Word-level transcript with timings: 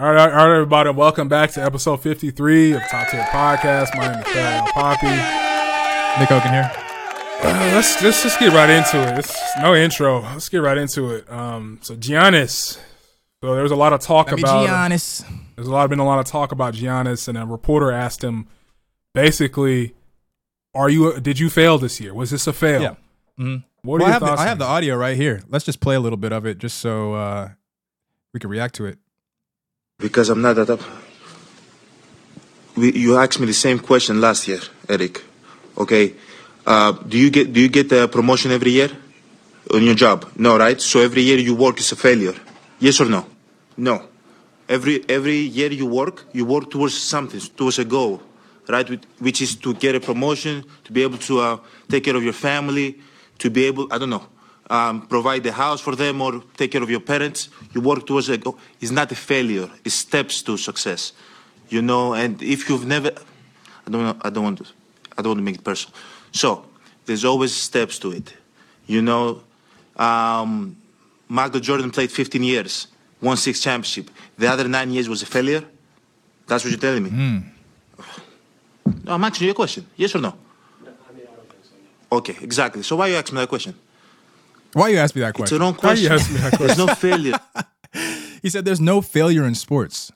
All 0.00 0.14
right, 0.14 0.30
all 0.32 0.48
right, 0.48 0.54
everybody. 0.54 0.88
Welcome 0.88 1.28
back 1.28 1.50
to 1.52 1.62
episode 1.62 1.98
53 2.00 2.72
of 2.72 2.80
Top 2.88 3.10
Tier 3.10 3.20
Podcast. 3.24 3.94
My 3.94 4.10
name 4.10 4.20
is 4.22 4.32
Thad 4.32 4.70
Poppy. 4.70 5.06
Nick 6.18 6.30
Hogan 6.30 6.50
here. 6.50 6.72
Uh, 7.42 7.70
let's, 7.74 8.02
let's 8.02 8.22
just 8.22 8.40
get 8.40 8.50
right 8.54 8.70
into 8.70 8.96
it. 8.98 9.18
It's 9.18 9.38
no 9.60 9.74
intro. 9.74 10.20
Let's 10.22 10.48
get 10.48 10.62
right 10.62 10.78
into 10.78 11.10
it. 11.10 11.30
Um, 11.30 11.80
so 11.82 11.96
Giannis. 11.96 12.78
So 13.44 13.52
there 13.52 13.62
was 13.62 13.72
a 13.72 13.76
lot 13.76 13.92
of 13.92 14.00
talk 14.00 14.30
Let 14.30 14.38
about. 14.40 14.66
Giannis. 14.70 15.22
There's 15.56 15.68
a 15.68 15.70
lot 15.70 15.90
been 15.90 15.98
a 15.98 16.06
lot 16.06 16.18
of 16.18 16.24
talk 16.24 16.50
about 16.50 16.72
Giannis, 16.72 17.28
and 17.28 17.36
a 17.36 17.44
reporter 17.44 17.92
asked 17.92 18.24
him, 18.24 18.46
basically, 19.12 19.94
"Are 20.74 20.88
you? 20.88 21.20
Did 21.20 21.38
you 21.38 21.50
fail 21.50 21.76
this 21.76 22.00
year? 22.00 22.14
Was 22.14 22.30
this 22.30 22.46
a 22.46 22.54
fail?" 22.54 22.80
Yeah. 22.80 22.94
Mhm. 23.38 23.64
What 23.82 24.00
Well, 24.00 24.08
I 24.08 24.12
have, 24.12 24.22
the. 24.22 24.32
I 24.32 24.46
have 24.46 24.58
the 24.58 24.64
audio 24.64 24.96
right 24.96 25.16
here. 25.16 25.42
Let's 25.50 25.66
just 25.66 25.80
play 25.80 25.94
a 25.94 26.00
little 26.00 26.16
bit 26.16 26.32
of 26.32 26.46
it 26.46 26.56
just 26.56 26.78
so 26.78 27.12
uh, 27.12 27.50
we 28.32 28.40
can 28.40 28.48
react 28.48 28.76
to 28.76 28.86
it. 28.86 28.98
Because 30.00 30.30
I'm 30.30 30.40
not 30.40 30.56
that 30.56 30.70
up. 30.70 30.80
We, 32.76 32.92
you 32.92 33.18
asked 33.18 33.38
me 33.38 33.46
the 33.46 33.52
same 33.52 33.78
question 33.78 34.20
last 34.20 34.48
year, 34.48 34.60
Eric. 34.88 35.22
Okay. 35.76 36.14
Uh, 36.66 36.92
do 36.92 37.18
you 37.18 37.30
get 37.30 37.52
do 37.52 37.60
you 37.60 37.68
get 37.68 37.92
a 37.92 38.08
promotion 38.08 38.50
every 38.50 38.70
year 38.72 38.90
on 39.72 39.82
your 39.82 39.94
job? 39.94 40.30
No, 40.36 40.58
right? 40.58 40.80
So 40.80 41.00
every 41.00 41.22
year 41.22 41.38
you 41.38 41.54
work 41.54 41.78
is 41.80 41.92
a 41.92 41.96
failure. 41.96 42.34
Yes 42.78 43.00
or 43.00 43.06
no? 43.06 43.26
No. 43.76 44.02
Every 44.68 45.04
every 45.08 45.38
year 45.38 45.70
you 45.70 45.86
work, 45.86 46.24
you 46.32 46.44
work 46.44 46.70
towards 46.70 46.96
something, 46.96 47.40
towards 47.56 47.78
a 47.78 47.84
goal, 47.84 48.22
right? 48.68 48.88
Which- 49.18 49.42
is 49.42 49.56
to 49.56 49.74
get 49.74 49.94
a 49.94 50.00
promotion, 50.00 50.64
to 50.84 50.92
be 50.92 51.02
able 51.02 51.18
to 51.18 51.40
uh, 51.40 51.58
take 51.88 52.04
care 52.04 52.16
of 52.16 52.22
your 52.22 52.32
family, 52.32 52.98
to 53.38 53.50
be 53.50 53.64
able, 53.64 53.88
I 53.92 53.98
don't 53.98 54.10
know, 54.10 54.24
um, 54.70 55.02
provide 55.06 55.42
the 55.42 55.52
house 55.52 55.80
for 55.80 55.96
them 55.96 56.22
or 56.22 56.42
take 56.56 56.70
care 56.70 56.82
of 56.82 56.88
your 56.88 57.00
parents. 57.00 57.48
You 57.74 57.80
work 57.80 58.06
towards 58.06 58.28
a 58.28 58.38
goal. 58.38 58.56
It's 58.80 58.92
not 58.92 59.10
a 59.12 59.16
failure. 59.16 59.68
It's 59.84 59.96
steps 59.96 60.42
to 60.42 60.56
success, 60.56 61.12
you 61.68 61.82
know. 61.82 62.14
And 62.14 62.40
if 62.40 62.68
you've 62.68 62.86
never, 62.86 63.10
I 63.86 63.90
don't, 63.90 64.02
know, 64.04 64.16
I 64.22 64.30
don't 64.30 64.44
want 64.44 64.58
to, 64.58 64.64
I 65.18 65.22
don't 65.22 65.30
want 65.30 65.38
to 65.38 65.42
make 65.42 65.56
it 65.56 65.64
personal. 65.64 65.94
So 66.32 66.64
there's 67.04 67.24
always 67.24 67.52
steps 67.52 67.98
to 67.98 68.12
it, 68.12 68.32
you 68.86 69.02
know. 69.02 69.42
Um, 69.96 70.76
Michael 71.28 71.60
Jordan 71.60 71.90
played 71.90 72.10
15 72.10 72.42
years, 72.42 72.86
won 73.20 73.36
six 73.36 73.60
championship. 73.60 74.10
The 74.38 74.46
other 74.46 74.68
nine 74.68 74.92
years 74.92 75.08
was 75.08 75.22
a 75.22 75.26
failure. 75.26 75.64
That's 76.46 76.64
what 76.64 76.70
you're 76.70 76.80
telling 76.80 77.02
me. 77.02 77.10
No, 79.04 79.14
I'm 79.14 79.24
asking 79.24 79.46
you 79.46 79.52
a 79.52 79.54
question. 79.54 79.86
Yes 79.96 80.14
or 80.14 80.20
no? 80.20 80.34
Okay, 82.12 82.36
exactly. 82.40 82.82
So 82.82 82.96
why 82.96 83.06
are 83.06 83.10
you 83.10 83.16
asking 83.16 83.36
me 83.36 83.42
that 83.42 83.48
question? 83.48 83.74
Why 84.72 84.88
you 84.88 84.98
ask 84.98 85.14
me 85.14 85.20
that 85.22 85.30
It's 85.30 85.36
question? 85.36 85.56
a 85.56 85.60
wrong 85.60 85.74
Why 85.74 85.92
you 85.94 86.08
question. 86.08 86.12
ask 86.12 86.30
me 86.30 86.50
that 86.50 86.58
There's 86.58 86.78
no 86.78 86.86
failure. 86.88 87.38
He 88.42 88.48
said 88.48 88.64
there's 88.64 88.80
no 88.80 89.02
failure 89.02 89.44
in 89.44 89.54
sports. 89.54 90.10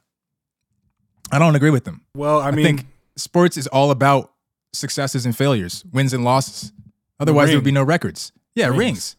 I 1.31 1.39
don't 1.39 1.55
agree 1.57 1.69
with 1.71 1.87
him. 1.87 2.01
Well, 2.15 2.41
I 2.41 2.49
I, 2.49 2.51
mean, 2.53 2.65
think 2.65 2.87
sports 3.17 3.57
is 3.59 3.67
all 3.67 3.91
about 3.91 4.33
successes 4.73 5.27
and 5.27 5.37
failures, 5.37 5.85
wins 5.93 6.15
and 6.15 6.25
losses. 6.25 6.73
Otherwise, 7.21 7.49
there 7.49 7.59
would 7.59 7.65
be 7.65 7.71
no 7.73 7.83
records. 7.83 8.33
Yeah, 8.55 8.69
Rings. 8.69 8.79
rings. 8.79 9.17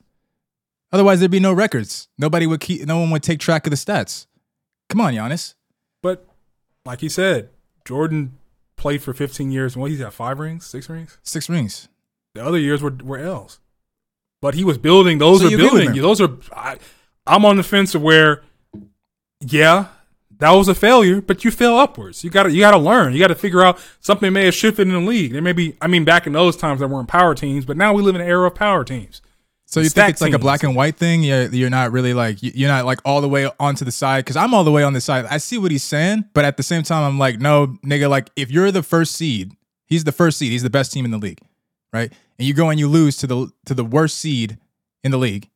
Otherwise, 0.92 1.20
there'd 1.20 1.30
be 1.30 1.40
no 1.40 1.54
records. 1.54 2.08
Nobody 2.18 2.48
would 2.48 2.62
keep. 2.62 2.84
No 2.88 2.98
one 3.00 3.12
would 3.12 3.22
take 3.22 3.40
track 3.40 3.68
of 3.68 3.72
the 3.72 3.78
stats. 3.78 4.26
Come 4.90 5.02
on, 5.02 5.14
Giannis. 5.14 5.54
but 6.02 6.26
like 6.86 7.02
he 7.02 7.10
said, 7.10 7.50
Jordan 7.86 8.38
played 8.76 9.04
for 9.04 9.14
15 9.14 9.52
years. 9.52 9.76
What 9.78 9.92
he's 9.92 10.00
got 10.00 10.14
five 10.14 10.40
rings, 10.40 10.66
six 10.66 10.90
rings. 10.90 11.18
Six 11.22 11.48
rings. 11.50 11.90
The 12.34 12.44
other 12.44 12.58
years 12.58 12.82
were 12.82 12.96
were 13.04 13.20
L's. 13.20 13.60
But 14.46 14.54
he 14.54 14.64
was 14.64 14.78
building. 14.78 15.18
Those 15.18 15.40
So 15.42 15.48
are 15.48 15.50
you 15.50 15.56
agree 15.58 15.70
with 15.72 15.82
building. 15.86 16.02
Those 16.04 16.22
are. 16.22 16.30
I, 16.56 16.78
I'm 17.26 17.44
on 17.46 17.58
the 17.58 17.64
fence 17.64 17.96
of 17.96 18.04
where, 18.04 18.44
yeah, 19.42 19.88
that 20.38 20.52
was 20.52 20.68
a 20.68 20.76
failure. 20.76 21.20
But 21.20 21.44
you 21.44 21.50
fell 21.50 21.80
upwards. 21.80 22.24
You 22.24 22.30
got 22.30 22.44
to 22.44 22.52
you 22.52 22.60
got 22.60 22.72
to 22.72 22.78
learn. 22.78 23.14
You 23.14 23.20
got 23.20 23.30
to 23.30 23.36
figure 23.36 23.64
out 23.64 23.80
something 24.02 24.32
may 24.32 24.46
have 24.46 24.54
shifted 24.54 24.88
in 24.88 24.94
the 24.94 25.00
league. 25.00 25.32
There 25.34 25.42
may 25.42 25.52
be. 25.52 25.76
I 25.82 25.88
mean, 25.88 26.06
back 26.06 26.28
in 26.28 26.34
those 26.34 26.56
times 26.56 26.78
there 26.80 26.88
weren't 26.88 27.08
power 27.08 27.34
teams, 27.34 27.66
but 27.66 27.76
now 27.76 27.92
we 27.94 28.04
live 28.04 28.14
in 28.14 28.22
an 28.22 28.28
era 28.28 28.46
of 28.46 28.54
power 28.54 28.84
teams. 28.84 29.24
So 29.66 29.80
you 29.80 29.90
Stack 29.90 30.06
think 30.06 30.14
it's 30.14 30.22
like 30.22 30.34
a 30.34 30.40
black 30.40 30.62
and 30.62 30.76
white 30.76 30.96
thing? 30.96 31.24
You're, 31.24 31.46
you're 31.48 31.72
not 31.72 31.92
really 31.92 32.14
like 32.14 32.44
you- 32.44 32.52
you're 32.54 32.70
not 32.70 32.86
like 32.86 33.00
all 33.04 33.20
the 33.22 33.28
way 33.28 33.50
onto 33.60 33.84
the 33.84 33.92
side 33.92 34.24
because 34.24 34.36
I'm 34.36 34.54
all 34.54 34.64
the 34.64 34.72
way 34.72 34.84
on 34.84 34.94
the 34.94 35.02
side. 35.02 35.26
I 35.26 35.38
see 35.38 35.58
what 35.58 35.72
he's 35.72 35.82
saying, 35.84 36.26
but 36.36 36.46
at 36.46 36.56
the 36.58 36.62
same 36.64 36.84
time, 36.84 37.02
I'm 37.04 37.18
like, 37.18 37.40
no, 37.40 37.76
nigga. 37.84 38.08
Like 38.08 38.30
if 38.36 38.52
you're 38.52 38.72
the 38.72 38.84
first 38.84 39.16
seed, 39.16 39.54
he's 39.88 40.04
the 40.04 40.12
first 40.12 40.38
seed. 40.38 40.52
He's 40.52 40.62
the 40.62 40.70
best 40.70 40.94
team 40.94 41.04
in 41.04 41.10
the 41.10 41.18
league, 41.18 41.40
right? 41.92 42.14
And 42.38 42.48
you 42.48 42.54
go 42.54 42.70
and 42.70 42.80
you 42.80 42.88
lose 42.88 43.18
to 43.18 43.28
the 43.28 43.50
to 43.66 43.74
the 43.74 43.84
worst 43.86 44.18
seed 44.18 44.58
in 45.04 45.12
the 45.12 45.18
league. 45.18 45.50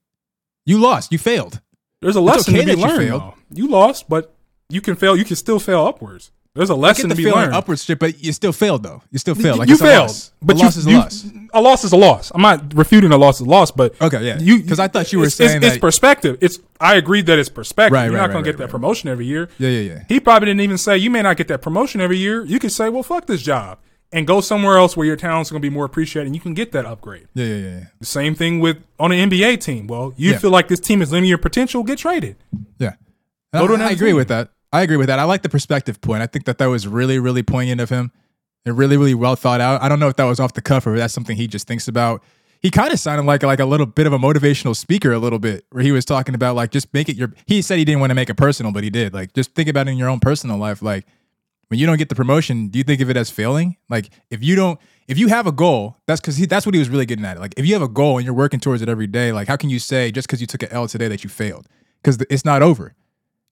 You 0.66 0.78
lost. 0.80 1.12
You 1.12 1.18
failed. 1.18 1.62
There's 2.02 2.16
a 2.16 2.22
lesson 2.22 2.54
okay 2.56 2.66
to 2.66 2.74
be 2.76 2.80
you 2.80 2.88
learned. 2.88 2.98
failed. 3.10 3.34
You 3.54 3.68
lost, 3.68 4.08
but 4.08 4.34
you 4.70 4.80
can 4.82 4.96
fail. 4.96 5.16
You 5.18 5.26
can 5.26 5.36
still 5.36 5.60
fail 5.60 5.86
upwards. 5.86 6.32
There's 6.56 6.70
a 6.72 6.76
lesson 6.76 7.10
to 7.10 7.16
be 7.16 7.30
learned. 7.32 7.54
Upwards, 7.54 7.84
shit, 7.84 8.00
but 8.00 8.24
you 8.24 8.32
still 8.34 8.52
failed 8.52 8.84
though. 8.84 9.02
You 9.12 9.20
still 9.20 9.36
failed. 9.36 9.60
Like 9.60 9.68
you 9.70 9.74
it's 9.76 9.82
a 9.82 9.86
failed, 9.86 10.02
loss. 10.08 10.32
but 10.42 10.56
a 10.56 10.60
you, 10.60 10.64
loss 10.66 10.76
is 10.78 10.88
a 10.88 10.90
you- 10.92 10.98
loss. 10.98 11.26
A 11.54 11.62
loss 11.62 11.84
is 11.84 11.92
a 11.94 11.98
loss. 11.98 12.32
I'm 12.34 12.42
not 12.42 12.74
refuting 12.76 13.12
a 13.12 13.18
loss 13.18 13.36
is 13.42 13.48
a 13.48 13.50
loss, 13.50 13.72
but 13.72 14.00
Okay, 14.02 14.24
yeah. 14.26 14.40
you 14.40 14.64
'Cause 14.64 14.80
I 14.80 14.88
thought 14.88 15.12
you 15.12 15.20
were 15.20 15.26
it's, 15.26 15.40
it's- 15.40 15.52
saying 15.52 15.64
it's, 15.64 15.74
that- 15.76 15.82
perspective. 15.82 16.38
It's 16.42 16.60
I 16.80 16.96
agree 16.96 17.22
that 17.22 17.38
it's 17.40 17.50
perspective. 17.50 17.94
Right, 17.94 18.06
You're 18.06 18.14
right, 18.14 18.22
not 18.22 18.28
gonna 18.28 18.38
right, 18.40 18.46
get 18.46 18.58
that 18.58 18.70
promotion 18.70 19.10
every 19.10 19.26
year. 19.26 19.50
Yeah, 19.58 19.70
yeah, 19.70 19.80
yeah. 19.94 20.04
He 20.08 20.20
probably 20.20 20.48
didn't 20.48 20.62
even 20.62 20.78
say 20.78 20.98
you 20.98 21.10
may 21.10 21.22
not 21.22 21.38
get 21.38 21.48
that 21.50 21.62
promotion 21.62 22.02
every 22.02 22.18
year. 22.18 22.44
You 22.46 22.60
could 22.60 22.72
say, 22.72 22.90
well, 22.90 23.04
fuck 23.04 23.26
this 23.28 23.42
job 23.42 23.80
and 24.12 24.26
go 24.26 24.42
somewhere 24.42 24.78
else 24.78 24.98
where 24.98 25.06
your 25.06 25.16
talent's 25.16 25.52
are 25.52 25.54
going 25.54 25.62
to 25.62 25.70
be 25.70 25.74
more 25.74 25.86
appreciated 25.86 26.26
and 26.28 26.36
you 26.36 26.42
can 26.42 26.54
get 26.54 26.72
that 26.72 26.86
upgrade. 26.86 27.28
Yeah, 27.36 27.46
yeah, 27.46 27.56
yeah. 27.58 27.84
The 28.00 28.06
same 28.06 28.34
thing 28.36 28.60
with 28.60 28.78
on 29.00 29.12
an 29.12 29.30
NBA 29.30 29.62
team. 29.62 29.88
Well, 29.88 30.14
you 30.18 30.32
Yeah. 30.32 30.38
feel 30.40 30.50
like 30.52 30.68
this 30.68 30.80
team 30.80 31.02
is 31.02 31.12
linear 31.12 31.38
potential, 31.38 31.84
get 31.84 32.00
traded. 32.00 32.36
Yeah. 32.80 32.94
I, 33.54 33.60
I 33.60 33.90
agree 33.92 34.10
team. 34.10 34.16
with 34.16 34.28
that. 34.30 34.50
I 34.72 34.82
agree 34.82 34.98
with 34.98 35.08
that. 35.08 35.20
I 35.20 35.24
like 35.24 35.42
the 35.42 35.50
perspective 35.50 36.00
point. 36.02 36.22
I 36.22 36.28
think 36.28 36.46
that 36.46 36.58
that 36.60 36.68
was 36.68 36.88
really, 36.88 37.18
really 37.20 37.44
poignant 37.44 37.82
of 37.82 37.90
him 37.90 38.12
and 38.66 38.78
really, 38.78 38.98
really 38.98 39.16
well 39.16 39.36
thought 39.36 39.62
out. 39.62 39.82
I 39.82 39.90
don't 39.90 40.00
know 40.00 40.10
if 40.10 40.16
that 40.18 40.26
was 40.26 40.40
off 40.40 40.54
the 40.54 40.62
cuff 40.62 40.86
or 40.86 40.94
if 40.94 41.00
that's 41.00 41.14
something 41.14 41.36
he 41.36 41.48
just 41.48 41.68
thinks 41.68 41.88
about. 41.88 42.24
He 42.62 42.70
kind 42.70 42.92
of 42.92 43.00
sounded 43.00 43.26
like 43.26 43.42
like 43.42 43.60
a 43.62 43.66
little 43.66 43.86
bit 43.86 44.06
of 44.06 44.12
a 44.14 44.20
motivational 44.20 44.76
speaker, 44.76 45.14
a 45.14 45.18
little 45.20 45.40
bit, 45.40 45.66
where 45.72 45.82
he 45.82 45.92
was 45.94 46.04
talking 46.04 46.36
about 46.36 46.56
like 46.56 46.72
just 46.72 46.94
make 46.94 47.08
it 47.10 47.16
your. 47.16 47.32
He 47.46 47.62
said 47.62 47.78
he 47.78 47.86
didn't 47.86 48.02
want 48.02 48.10
to 48.12 48.16
make 48.16 48.30
it 48.30 48.36
personal, 48.36 48.72
but 48.74 48.84
he 48.84 48.90
did. 48.90 49.14
Like 49.14 49.34
just 49.34 49.56
think 49.56 49.70
about 49.70 49.88
it 49.88 49.92
in 49.92 49.98
your 49.98 50.10
own 50.10 50.20
personal 50.20 50.58
life. 50.58 50.82
Like 50.82 51.06
when 51.70 51.80
you 51.80 51.86
don't 51.86 51.98
get 51.98 52.10
the 52.10 52.16
promotion, 52.16 52.68
do 52.68 52.78
you 52.78 52.84
think 52.84 53.00
of 53.00 53.10
it 53.10 53.18
as 53.18 53.30
failing? 53.30 53.78
Like 53.90 54.10
if 54.30 54.44
you 54.44 54.56
don't, 54.56 54.80
if 55.08 55.18
you 55.18 55.28
have 55.28 55.48
a 55.48 55.52
goal, 55.52 55.98
that's 56.08 56.20
because 56.20 56.36
he, 56.36 56.46
that's 56.46 56.66
what 56.66 56.76
he 56.76 56.80
was 56.80 56.90
really 56.90 57.06
getting 57.06 57.26
at. 57.26 57.40
Like 57.40 57.54
if 57.58 57.66
you 57.66 57.74
have 57.74 57.82
a 57.82 57.88
goal 57.88 58.18
and 58.18 58.26
you're 58.26 58.36
working 58.36 58.60
towards 58.60 58.82
it 58.82 58.90
every 58.90 59.08
day, 59.08 59.32
like 59.32 59.48
how 59.48 59.56
can 59.56 59.70
you 59.70 59.80
say 59.80 60.12
just 60.12 60.28
because 60.28 60.42
you 60.42 60.48
took 60.48 60.64
an 60.64 60.70
L 60.72 60.88
today 60.88 61.08
that 61.08 61.24
you 61.24 61.30
failed? 61.30 61.68
Because 62.02 62.18
it's 62.30 62.44
not 62.44 62.62
over. 62.62 62.96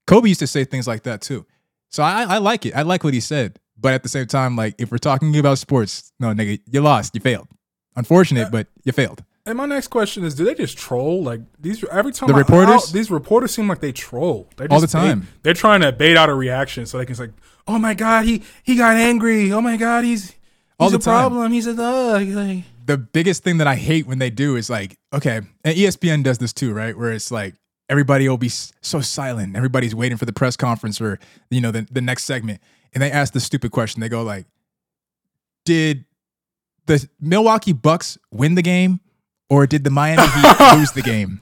Kobe 0.06 0.28
used 0.28 0.40
to 0.40 0.46
say 0.46 0.64
things 0.64 0.86
like 0.86 1.04
that 1.04 1.20
too. 1.20 1.46
So 1.90 2.02
I, 2.02 2.24
I 2.24 2.38
like 2.38 2.66
it. 2.66 2.74
I 2.74 2.82
like 2.82 3.04
what 3.04 3.14
he 3.14 3.20
said. 3.20 3.60
But 3.80 3.94
at 3.94 4.02
the 4.02 4.08
same 4.08 4.26
time, 4.26 4.56
like 4.56 4.74
if 4.78 4.90
we're 4.90 4.98
talking 4.98 5.36
about 5.38 5.58
sports, 5.58 6.12
no 6.18 6.28
nigga, 6.28 6.60
you 6.66 6.80
lost, 6.80 7.14
you 7.14 7.20
failed. 7.20 7.46
Unfortunate, 7.94 8.50
but 8.50 8.66
you 8.84 8.92
failed. 8.92 9.22
And 9.48 9.56
my 9.56 9.66
next 9.66 9.88
question 9.88 10.24
is: 10.24 10.34
Do 10.34 10.44
they 10.44 10.54
just 10.54 10.76
troll? 10.78 11.22
Like 11.22 11.40
these 11.58 11.84
every 11.90 12.12
time 12.12 12.28
The 12.28 12.34
I- 12.34 12.38
reporters? 12.38 12.90
I- 12.90 12.92
these 12.92 13.10
reporters 13.10 13.52
seem 13.54 13.66
like 13.68 13.80
they 13.80 13.92
troll 13.92 14.48
they 14.56 14.66
All 14.68 14.80
just 14.80 14.92
the 14.92 14.98
time. 14.98 15.20
bait- 15.20 15.28
they're 15.42 15.54
trying 15.54 15.80
to 15.80 15.90
bait 15.92 16.16
out 16.16 16.28
a 16.28 16.34
reaction 16.34 16.86
so 16.86 16.98
they 16.98 17.06
can 17.06 17.14
say, 17.16 17.28
"Oh 17.66 17.78
my 17.78 17.94
god, 17.94 18.26
he 18.26 18.42
he 18.62 18.76
got 18.76 18.96
angry. 18.96 19.50
Oh 19.52 19.60
my 19.60 19.76
god, 19.76 20.04
he's 20.04 20.26
he's 20.30 20.36
All 20.78 20.90
the 20.90 20.98
time. 20.98 21.30
problem. 21.30 21.52
He's 21.52 21.66
a 21.66 21.72
uh, 21.72 21.74
thug." 22.18 22.28
Like, 22.28 22.64
The 22.86 22.98
biggest 22.98 23.42
thing 23.44 23.58
that 23.58 23.66
I 23.66 23.74
hate 23.76 24.06
when 24.06 24.18
they 24.18 24.30
do 24.30 24.56
is 24.56 24.68
like, 24.70 24.98
okay, 25.12 25.40
and 25.64 25.76
ESPN 25.76 26.22
does 26.22 26.38
this 26.38 26.52
too, 26.52 26.72
right? 26.72 26.96
Where 26.96 27.12
it's 27.12 27.30
like 27.30 27.54
everybody 27.90 28.28
will 28.28 28.36
be 28.38 28.48
so 28.50 29.00
silent. 29.00 29.56
Everybody's 29.56 29.94
waiting 29.94 30.18
for 30.18 30.24
the 30.26 30.32
press 30.32 30.56
conference 30.56 31.00
or 31.00 31.18
you 31.50 31.60
know 31.60 31.70
the, 31.70 31.86
the 31.90 32.00
next 32.02 32.24
segment, 32.24 32.60
and 32.94 33.02
they 33.02 33.10
ask 33.10 33.32
the 33.32 33.40
stupid 33.40 33.70
question. 33.72 34.00
They 34.00 34.08
go 34.10 34.22
like, 34.22 34.46
"Did 35.64 36.04
the 36.86 37.06
Milwaukee 37.20 37.72
Bucks 37.74 38.16
win 38.30 38.54
the 38.54 38.62
game, 38.62 39.00
or 39.50 39.66
did 39.66 39.84
the 39.84 39.90
Miami 39.90 40.22
Heat 40.26 40.74
lose 40.76 40.92
the 40.92 41.02
game?" 41.02 41.40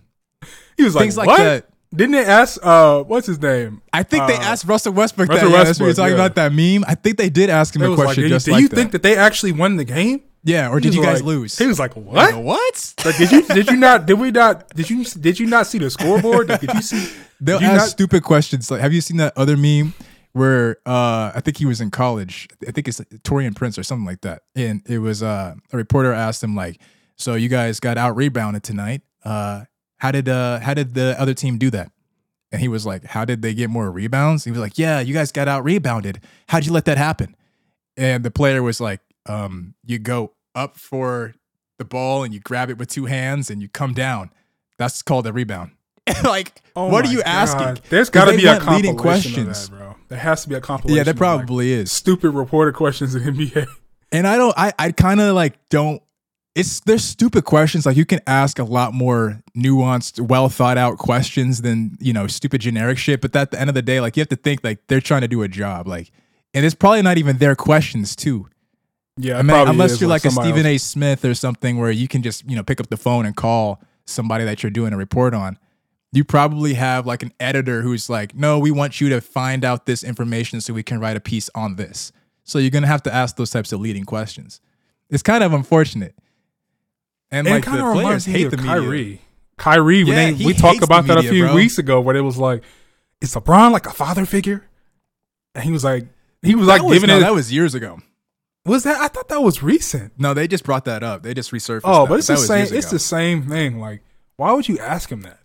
he 0.77 0.84
was 0.84 0.94
like, 0.94 1.03
Things 1.05 1.17
like 1.17 1.27
"What?" 1.28 1.39
that. 1.39 1.69
Didn't 1.94 2.12
they 2.12 2.25
ask? 2.25 2.59
Uh, 2.62 3.05
what's 3.05 3.27
his 3.27 3.41
name? 3.41 3.81
I 3.93 4.03
think 4.03 4.27
they 4.27 4.34
Uh, 4.37 4.41
asked 4.43 4.65
Russell 4.67 4.93
Westbrook 4.93 5.28
Russell 5.28 5.50
that. 5.50 5.56
Yeah, 5.56 5.65
that's 5.65 5.78
what 5.78 5.84
you're 5.84 5.89
Westbrook, 5.91 6.05
talking 6.06 6.19
yeah. 6.19 6.25
about 6.26 6.35
that 6.35 6.53
meme. 6.53 6.85
I 6.87 6.94
think 6.94 7.17
they 7.17 7.31
did 7.31 7.49
ask 7.49 7.75
him 7.75 7.82
It 7.82 7.87
a 7.87 7.91
was 7.91 7.99
like, 7.99 8.06
question 8.06 8.23
"Do 8.23 8.29
you- 8.29 8.35
just 8.35 8.47
do 8.47 8.53
like 8.53 8.61
you 8.62 8.69
that. 8.69 8.76
think 8.76 8.93
that 8.93 9.03
they 9.03 9.17
actually 9.17 9.53
won 9.53 9.76
the 9.76 9.85
game? 9.85 10.20
yeah, 10.43 10.69
or 10.70 10.76
He 10.76 10.82
did 10.82 10.94
you 10.94 11.00
was 11.00 11.06
guys 11.08 11.17
like- 11.23 11.26
lose? 11.26 11.58
He 11.58 11.67
was 11.67 11.79
like, 11.79 11.94
"What? 11.97 12.14
Like, 12.14 12.37
what? 12.44 12.94
Like, 13.05 13.17
did 13.17 13.31
you 13.32 13.43
did 13.47 13.70
you 13.70 13.76
not 13.76 14.05
did 14.06 14.14
we 14.19 14.31
not 14.31 14.69
did 14.75 14.91
you 14.91 15.05
did 15.05 15.38
you 15.41 15.47
not 15.47 15.67
see 15.69 15.79
the 15.79 15.88
scoreboard? 15.91 16.49
Did 16.49 16.73
you 16.75 16.82
see? 16.82 17.08
They'll 17.41 17.58
did 17.61 17.67
you 17.67 17.70
ask 17.73 17.81
not- 17.82 17.88
stupid 17.91 18.23
questions. 18.25 18.70
Like, 18.70 18.81
have 18.81 18.93
you 18.93 19.00
seen 19.00 19.17
that 19.19 19.32
other 19.37 19.56
meme 19.56 19.94
where 20.32 20.76
uh, 20.87 21.32
I 21.35 21.41
think 21.41 21.56
he 21.56 21.67
was 21.67 21.81
in 21.81 21.91
college? 21.91 22.49
I 22.67 22.73
think 22.73 22.88
it's 22.88 23.00
Taurean 23.23 23.55
Prince 23.55 23.79
or 23.79 23.82
something 23.85 24.05
like 24.06 24.20
that. 24.23 24.43
And 24.55 24.82
it 24.87 24.99
was 24.99 25.23
uh, 25.23 25.55
a 25.73 25.76
reporter 25.76 26.12
asked 26.12 26.43
him 26.43 26.55
like, 26.55 26.79
"So 27.17 27.35
you 27.35 27.49
guys 27.49 27.81
got 27.81 27.99
out 27.99 28.17
rebounded 28.17 28.63
tonight? 28.63 29.03
Uh, 29.25 29.65
how 29.99 30.11
did 30.13 30.29
uh, 30.29 30.61
how 30.61 30.75
did 30.75 30.95
the 30.95 31.19
other 31.21 31.35
team 31.35 31.59
do 31.59 31.71
that?" 31.71 31.91
And 32.53 32.61
he 32.61 32.69
was 32.69 32.87
like, 32.87 33.05
"How 33.05 33.25
did 33.25 33.43
they 33.43 33.55
get 33.55 33.71
more 33.71 33.91
rebounds?" 33.91 34.45
He 34.45 34.51
was 34.51 34.61
like, 34.61 34.79
"Yeah, 34.79 35.01
you 35.01 35.13
guys 35.15 35.33
got 35.33 35.49
out 35.49 35.65
rebounded. 35.65 36.21
How'd 36.49 36.67
you 36.67 36.73
let 36.73 36.85
that 36.87 36.99
happen?" 36.99 37.35
And 37.97 38.25
the 38.25 38.31
player 38.31 38.63
was 38.63 38.81
like, 38.81 39.01
um, 39.27 39.75
"You 39.85 39.99
go 39.99 40.33
up 40.55 40.77
for 40.79 41.35
the 41.79 41.85
ball 41.85 42.25
and 42.25 42.33
you 42.33 42.41
grab 42.41 42.71
it 42.71 42.79
with 42.79 42.89
two 42.89 43.07
hands 43.07 43.51
and 43.51 43.61
you 43.61 43.69
come 43.69 43.93
down. 43.95 44.31
That's 44.79 45.03
called 45.03 45.27
a 45.27 45.33
rebound." 45.33 45.73
like, 46.25 46.63
Oh 46.77 46.89
what 46.89 47.05
are 47.05 47.11
you 47.11 47.19
God. 47.19 47.27
asking? 47.27 47.85
There's 47.89 48.11
got 48.11 48.27
to 48.27 48.37
be 48.37 48.47
a 48.47 48.61
leading 48.61 48.97
questions. 48.97 49.65
of 49.65 49.71
that, 49.71 49.77
bro. 49.77 49.97
There 50.09 50.19
has 50.19 50.43
to 50.45 50.49
be 50.49 50.55
a 50.55 50.61
compilation. 50.61 50.97
Yeah, 50.99 51.03
there 51.03 51.13
of, 51.15 51.21
like, 51.21 51.47
probably 51.47 51.73
is. 51.73 51.91
stupid 51.91 52.31
reporter 52.31 52.71
questions 52.71 53.15
in 53.17 53.23
NBA. 53.23 53.67
And 54.13 54.25
I 54.25 54.37
don't 54.37 54.55
I 54.57 54.73
I 54.79 54.93
kind 54.93 55.21
of 55.21 55.35
like 55.35 55.59
don't 55.69 56.01
it's 56.56 56.81
there's 56.81 57.05
stupid 57.05 57.44
questions 57.44 57.85
like 57.85 57.97
you 57.97 58.06
can 58.06 58.20
ask 58.26 58.58
a 58.58 58.64
lot 58.64 58.94
more 58.94 59.43
nuanced, 59.55 60.19
well 60.19 60.49
thought 60.49 60.79
out 60.79 60.97
questions 60.97 61.61
than, 61.61 61.99
you 62.00 62.14
know, 62.14 62.26
stupid 62.26 62.62
generic 62.62 62.97
shit, 62.97 63.20
but 63.20 63.37
at 63.37 63.50
the 63.50 63.61
end 63.61 63.69
of 63.69 63.75
the 63.75 63.82
day 63.82 64.00
like 64.00 64.17
you 64.17 64.23
have 64.23 64.29
to 64.31 64.37
think 64.37 64.64
like 64.64 64.85
they're 64.88 65.03
trying 65.03 65.20
to 65.20 65.29
do 65.29 65.43
a 65.43 65.49
job 65.49 65.87
like 65.87 66.11
and 66.55 66.64
it's 66.64 66.75
probably 66.75 67.03
not 67.03 67.19
even 67.19 67.37
their 67.37 67.55
questions 67.55 68.17
too. 68.17 68.49
Yeah, 69.19 69.38
I 69.38 69.43
mean, 69.43 69.69
unless 69.69 69.93
is, 69.93 70.00
you're 70.00 70.11
like, 70.11 70.25
a 70.25 70.31
Stephen 70.31 70.67
else. 70.67 70.67
A. 70.67 70.79
Smith 70.79 71.25
or 71.25 71.35
something 71.35 71.79
where 71.79 71.91
you 71.91 72.08
can 72.08 72.23
just, 72.23 72.49
you 72.49 72.56
know, 72.56 72.62
pick 72.62 72.81
up 72.81 72.88
the 72.88 72.97
phone 72.99 73.25
and 73.25 73.35
call 73.35 73.82
somebody 74.05 74.44
that 74.44 74.62
you're 74.62 74.70
doing 74.70 74.93
a 74.93 74.97
report 74.97 75.35
on. 75.35 75.58
You 76.12 76.25
probably 76.25 76.75
have 76.75 77.06
like 77.06 77.23
an 77.23 77.32
editor 77.41 77.82
who's 77.82 78.08
like, 78.11 78.35
no, 78.35 78.58
we 78.58 78.70
want 78.70 79.00
you 79.00 79.08
to 79.11 79.20
find 79.20 79.64
out 79.64 79.87
this 79.87 80.05
information 80.05 80.61
so 80.61 80.73
we 80.73 80.82
can 80.82 81.00
write 81.00 81.17
a 81.17 81.20
piece 81.20 81.50
on 81.55 81.76
this. 81.76 82.12
So 82.44 82.58
you're 82.58 82.70
gonna 82.70 82.87
have 82.87 83.03
to 83.05 83.14
ask 83.14 83.37
those 83.37 83.50
types 83.50 83.73
of 83.73 83.81
leading 83.81 84.05
questions. 84.05 84.61
It's 85.11 85.23
kind 85.23 85.44
of 85.44 85.53
unfortunate. 85.53 86.14
And, 87.31 87.46
And 87.46 87.56
like 87.56 87.64
the 87.64 87.93
players 87.93 88.25
hate 88.25 88.50
the 88.50 88.56
media. 88.56 88.73
Kyrie. 88.73 89.20
Kyrie, 89.58 90.05
when 90.05 90.12
Yeah, 90.12 90.31
they, 90.32 90.44
we 90.44 90.52
talked 90.52 90.82
about 90.82 91.06
the 91.06 91.14
that 91.14 91.25
a 91.25 91.28
few 91.28 91.44
bro. 91.46 91.55
weeks 91.55 91.78
ago, 91.78 92.00
where 92.00 92.14
it 92.17 92.20
was 92.20 92.37
like, 92.38 92.62
is 93.20 93.34
LeBron 93.34 93.73
like 93.73 93.87
a 93.87 93.93
father 93.93 94.26
figure? 94.26 94.64
And 95.55 95.64
he 95.64 95.70
was 95.73 95.82
like, 95.84 96.06
he 96.43 96.55
was 96.55 96.67
That 96.67 96.75
like 96.81 96.82
was, 96.82 96.93
giving 96.94 97.08
no, 97.08 97.17
it. 97.17 97.20
that 97.20 97.32
was 97.34 97.52
years 97.52 97.75
ago. 97.75 97.99
was 98.67 98.82
that? 98.84 99.00
I 99.00 99.08
thought 99.08 99.28
that 99.31 99.40
was 99.43 99.62
recent. 99.62 100.12
No, 100.19 100.34
they 100.34 100.46
just 100.46 100.62
brought 100.64 100.84
that 100.84 101.02
up. 101.02 101.23
They 101.23 101.32
just 101.34 101.50
resurfaced. 101.52 101.81
Oh, 101.84 102.02
that, 102.02 102.08
but 102.11 102.19
it's 102.19 102.28
the 102.28 102.37
same. 102.37 102.67
It's 102.76 102.90
the 102.90 102.99
same 102.99 103.43
thing. 103.49 103.81
Like, 103.81 104.02
why 104.37 104.52
would 104.52 104.69
you 104.69 104.79
ask 104.79 105.11
him 105.11 105.22
that? 105.22 105.38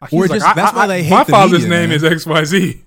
Like, 0.00 0.12
Or 0.12 0.20
was 0.20 0.30
like, 0.30 0.54
that's 0.54 0.72
I- 0.72 0.76
why 0.76 0.86
they 0.86 1.02
hate 1.02 1.10
My 1.10 1.24
the 1.24 1.32
father's 1.32 1.52
media, 1.64 1.68
name 1.68 1.88
man. 1.90 1.96
is 1.96 2.04
X 2.04 2.24
Y 2.24 2.44
Z. 2.44 2.84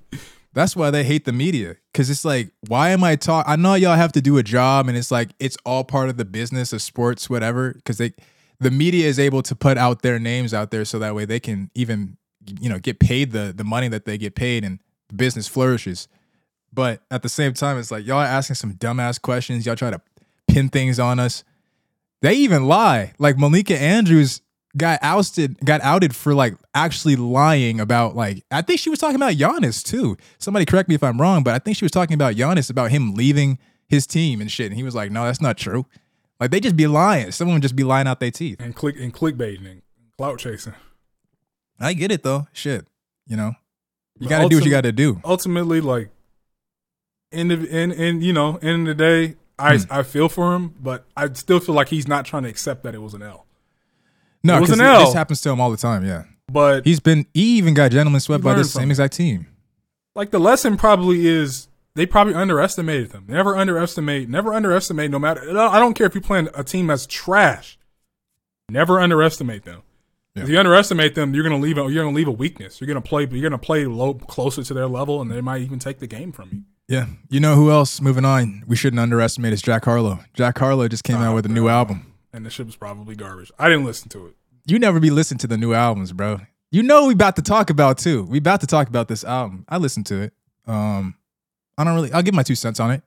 That's 0.54 0.76
why 0.76 0.92
they 0.92 1.04
hate 1.04 1.26
the 1.26 1.32
media 1.34 1.76
because 1.92 2.10
it's 2.10 2.24
like, 2.26 2.52
why 2.68 2.90
am 2.90 3.04
I 3.04 3.16
talk? 3.18 3.46
I 3.48 3.56
know 3.58 3.74
y'all 3.76 3.96
have 3.96 4.12
to 4.14 4.22
do 4.22 4.38
a 4.38 4.44
job, 4.44 4.88
and 4.88 4.98
it's 4.98 5.12
like 5.12 5.30
it's 5.40 5.58
all 5.66 5.84
part 5.84 6.10
of 6.10 6.16
the 6.18 6.26
business 6.26 6.72
of 6.74 6.82
sports, 6.82 7.30
whatever. 7.30 7.74
Because 7.74 7.98
they, 7.98 8.14
the 8.62 8.72
media 8.72 9.08
is 9.08 9.20
able 9.20 9.42
to 9.42 9.56
put 9.56 9.78
out 9.78 10.04
their 10.04 10.20
names 10.20 10.54
out 10.54 10.70
there, 10.70 10.86
so 10.86 11.00
that 11.00 11.16
way 11.16 11.26
they 11.26 11.40
can 11.40 11.72
even, 11.74 12.18
you 12.60 12.70
know, 12.70 12.80
get 12.80 13.00
paid 13.00 13.32
the 13.32 13.52
the 13.56 13.64
money 13.64 13.88
that 13.88 14.06
they 14.06 14.18
get 14.18 14.36
paid, 14.36 14.64
and 14.64 14.80
the 15.10 15.16
business 15.16 15.48
flourishes. 15.48 16.08
But 16.72 17.02
at 17.10 17.24
the 17.24 17.30
same 17.30 17.54
time, 17.54 17.78
it's 17.78 17.92
like 17.92 18.06
y'all 18.06 18.20
are 18.20 18.26
asking 18.26 18.56
some 18.56 18.76
dumbass 18.76 19.20
questions. 19.20 19.66
Y'all 19.66 19.76
try 19.76 19.90
to 19.90 20.00
pin 20.48 20.70
things 20.70 21.00
on 21.00 21.20
us. 21.20 21.44
They 22.22 22.36
even 22.36 22.68
lie. 22.68 23.14
Like 23.18 23.38
Malika 23.38 23.76
Andrews 23.76 24.42
got 24.78 25.00
ousted, 25.02 25.58
got 25.66 25.82
outed 25.82 26.16
for 26.16 26.36
like 26.36 26.56
actually 26.76 27.16
lying 27.16 27.80
about 27.80 28.16
like 28.16 28.44
I 28.52 28.62
think 28.62 28.80
she 28.80 28.92
was 28.92 29.00
talking 29.00 29.16
about 29.16 29.34
Giannis 29.34 29.84
too. 29.84 30.18
Somebody 30.38 30.66
correct 30.66 30.88
me 30.88 30.94
if 30.94 31.04
I'm 31.04 31.20
wrong, 31.20 31.42
but 31.42 31.56
I 31.56 31.60
think 31.60 31.78
she 31.78 31.86
was 31.86 31.92
talking 31.92 32.14
about 32.14 32.36
Giannis 32.36 32.70
about 32.70 32.92
him 32.92 33.16
leaving 33.16 33.58
his 33.88 34.06
team 34.06 34.40
and 34.40 34.52
shit. 34.52 34.68
And 34.68 34.76
he 34.76 34.84
was 34.84 34.94
like, 34.94 35.12
"No, 35.12 35.26
that's 35.26 35.42
not 35.42 35.58
true." 35.58 35.88
Like 36.42 36.52
they 36.52 36.60
just 36.60 36.76
be 36.76 36.88
lying. 36.88 37.32
Someone 37.32 37.56
would 37.56 37.62
just 37.62 37.76
be 37.78 37.84
lying 37.84 38.08
out 38.08 38.20
their 38.20 38.32
teeth. 38.32 38.60
and 38.60 38.76
click 38.76 38.96
and 39.00 39.14
clickbaiting 39.14 39.66
and 39.70 39.82
clout 40.18 40.40
chasing. 40.40 40.74
I 41.80 41.94
get 41.94 42.12
it 42.12 42.24
though. 42.24 42.48
Shit, 42.52 42.86
you 43.28 43.38
know, 43.38 43.54
you 44.20 44.28
got 44.28 44.42
to 44.44 44.50
do 44.50 44.58
what 44.58 44.66
you 44.66 44.72
got 44.72 44.82
to 44.82 44.92
do. 44.92 45.22
Ultimately, 45.24 45.80
like, 45.82 46.10
in 47.32 47.48
the 47.48 47.66
in 47.68 47.92
in 47.92 48.22
you 48.22 48.34
know, 48.34 48.58
end 48.58 48.88
of 48.90 48.98
the 48.98 49.04
day, 49.04 49.36
I 49.58 49.78
Hmm. 49.78 49.84
I 49.92 50.04
feel 50.04 50.30
for 50.30 50.56
him, 50.56 50.74
but 50.82 51.06
I 51.16 51.32
still 51.34 51.60
feel 51.60 51.76
like 51.76 51.90
he's 51.90 52.08
not 52.08 52.26
trying 52.26 52.44
to 52.44 52.50
accept 52.50 52.84
that 52.84 52.94
it 52.96 53.02
was 53.02 53.14
an 53.14 53.22
L. 53.22 53.46
No, 54.44 54.58
it 54.58 54.62
was 54.62 54.72
an 54.72 54.82
L. 54.82 55.06
this 55.06 55.14
happens 55.14 55.40
to 55.42 55.50
him 55.52 55.62
all 55.62 55.70
the 55.70 55.78
time. 55.78 56.04
Yeah, 56.04 56.24
But 56.52 56.86
he's 56.86 57.00
been. 57.00 57.28
He 57.36 57.58
even 57.60 57.76
got 57.76 57.92
gentleman 57.92 58.20
swept 58.22 58.44
by 58.44 58.56
the 58.56 58.64
same 58.64 58.90
exact 58.90 59.14
team. 59.14 59.46
like 60.16 60.32
the 60.32 60.40
lesson 60.40 60.76
probably 60.78 61.28
is 61.28 61.68
they 61.96 62.06
probably 62.06 62.34
underestimated 62.34 63.12
them. 63.12 63.26
Never 63.28 63.58
underestimate. 63.58 64.30
Never 64.30 64.54
underestimate. 64.54 65.12
No 65.12 65.20
matter. 65.20 65.42
I 65.60 65.80
don't 65.80 65.94
care 65.94 66.08
if 66.08 66.14
you're 66.16 66.22
playing 66.22 66.50
a 66.56 66.64
team 66.64 66.88
that's 66.88 67.06
trash. 67.06 67.78
Never 68.70 69.00
underestimate 69.00 69.64
them. 69.66 69.82
If 70.34 70.48
you 70.48 70.58
underestimate 70.58 71.14
them, 71.16 71.34
you're 71.34 71.44
gonna 71.44 71.58
leave. 71.58 71.78
A, 71.78 71.82
you're 71.92 72.04
gonna 72.06 72.16
leave 72.16 72.30
a 72.30 72.32
weakness. 72.32 72.80
You're 72.80 72.88
gonna 72.88 73.02
play. 73.02 73.28
You're 73.30 73.42
gonna 73.50 73.58
play 73.58 73.84
low, 73.86 74.14
closer 74.14 74.64
to 74.64 74.74
their 74.74 74.88
level, 74.88 75.22
and 75.22 75.30
they 75.30 75.42
might 75.42 75.62
even 75.62 75.78
take 75.78 76.00
the 76.00 76.08
game 76.08 76.32
from 76.32 76.50
you. 76.54 76.62
Yeah, 76.88 77.08
you 77.30 77.42
know 77.42 77.56
who 77.56 77.70
else? 77.70 78.00
Moving 78.00 78.24
on, 78.24 78.64
we 78.66 78.78
shouldn't 78.78 79.00
underestimate 79.02 79.52
is 79.52 79.62
Jack 79.62 79.84
Harlow. 79.84 80.20
Jack 80.34 80.58
Harlow 80.58 80.88
just 80.88 81.04
came 81.04 81.18
out 81.18 81.34
Oh, 81.34 81.36
with 81.36 81.46
a 81.46 81.50
new 81.50 81.68
album. 81.68 82.14
And 82.32 82.46
the 82.46 82.50
shit 82.50 82.66
was 82.66 82.78
probably 82.78 83.14
garbage. 83.16 83.52
I 83.60 83.68
didn't 83.68 83.84
listen 83.86 84.08
to 84.10 84.28
it. 84.28 84.36
You 84.66 84.80
never 84.80 85.02
be 85.02 85.10
listening 85.10 85.40
to 85.40 85.48
the 85.48 85.58
new 85.58 85.74
albums, 85.74 86.14
bro. 86.14 86.40
You 86.70 86.84
know 86.84 87.08
we 87.08 87.14
about 87.14 87.36
to 87.36 87.42
talk 87.42 87.70
about 87.70 87.98
too. 87.98 88.24
We 88.24 88.38
about 88.38 88.62
to 88.62 88.68
talk 88.68 88.88
about 88.88 89.10
this 89.10 89.26
album. 89.26 89.66
I 89.68 89.78
listened 89.78 90.06
to 90.08 90.22
it. 90.22 90.34
Um, 90.66 91.16
I 91.82 91.84
don't 91.84 91.96
really. 91.96 92.14
I'll 92.14 92.22
give 92.22 92.36
my 92.36 92.44
two 92.44 92.54
cents 92.54 92.80
on 92.80 92.92
it. 92.92 93.02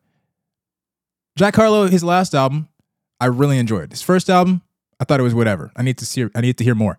Jack 1.37 1.55
Harlow, 1.55 1.87
his 1.87 2.03
last 2.03 2.35
album, 2.35 2.69
I 3.21 3.27
really 3.27 3.59
enjoyed. 3.59 3.93
His 3.93 4.03
first 4.03 4.29
album, 4.29 4.63
I 4.99 5.05
thought 5.05 5.21
it 5.21 5.23
was 5.23 5.35
whatever. 5.35 5.71
I 5.77 5.83
need 5.83 5.97
to 5.99 6.07
see. 6.07 6.27
I 6.35 6.41
need 6.41 6.59
to 6.59 6.65
hear 6.65 6.75
more. 6.75 6.99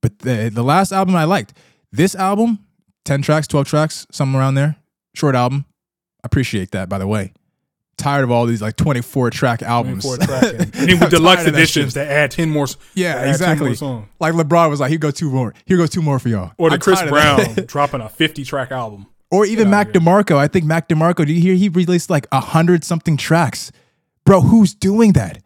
But 0.00 0.20
the 0.20 0.48
the 0.52 0.62
last 0.62 0.92
album 0.92 1.16
I 1.16 1.24
liked. 1.24 1.54
This 1.90 2.14
album, 2.14 2.64
ten 3.04 3.20
tracks, 3.20 3.48
twelve 3.48 3.66
tracks, 3.66 4.06
something 4.12 4.38
around 4.38 4.54
there. 4.54 4.76
Short 5.14 5.34
album. 5.34 5.64
I 6.22 6.26
appreciate 6.26 6.70
that, 6.70 6.88
by 6.88 6.98
the 6.98 7.06
way. 7.08 7.32
Tired 7.96 8.22
of 8.22 8.30
all 8.30 8.46
these 8.46 8.62
like 8.62 8.76
twenty 8.76 9.00
four 9.00 9.30
track 9.30 9.60
albums. 9.60 10.04
24 10.04 10.26
track. 10.26 10.42
And, 10.60 10.72
then 10.72 11.00
with 11.00 11.10
deluxe 11.10 11.42
tired 11.42 11.48
of 11.48 11.54
that 11.54 11.58
editions 11.58 11.94
that 11.94 12.06
add 12.06 12.30
10 12.30 12.48
more. 12.48 12.66
Yeah, 12.94 13.14
that 13.14 13.18
add 13.18 13.24
10 13.24 13.30
exactly. 13.30 13.88
more. 13.88 14.08
Like 14.20 14.34
LeBron 14.34 14.70
was 14.70 14.78
like, 14.78 14.90
here 14.90 14.98
go 14.98 15.10
two 15.10 15.32
more. 15.32 15.52
Here 15.66 15.76
goes 15.76 15.90
two 15.90 16.02
more 16.02 16.20
for 16.20 16.28
y'all. 16.28 16.52
Or 16.58 16.70
the 16.70 16.74
I'm 16.74 16.80
Chris 16.80 17.00
tired 17.00 17.08
of 17.12 17.14
that. 17.16 17.54
Brown 17.56 17.66
dropping 17.66 18.00
a 18.02 18.08
50 18.08 18.44
track 18.44 18.70
album. 18.70 19.06
Or 19.30 19.46
even 19.46 19.70
Mac 19.70 19.88
outta 19.88 20.00
DeMarco. 20.00 20.36
I 20.36 20.48
think 20.48 20.64
Mac 20.64 20.88
DeMarco, 20.88 21.26
do 21.26 21.32
you 21.32 21.40
hear 21.40 21.54
he 21.54 21.68
released 21.68 22.10
like 22.10 22.26
a 22.32 22.40
hundred 22.40 22.84
something 22.84 23.16
tracks? 23.16 23.70
Bro, 24.24 24.42
who's 24.42 24.74
doing 24.74 25.12
that? 25.12 25.42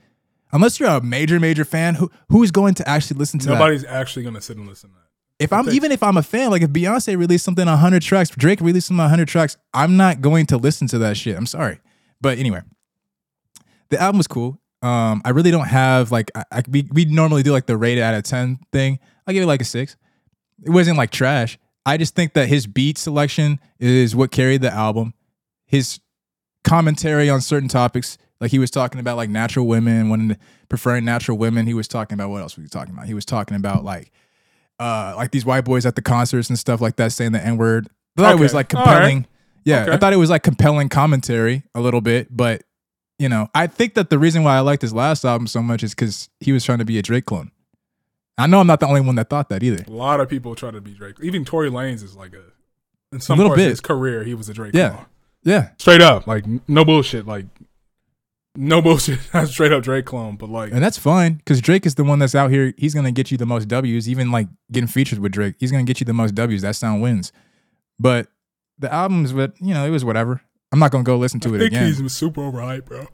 Unless 0.53 0.79
you're 0.79 0.91
a 0.91 1.01
major, 1.01 1.41
major 1.41 1.65
fan, 1.65 1.95
who 1.95 2.11
who's 2.29 2.51
going 2.51 2.75
to 2.75 2.89
actually 2.89 3.19
listen 3.19 3.41
to 3.41 3.47
that? 3.47 3.55
Nobody's 3.55 3.85
actually 3.85 4.23
going 4.23 4.35
to 4.35 4.41
sit 4.41 4.57
and 4.57 4.69
listen 4.69 4.91
to 4.91 4.97
that. 4.97 5.03
If 5.39 5.53
I'm 5.53 5.69
even 5.71 5.91
if 5.91 6.03
I'm 6.03 6.17
a 6.17 6.23
fan, 6.23 6.51
like 6.51 6.63
if 6.63 6.71
Beyonce 6.71 7.17
released 7.17 7.45
something 7.45 7.67
100 7.67 8.03
tracks, 8.03 8.31
Drake 8.31 8.61
released 8.61 8.89
something 8.89 8.99
100 8.99 9.27
tracks, 9.27 9.57
I'm 9.73 9.97
not 9.97 10.21
going 10.21 10.47
to 10.47 10.57
listen 10.57 10.87
to 10.89 10.99
that 10.99 11.17
shit. 11.17 11.37
I'm 11.37 11.47
sorry. 11.47 11.81
But 12.21 12.39
anyway, 12.39 12.61
the 13.89 14.01
album 14.01 14.19
was 14.19 14.29
cool. 14.29 14.61
Um, 14.83 15.23
I 15.25 15.31
really 15.31 15.51
don't 15.51 15.69
have 15.69 16.13
like 16.13 16.31
I, 16.35 16.45
I 16.53 16.63
we, 16.69 16.89
we 16.93 17.05
normally 17.07 17.43
do 17.43 17.53
like 17.53 17.67
the 17.67 17.77
rated 17.77 18.05
out 18.05 18.15
of 18.15 18.25
10 18.25 18.59
thing. 18.73 18.99
I 19.27 19.33
give 19.33 19.43
it 19.43 19.47
like 19.47 19.63
a 19.63 19.65
six. 19.65 19.97
It 20.65 20.71
wasn't 20.71 20.99
like 20.99 21.11
trash. 21.11 21.59
I 21.85 21.97
just 21.97 22.15
think 22.15 22.35
that 22.35 22.49
his 22.49 22.67
beat 22.67 22.99
selection 22.99 23.59
is 23.79 24.15
what 24.15 24.31
carried 24.31 24.63
the 24.63 24.73
album. 24.73 25.15
His 25.67 26.01
commentary 26.65 27.29
on 27.29 27.41
certain 27.41 27.69
topics, 27.69 28.19
like 28.41 28.51
he 28.51 28.59
was 28.59 28.71
talking 28.71 29.01
about 29.01 29.17
like 29.17 29.31
natural 29.31 29.67
women, 29.67 30.29
to 30.29 30.37
preferring 30.69 31.05
natural 31.05 31.39
women. 31.39 31.67
He 31.67 31.75
was 31.75 31.89
talking 31.89 32.15
about 32.15 32.31
what 32.31 32.43
else 32.43 32.57
was 32.57 32.65
he 32.65 32.69
talking 32.69 32.95
about? 32.95 33.07
He 33.07 33.15
was 33.15 33.25
talking 33.25 33.57
about 33.57 33.85
like 33.85 34.13
uh 34.79 35.15
like 35.17 35.31
these 35.31 35.45
white 35.45 35.65
boys 35.65 35.87
at 35.87 35.97
the 35.97 36.03
concerts 36.03 36.49
and 36.49 36.59
stuff 36.59 36.81
like 36.81 36.97
that 36.97 37.13
saying 37.13 37.33
the 37.33 37.45
N 37.45 37.57
word. 37.57 37.89
I 38.17 38.23
thought 38.23 38.37
it 38.37 38.41
was 38.41 38.55
like 38.55 38.69
compelling. 38.69 39.19
right. 39.19 39.27
Yeah, 39.65 39.87
I 39.93 39.97
thought 39.97 40.13
it 40.13 40.17
was 40.17 40.31
like 40.31 40.43
compelling 40.43 40.89
commentary 40.89 41.63
a 41.75 41.81
little 41.81 42.01
bit, 42.01 42.29
but 42.37 42.63
you 43.19 43.29
know, 43.29 43.49
I 43.55 43.69
think 43.69 43.95
that 43.95 44.11
the 44.11 44.19
reason 44.19 44.43
why 44.43 44.57
I 44.57 44.61
liked 44.61 44.83
his 44.83 44.93
last 44.93 45.25
album 45.25 45.47
so 45.47 45.63
much 45.63 45.85
is 45.85 45.95
because 45.95 46.29
he 46.41 46.51
was 46.51 46.65
trying 46.65 46.79
to 46.79 46.85
be 46.85 46.99
a 46.99 47.03
Drake 47.03 47.27
clone. 47.27 47.52
I 48.39 48.47
know 48.47 48.61
I'm 48.61 48.67
not 48.67 48.81
the 48.81 48.87
only 48.87 49.01
one 49.03 49.15
that 49.17 49.29
thought 49.29 49.49
that 49.51 49.63
either. 49.63 49.85
A 49.87 49.91
lot 49.91 50.21
of 50.21 50.29
people 50.29 50.55
try 50.55 50.71
to 50.71 50.81
be 50.81 50.93
Drake. 50.93 51.17
Even 51.23 51.45
Tory 51.45 51.71
Lanez 51.71 52.03
is 52.03 52.17
like 52.17 52.35
a. 52.35 52.43
In 53.15 53.21
some 53.21 53.37
little 53.37 53.51
parts 53.51 53.59
bit. 53.61 53.67
of 53.67 53.71
his 53.73 53.81
career, 53.81 54.25
he 54.25 54.33
was 54.35 54.49
a 54.49 54.55
Drake. 54.55 54.75
Yeah. 54.75 54.91
clone. 54.91 55.07
Yeah, 55.45 55.71
Straight 55.79 56.01
up. 56.01 56.27
Like, 56.27 56.45
no 56.69 56.85
bullshit. 56.85 57.27
Like, 57.27 57.47
no 58.57 58.81
bullshit. 58.83 59.19
Straight 59.47 59.73
up 59.73 59.83
Drake 59.83 60.07
clone. 60.07 60.37
But, 60.37 60.49
like, 60.49 60.73
and 60.73 60.83
that's 60.83 60.97
fine 60.99 61.35
because 61.35 61.61
Drake 61.61 61.85
is 61.85 61.97
the 61.97 62.05
one 62.05 62.21
that's 62.21 62.35
out 62.35 62.51
here. 62.51 62.73
He's 62.79 62.95
gonna 62.95 63.13
get 63.13 63.31
you 63.31 63.37
the 63.37 63.45
most 63.47 63.67
W's, 63.69 64.09
even 64.09 64.31
like 64.31 64.49
getting 64.71 64.87
featured 64.87 65.19
with 65.19 65.33
Drake. 65.33 65.57
He's 65.59 65.71
gonna 65.73 65.85
get 65.85 66.01
you 66.01 66.07
the 66.07 66.13
most 66.15 66.35
W's. 66.35 66.63
That 66.63 66.77
sound 66.77 67.03
wins. 67.03 67.33
But 67.99 68.29
the 68.79 68.93
album's 68.93 69.33
but 69.33 69.53
you 69.61 69.75
know, 69.75 69.85
it 69.85 69.91
was 69.91 70.05
whatever. 70.05 70.41
I'm 70.71 70.79
not 70.79 70.91
gonna 70.91 71.05
go 71.05 71.17
listen 71.19 71.41
to 71.41 71.53
I 71.53 71.57
it 71.57 71.59
think 71.59 71.73
again. 71.73 71.93
he's 71.93 72.13
super 72.13 72.41
overhyped, 72.41 72.87
bro. 72.87 73.07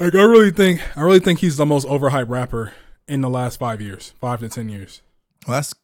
Like, 0.00 0.14
I 0.14 0.22
really 0.22 0.50
think, 0.50 0.80
I 0.96 1.02
really 1.02 1.20
think 1.20 1.38
he's 1.40 1.56
the 1.56 1.66
most 1.66 1.86
overhyped 1.86 2.28
rapper 2.28 2.72
in 3.08 3.20
the 3.20 3.30
last 3.30 3.58
five 3.58 3.80
years, 3.80 4.14
five 4.20 4.40
to 4.40 4.48
10 4.48 4.68
years. 4.68 5.02
Well, 5.46 5.56
that's 5.58 5.74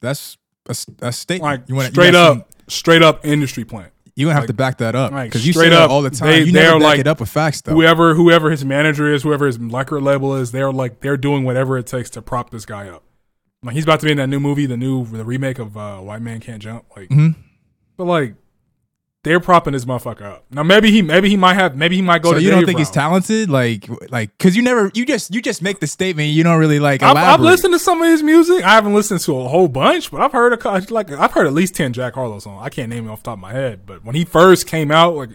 that's 0.00 0.36
a, 0.68 1.06
a 1.08 1.12
statement. 1.12 1.42
Like, 1.60 1.68
you 1.68 1.74
wanna- 1.74 1.88
straight 1.90 2.12
got 2.12 2.30
up, 2.30 2.36
some- 2.36 2.44
straight 2.68 3.02
up 3.02 3.24
industry 3.26 3.64
plant. 3.64 3.92
you 4.16 4.26
gonna 4.26 4.34
have 4.34 4.42
like- 4.42 4.46
to 4.48 4.54
back 4.54 4.78
that 4.78 4.94
up 4.94 5.12
like, 5.12 5.30
because 5.30 5.46
you 5.46 5.52
straight 5.52 5.72
up, 5.72 5.90
all 5.90 6.02
the 6.02 6.10
time. 6.10 6.28
they- 6.30 6.42
you 6.44 6.52
they're 6.52 6.64
never 6.64 6.78
back 6.78 6.84
like- 6.84 7.00
it 7.00 7.06
up 7.06 7.20
with 7.20 7.28
facts 7.28 7.60
though. 7.62 7.72
Whoever, 7.74 8.14
whoever 8.14 8.50
his 8.50 8.64
manager 8.64 9.12
is, 9.12 9.22
whoever 9.22 9.46
his 9.46 9.58
record 9.58 10.02
label 10.02 10.34
is, 10.36 10.52
they're 10.52 10.72
like, 10.72 11.00
they're 11.00 11.16
doing 11.16 11.44
whatever 11.44 11.76
it 11.78 11.86
takes 11.86 12.08
to 12.10 12.22
prop 12.22 12.50
this 12.50 12.64
guy 12.66 12.88
up. 12.88 13.02
Like, 13.62 13.74
he's 13.74 13.84
about 13.84 14.00
to 14.00 14.06
be 14.06 14.12
in 14.12 14.18
that 14.18 14.28
new 14.28 14.40
movie, 14.40 14.64
the 14.66 14.76
new, 14.76 15.04
the 15.04 15.24
remake 15.24 15.58
of 15.58 15.76
uh, 15.76 15.98
White 15.98 16.22
Man 16.22 16.40
Can't 16.40 16.62
Jump. 16.62 16.84
Like, 16.96 17.08
Mhm. 17.10 17.34
but 17.96 18.04
like, 18.04 18.34
they're 19.22 19.40
propping 19.40 19.74
this 19.74 19.84
motherfucker 19.84 20.22
up. 20.22 20.46
Now 20.50 20.62
maybe 20.62 20.90
he 20.90 21.02
maybe 21.02 21.28
he 21.28 21.36
might 21.36 21.54
have 21.54 21.76
maybe 21.76 21.96
he 21.96 22.02
might 22.02 22.22
go 22.22 22.30
So 22.30 22.38
to 22.38 22.42
you 22.42 22.50
don't 22.50 22.64
think 22.64 22.78
he's 22.78 22.90
talented? 22.90 23.50
Like, 23.50 23.86
like, 24.10 24.36
cause 24.38 24.56
you 24.56 24.62
never, 24.62 24.90
you 24.94 25.04
just, 25.04 25.34
you 25.34 25.42
just 25.42 25.60
make 25.60 25.80
the 25.80 25.86
statement. 25.86 26.28
You 26.28 26.42
don't 26.42 26.58
really 26.58 26.80
like 26.80 27.02
I've. 27.02 27.16
I've 27.16 27.40
listened 27.40 27.74
to 27.74 27.78
some 27.78 28.00
of 28.00 28.08
his 28.08 28.22
music. 28.22 28.64
I 28.64 28.70
haven't 28.70 28.94
listened 28.94 29.20
to 29.20 29.38
a 29.40 29.48
whole 29.48 29.68
bunch, 29.68 30.10
but 30.10 30.20
I've 30.22 30.32
heard 30.32 30.52
a 30.52 30.92
like 30.92 31.10
I've 31.12 31.32
heard 31.32 31.46
at 31.46 31.52
least 31.52 31.74
ten 31.74 31.92
Jack 31.92 32.14
Harlow 32.14 32.38
songs. 32.38 32.60
I 32.62 32.70
can't 32.70 32.88
name 32.88 33.08
it 33.08 33.10
off 33.10 33.22
the 33.22 33.30
top 33.30 33.38
of 33.38 33.40
my 33.40 33.52
head, 33.52 33.84
but 33.84 34.04
when 34.04 34.14
he 34.14 34.24
first 34.24 34.66
came 34.66 34.90
out, 34.90 35.14
like 35.14 35.30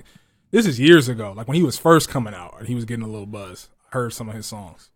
this 0.51 0.65
is 0.65 0.79
years 0.79 1.07
ago, 1.07 1.33
like 1.35 1.47
when 1.47 1.55
he 1.55 1.63
was 1.63 1.77
first 1.77 2.09
coming 2.09 2.33
out, 2.33 2.55
and 2.57 2.67
he 2.67 2.75
was 2.75 2.85
getting 2.85 3.05
a 3.05 3.09
little 3.09 3.27
buzz. 3.27 3.69
I 3.91 3.97
heard 3.97 4.13
some 4.13 4.29
of 4.29 4.35
his 4.35 4.47
songs, 4.47 4.89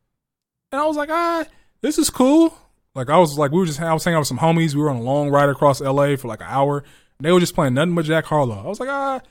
and 0.72 0.82
I 0.82 0.86
was 0.86 0.98
like, 0.98 1.10
ah, 1.12 1.46
this 1.82 1.98
is 2.00 2.10
cool. 2.10 2.58
Like 2.96 3.10
I 3.10 3.18
was 3.20 3.38
like, 3.38 3.52
we 3.52 3.60
were 3.60 3.66
just 3.68 3.80
I 3.80 3.94
was 3.94 4.04
hanging 4.04 4.16
out 4.16 4.22
with 4.22 4.28
some 4.28 4.40
homies. 4.40 4.74
We 4.74 4.82
were 4.82 4.90
on 4.90 4.98
a 4.98 5.02
long 5.02 5.30
ride 5.30 5.50
across 5.50 5.80
L.A. 5.80 6.16
for 6.16 6.28
like 6.28 6.42
an 6.42 6.48
hour. 6.50 6.84
They 7.22 7.32
were 7.32 7.40
just 7.40 7.54
playing 7.54 7.74
nothing 7.74 7.96
but 7.96 8.06
Jack 8.06 8.26
Harlow. 8.26 8.62
I 8.64 8.68
was 8.68 8.80
like, 8.80 8.90
ah, 8.90 9.22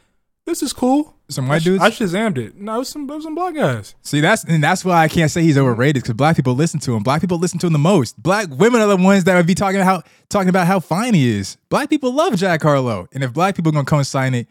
this 0.44 0.62
is 0.62 0.72
cool. 0.72 1.14
Some 1.30 1.48
white 1.48 1.62
dudes. 1.62 1.82
I 1.82 1.90
shazammed 1.90 2.38
it. 2.38 2.56
No, 2.56 2.76
it 2.76 2.78
was 2.78 2.88
some, 2.88 3.08
it 3.08 3.14
was 3.14 3.24
some 3.24 3.34
black 3.34 3.54
guys. 3.54 3.94
See, 4.02 4.20
that's 4.20 4.44
and 4.44 4.64
that's 4.64 4.84
why 4.84 5.02
I 5.02 5.08
can't 5.08 5.30
say 5.30 5.42
he's 5.42 5.58
overrated 5.58 6.02
because 6.02 6.14
black 6.14 6.36
people 6.36 6.54
listen 6.54 6.80
to 6.80 6.94
him. 6.94 7.02
Black 7.02 7.20
people 7.20 7.38
listen 7.38 7.58
to 7.60 7.66
him 7.66 7.72
the 7.72 7.78
most. 7.78 8.22
Black 8.22 8.48
women 8.50 8.80
are 8.80 8.86
the 8.86 8.96
ones 8.96 9.24
that 9.24 9.36
would 9.36 9.46
be 9.46 9.54
talking 9.54 9.80
about 9.80 10.04
how 10.04 10.10
talking 10.28 10.48
about 10.48 10.66
how 10.66 10.80
fine 10.80 11.14
he 11.14 11.38
is. 11.38 11.58
Black 11.68 11.90
people 11.90 12.12
love 12.12 12.34
Jack 12.36 12.62
Harlow, 12.62 13.08
and 13.12 13.22
if 13.22 13.32
black 13.32 13.56
people 13.56 13.70
are 13.70 13.72
gonna 13.74 13.84
come 13.84 13.98
and 13.98 14.06
sign 14.06 14.34
it, 14.34 14.48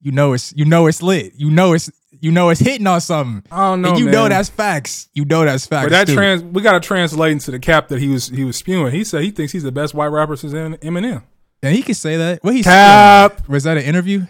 you 0.00 0.12
know 0.12 0.32
it's 0.32 0.52
you 0.56 0.64
know 0.64 0.86
it's 0.86 1.02
lit. 1.02 1.32
You 1.36 1.50
know 1.50 1.72
it's 1.72 1.90
you 2.20 2.30
know 2.30 2.50
it's 2.50 2.60
hitting 2.60 2.86
on 2.86 3.00
something. 3.00 3.44
I 3.50 3.70
don't 3.70 3.82
know, 3.82 3.90
And 3.90 3.98
you 3.98 4.10
know 4.10 4.28
that's 4.28 4.48
facts. 4.48 5.08
You 5.14 5.24
know 5.24 5.44
that's 5.44 5.66
facts. 5.66 5.86
But 5.86 5.90
that 5.90 6.06
too. 6.06 6.14
trans, 6.14 6.42
we 6.44 6.62
got 6.62 6.72
to 6.72 6.80
translate 6.80 7.32
into 7.32 7.50
the 7.50 7.58
cap 7.58 7.88
that 7.88 7.98
he 7.98 8.08
was 8.08 8.28
he 8.28 8.44
was 8.44 8.56
spewing. 8.56 8.92
He 8.92 9.02
said 9.02 9.22
he 9.22 9.30
thinks 9.30 9.52
he's 9.52 9.64
the 9.64 9.72
best 9.72 9.94
white 9.94 10.08
rapper 10.08 10.36
since 10.36 10.52
Eminem. 10.52 11.22
And 11.62 11.74
he 11.74 11.82
can 11.82 11.94
say 11.94 12.16
that. 12.16 12.42
What 12.44 12.54
he 12.54 12.62
Cap. 12.62 13.48
Was 13.48 13.64
that 13.64 13.76
an 13.76 13.82
interview? 13.84 14.22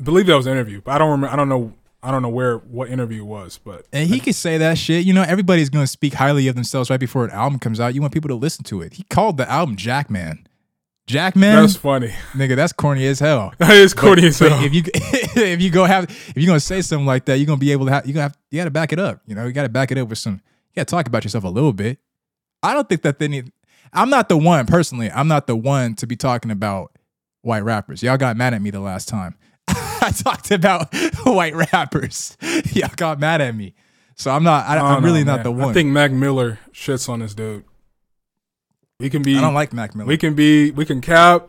I 0.00 0.04
believe 0.04 0.26
that 0.26 0.34
was 0.36 0.46
an 0.46 0.52
interview, 0.52 0.80
but 0.80 0.92
I 0.92 0.98
don't 0.98 1.10
remember. 1.10 1.32
I 1.32 1.36
don't 1.36 1.48
know. 1.48 1.74
I 2.02 2.10
don't 2.10 2.22
know 2.22 2.30
where 2.30 2.56
what 2.56 2.88
interview 2.88 3.24
was, 3.26 3.58
but 3.62 3.84
And 3.92 4.08
he 4.08 4.20
could 4.20 4.34
say 4.34 4.56
that 4.58 4.78
shit. 4.78 5.04
You 5.04 5.12
know, 5.12 5.22
everybody's 5.22 5.68
gonna 5.68 5.86
speak 5.86 6.14
highly 6.14 6.48
of 6.48 6.54
themselves 6.54 6.88
right 6.88 6.98
before 7.00 7.24
an 7.26 7.30
album 7.30 7.58
comes 7.58 7.78
out. 7.78 7.94
You 7.94 8.00
want 8.00 8.14
people 8.14 8.28
to 8.28 8.34
listen 8.34 8.64
to 8.64 8.80
it. 8.80 8.94
He 8.94 9.02
called 9.04 9.36
the 9.36 9.48
album 9.50 9.76
Jackman. 9.76 10.46
Jackman, 11.06 11.56
that's 11.56 11.74
funny. 11.76 12.14
nigga, 12.34 12.54
that's 12.54 12.72
corny 12.72 13.04
as 13.06 13.18
hell. 13.18 13.52
That 13.58 13.72
is 13.72 13.92
corny 13.92 14.28
as 14.28 14.38
But 14.38 14.52
hell. 14.52 14.64
if 14.64 14.72
you 14.72 14.82
if 14.94 15.60
you 15.60 15.68
go 15.68 15.84
have 15.84 16.04
if 16.04 16.34
you're 16.36 16.46
gonna 16.46 16.60
say 16.60 16.80
something 16.82 17.04
like 17.06 17.24
that, 17.26 17.36
you're 17.38 17.46
gonna 17.46 17.58
be 17.58 17.72
able 17.72 17.86
to 17.86 17.92
have 17.92 18.06
you 18.06 18.14
gonna 18.14 18.22
have 18.24 18.38
you 18.50 18.58
gotta 18.58 18.70
back 18.70 18.92
it 18.92 18.98
up. 19.00 19.20
You 19.26 19.34
know, 19.34 19.44
you 19.44 19.52
gotta 19.52 19.68
back 19.68 19.90
it 19.90 19.98
up 19.98 20.08
with 20.08 20.18
some 20.18 20.34
you 20.34 20.76
gotta 20.76 20.86
talk 20.86 21.06
about 21.08 21.24
yourself 21.24 21.44
a 21.44 21.48
little 21.48 21.72
bit. 21.72 21.98
I 22.62 22.72
don't 22.74 22.88
think 22.88 23.02
that 23.02 23.18
they 23.18 23.26
need 23.28 23.50
I'm 23.92 24.10
not 24.10 24.28
the 24.28 24.36
one 24.36 24.66
personally, 24.66 25.10
I'm 25.10 25.28
not 25.28 25.46
the 25.46 25.56
one 25.56 25.94
to 25.96 26.06
be 26.06 26.16
talking 26.16 26.50
about 26.50 26.92
white 27.42 27.64
rappers. 27.64 28.02
Y'all 28.02 28.16
got 28.16 28.36
mad 28.36 28.54
at 28.54 28.62
me 28.62 28.70
the 28.70 28.80
last 28.80 29.08
time. 29.08 29.36
I 29.68 30.12
talked 30.16 30.50
about 30.50 30.94
white 31.24 31.54
rappers. 31.54 32.36
Y'all 32.72 32.90
got 32.96 33.18
mad 33.18 33.40
at 33.40 33.54
me. 33.54 33.74
So 34.16 34.30
I'm 34.30 34.42
not 34.44 34.66
I, 34.66 34.78
I'm 34.78 35.04
really 35.04 35.24
know, 35.24 35.36
not 35.36 35.44
the 35.44 35.50
one. 35.50 35.70
I 35.70 35.72
think 35.72 35.88
Mac 35.90 36.12
Miller 36.12 36.58
shits 36.72 37.08
on 37.08 37.20
this 37.20 37.34
dude. 37.34 37.64
We 38.98 39.08
can 39.08 39.22
be. 39.22 39.38
I 39.38 39.40
don't 39.40 39.54
like 39.54 39.72
Mac 39.72 39.94
Miller. 39.94 40.06
We 40.06 40.18
can 40.18 40.34
be. 40.34 40.70
We 40.72 40.84
can 40.84 41.00
cap. 41.00 41.48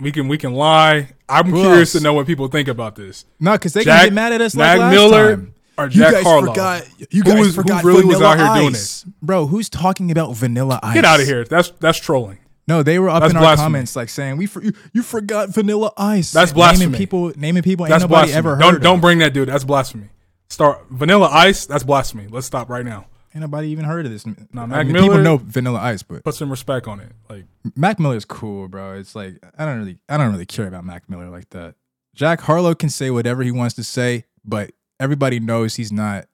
We 0.00 0.10
can. 0.10 0.26
We 0.28 0.38
can 0.38 0.54
lie. 0.54 1.10
I'm 1.28 1.50
Who 1.50 1.60
curious 1.60 1.94
else? 1.94 2.00
to 2.00 2.04
know 2.04 2.14
what 2.14 2.26
people 2.26 2.48
think 2.48 2.66
about 2.68 2.96
this. 2.96 3.26
no, 3.38 3.52
because 3.52 3.74
they 3.74 3.84
Jack- 3.84 4.00
can 4.00 4.06
get 4.08 4.14
mad 4.14 4.32
at 4.32 4.40
us 4.40 4.54
like 4.56 4.78
Mac 4.78 4.78
last 4.78 4.92
Miller 4.94 5.36
time. 5.36 5.51
Or 5.78 5.84
You 5.86 5.90
Jack 5.90 6.12
guys 6.12 6.22
Harlow. 6.24 6.46
forgot. 6.52 6.86
You 6.98 7.22
Who 7.22 7.22
guys 7.22 7.46
who 7.46 7.52
forgot 7.52 7.84
really 7.84 8.04
was 8.04 8.20
out 8.20 8.38
here 8.38 8.62
doing 8.62 8.74
Ice. 8.74 9.04
bro. 9.22 9.46
Who's 9.46 9.68
talking 9.68 10.10
about 10.10 10.34
Vanilla 10.36 10.78
Ice? 10.82 10.94
Get 10.94 11.04
out 11.04 11.20
of 11.20 11.26
here. 11.26 11.44
That's 11.44 11.70
that's 11.80 11.98
trolling. 11.98 12.38
No, 12.68 12.82
they 12.84 12.98
were 13.00 13.08
up 13.10 13.22
That's 13.22 13.32
in 13.32 13.36
our 13.38 13.56
comments 13.56 13.96
like 13.96 14.08
saying 14.08 14.36
we 14.36 14.46
for, 14.46 14.62
you, 14.62 14.72
you 14.92 15.02
forgot 15.02 15.48
Vanilla 15.48 15.92
Ice. 15.96 16.30
That's 16.32 16.52
naming 16.52 16.56
blasphemy. 16.90 16.98
people, 16.98 17.32
naming 17.36 17.62
people. 17.64 17.86
That's 17.86 18.02
ain't 18.04 18.10
nobody 18.10 18.32
blasphemy. 18.32 18.38
ever 18.38 18.50
heard. 18.56 18.60
don't 18.60 18.82
don't 18.82 19.00
bring 19.00 19.18
that 19.18 19.32
dude. 19.34 19.48
That's 19.48 19.64
blasphemy. 19.64 20.08
Start 20.48 20.84
Vanilla 20.90 21.28
Ice. 21.28 21.66
That's 21.66 21.82
blasphemy. 21.84 22.28
Let's 22.28 22.46
stop 22.46 22.68
right 22.68 22.84
now. 22.84 23.06
Ain't 23.34 23.40
nobody 23.40 23.68
even 23.68 23.86
heard 23.86 24.04
of 24.04 24.12
this. 24.12 24.26
Nah, 24.26 24.34
I 24.64 24.66
Mac 24.66 24.86
mean, 24.86 24.94
people 24.94 25.08
Miller- 25.08 25.22
know 25.22 25.38
Vanilla 25.38 25.80
Ice, 25.80 26.02
but 26.02 26.22
Put 26.22 26.34
some 26.34 26.50
respect 26.50 26.86
on 26.86 27.00
it. 27.00 27.10
Like 27.30 27.46
Mac 27.74 27.98
Miller's 27.98 28.26
cool, 28.26 28.68
bro. 28.68 28.92
It's 28.98 29.16
like 29.16 29.42
I 29.58 29.64
don't 29.64 29.78
really, 29.78 29.98
I 30.08 30.16
don't 30.18 30.30
really 30.30 30.46
care 30.46 30.66
about 30.68 30.84
Mac 30.84 31.08
Miller 31.10 31.30
like 31.30 31.48
that. 31.50 31.74
Jack 32.14 32.42
Harlow 32.42 32.74
can 32.74 32.90
say 32.90 33.10
whatever 33.10 33.42
he 33.42 33.50
wants 33.50 33.74
to 33.76 33.82
say, 33.84 34.26
but 34.44 34.70
everybody 35.02 35.40
knows 35.40 35.76
he's 35.76 35.92
not 35.92 36.26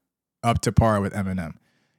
up 0.43 0.61
to 0.63 0.73
par 0.73 1.01
with 1.01 1.13
Eminem. 1.15 1.55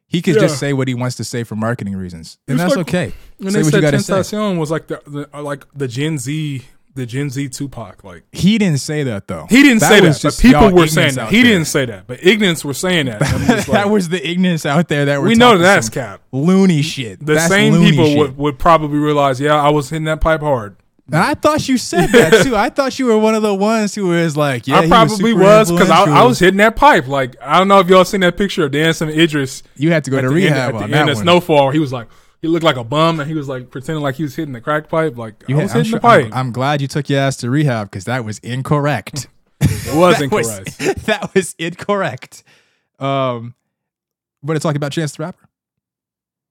He 0.08 0.22
could 0.22 0.36
Yeah. 0.36 0.42
just 0.42 0.60
say 0.60 0.74
what 0.74 0.88
he 0.88 0.94
wants 0.96 1.16
to 1.18 1.24
say 1.24 1.44
for 1.44 1.56
marketing 1.56 1.96
reasons, 1.96 2.38
and 2.48 2.56
It's 2.56 2.64
that's 2.64 2.76
like- 2.78 2.88
okay. 2.88 3.14
when 3.38 3.52
Say 3.52 3.62
they 3.64 3.70
said. 3.70 3.84
Tentacion 3.94 4.58
was 4.58 4.72
like 4.72 4.88
the, 4.88 5.02
the 5.06 5.30
uh, 5.34 5.42
like 5.44 5.66
the 5.76 5.88
Gen 5.88 6.18
Z 6.18 6.64
the 6.96 7.06
Gen 7.06 7.30
Z 7.30 7.48
Tupac. 7.50 8.04
Like 8.04 8.24
He 8.32 8.58
didn't 8.58 8.80
say 8.80 9.04
that 9.04 9.28
though. 9.28 9.46
he 9.50 9.62
didn't 9.62 9.82
say 9.82 10.02
was 10.02 10.22
that, 10.22 10.34
but 10.34 10.42
people 10.42 10.72
were 10.72 10.88
saying 10.88 11.14
that. 11.16 11.30
He 11.30 11.44
there. 11.44 11.52
didn't 11.54 11.68
say 11.68 11.86
that, 11.86 12.08
but 12.08 12.20
ignorance 12.26 12.66
were 12.66 12.74
saying 12.74 13.06
that. 13.06 13.22
Like, 13.48 13.66
that 13.68 13.90
was 13.90 14.10
the 14.10 14.28
ignorance 14.28 14.66
out 14.66 14.88
there 14.90 15.06
that 15.06 15.22
were 15.22 15.28
we 15.28 15.36
know 15.36 15.58
that's 15.58 15.88
cap. 15.90 16.22
loony 16.32 16.82
shit. 16.82 17.24
The 17.26 17.36
That's 17.36 17.48
same 17.48 17.74
people 17.80 18.06
shit. 18.06 18.18
would, 18.18 18.38
would 18.38 18.60
probably 18.60 18.98
realize, 18.98 19.40
yeah, 19.40 19.56
I 19.56 19.70
was 19.70 19.90
hitting 19.92 20.06
that 20.06 20.20
pipe 20.22 20.42
hard. 20.42 20.76
And 21.12 21.24
I 21.24 21.34
thought 21.34 21.68
you 21.68 21.78
said 21.78 22.08
that 22.10 22.44
too. 22.44 22.56
I 22.56 22.70
thought 22.70 22.98
you 23.00 23.06
were 23.08 23.18
one 23.18 23.36
of 23.36 23.42
the 23.42 23.54
ones 23.54 23.96
who 23.96 24.08
was 24.08 24.38
like, 24.38 24.68
yeah, 24.68 24.80
I 24.80 24.88
probably 24.88 25.34
was 25.34 25.72
because 25.72 25.90
I, 25.90 26.04
I 26.06 26.24
was 26.26 26.40
hitting 26.40 26.58
that 26.58 26.76
pipe. 26.76 27.08
Like 27.08 27.36
I 27.42 27.58
don't 27.58 27.68
know 27.68 27.80
if 27.80 27.88
y'all 27.88 28.06
seen 28.06 28.22
that 28.22 28.38
picture 28.38 28.66
of 28.66 28.72
Damson 28.72 29.10
Idris 29.10 29.64
You 29.76 29.92
had 29.92 30.04
to 30.06 30.12
go 30.12 30.22
to 30.22 30.30
the 30.30 30.34
end, 30.34 30.36
rehab 30.36 30.58
at 30.58 30.72
the 30.72 30.78
on 30.78 30.84
end 30.86 30.94
that 30.94 31.10
of 31.10 31.16
one. 31.18 31.24
Snowfall. 31.24 31.72
He 31.72 31.80
was 31.80 31.92
like, 31.92 32.08
he 32.42 32.48
looked 32.48 32.64
like 32.64 32.78
a 32.78 32.84
bum, 32.84 33.20
and 33.20 33.28
he 33.30 33.36
was 33.36 33.48
like 33.50 33.70
pretending 33.70 34.02
like 34.04 34.16
he 34.16 34.24
was 34.24 34.36
hitting 34.36 34.54
the 34.54 34.62
crack 34.62 34.88
pipe. 34.90 35.18
Like 35.18 35.44
You 35.48 35.56
I 35.56 35.60
had- 35.60 35.64
was 35.64 35.72
I'm, 35.72 35.78
hitting 35.78 35.90
sure- 35.92 36.00
the 36.00 36.02
pipe. 36.08 36.26
I'm, 36.28 36.34
I'm 36.34 36.52
glad 36.52 36.82
you 36.82 36.88
took 36.88 37.10
your 37.10 37.20
ass 37.20 37.38
to 37.38 37.50
rehab 37.50 37.90
because 37.92 38.06
that 38.06 38.24
was 38.24 38.40
incorrect. 38.40 39.28
it 39.62 39.96
was 39.96 40.20
that 40.20 40.32
was, 40.32 40.58
incorrect. 40.58 40.78
that 41.06 41.34
was 41.34 41.56
incorrect. 41.60 42.44
Um, 43.00 43.56
want 44.42 44.56
to 44.58 44.60
talk 44.62 44.76
about 44.76 44.92
Chance 44.92 45.16
the 45.18 45.24
Rapper? 45.24 45.50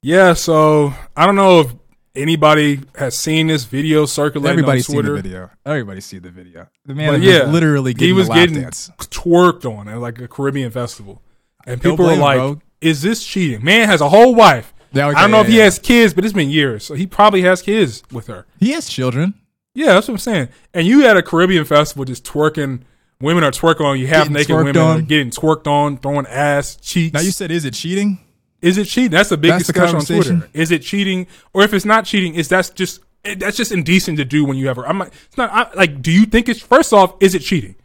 Yeah, 0.02 0.34
so 0.34 0.92
I 1.16 1.26
don't 1.26 1.36
know 1.36 1.60
if 1.60 1.74
anybody 2.18 2.80
has 2.96 3.16
seen 3.18 3.46
this 3.46 3.64
video 3.64 4.04
circulating 4.06 4.50
Everybody's 4.50 4.88
on 4.88 4.92
seen 4.92 5.02
Twitter. 5.02 5.16
the 5.16 5.22
video. 5.22 5.50
Everybody's 5.64 6.04
seen 6.04 6.22
the 6.22 6.30
video. 6.30 6.68
The 6.84 6.94
man 6.94 7.12
But 7.12 7.20
was 7.20 7.52
literally 7.52 7.94
getting 7.94 8.06
he 8.08 8.12
was 8.12 8.28
getting 8.28 8.60
dance. 8.62 8.90
twerked 8.98 9.64
on 9.64 9.88
at 9.88 9.98
like 9.98 10.18
a 10.20 10.28
Caribbean 10.28 10.70
festival, 10.70 11.22
and 11.66 11.80
people 11.80 12.04
were 12.04 12.16
like, 12.16 12.38
bro. 12.38 12.60
"Is 12.80 13.02
this 13.02 13.24
cheating?" 13.24 13.64
Man 13.64 13.88
has 13.88 14.00
a 14.00 14.08
whole 14.08 14.34
wife. 14.34 14.74
Yeah, 14.92 15.08
okay, 15.08 15.18
I 15.18 15.22
don't 15.22 15.30
know 15.30 15.36
yeah, 15.38 15.42
if 15.42 15.48
he 15.48 15.56
yeah. 15.58 15.64
has 15.64 15.78
kids, 15.78 16.14
but 16.14 16.24
it's 16.24 16.32
been 16.34 16.50
years, 16.50 16.84
so 16.84 16.94
he 16.94 17.06
probably 17.06 17.42
has 17.42 17.60
kids 17.62 18.02
with 18.10 18.26
her. 18.28 18.46
He 18.58 18.72
has 18.72 18.88
children. 18.88 19.34
Yeah, 19.74 19.94
that's 19.94 20.08
what 20.08 20.14
I'm 20.14 20.18
saying. 20.18 20.48
And 20.74 20.86
you 20.86 21.06
at 21.06 21.16
a 21.16 21.22
Caribbean 21.22 21.64
festival 21.64 22.04
just 22.04 22.24
twerking. 22.24 22.82
Women 23.20 23.42
are 23.44 23.50
twerking 23.50 23.80
on 23.84 23.98
you. 23.98 24.06
Half 24.06 24.24
Getting 24.28 24.32
naked 24.34 24.56
women 24.56 24.76
on. 24.76 25.04
getting 25.04 25.30
twerked 25.30 25.66
on, 25.66 25.98
throwing 25.98 26.26
ass, 26.26 26.76
cheeks. 26.76 27.12
Now 27.14 27.20
you 27.20 27.32
said, 27.32 27.50
is 27.50 27.64
it 27.64 27.74
cheating? 27.74 28.18
Is 28.60 28.78
it 28.78 28.86
cheating? 28.86 29.10
That's 29.10 29.30
a 29.30 29.36
big 29.36 29.52
That's 29.52 29.66
the 29.66 29.72
discussion 29.72 29.96
on 29.96 30.02
conversation? 30.02 30.38
Twitter. 30.40 30.58
Is 30.58 30.70
it 30.70 30.82
cheating? 30.82 31.26
Or 31.52 31.62
if 31.62 31.72
it's 31.72 31.84
not 31.84 32.04
cheating, 32.04 32.34
is 32.34 32.48
that's 32.48 32.70
just 32.70 33.00
eh, 33.24 33.36
that's 33.36 33.56
just 33.56 33.72
indecent 33.72 34.18
to 34.18 34.24
do 34.24 34.44
when 34.44 34.56
you 34.56 34.66
have 34.68 34.76
her. 34.76 34.88
I'm 34.88 34.98
not, 34.98 35.08
it's 35.08 35.36
not 35.36 35.50
I, 35.52 35.72
like. 35.74 36.02
Do 36.02 36.10
you 36.10 36.26
think 36.26 36.48
it's 36.48 36.60
first 36.60 36.92
off? 36.92 37.14
Is 37.20 37.34
it 37.34 37.40
cheating? 37.40 37.76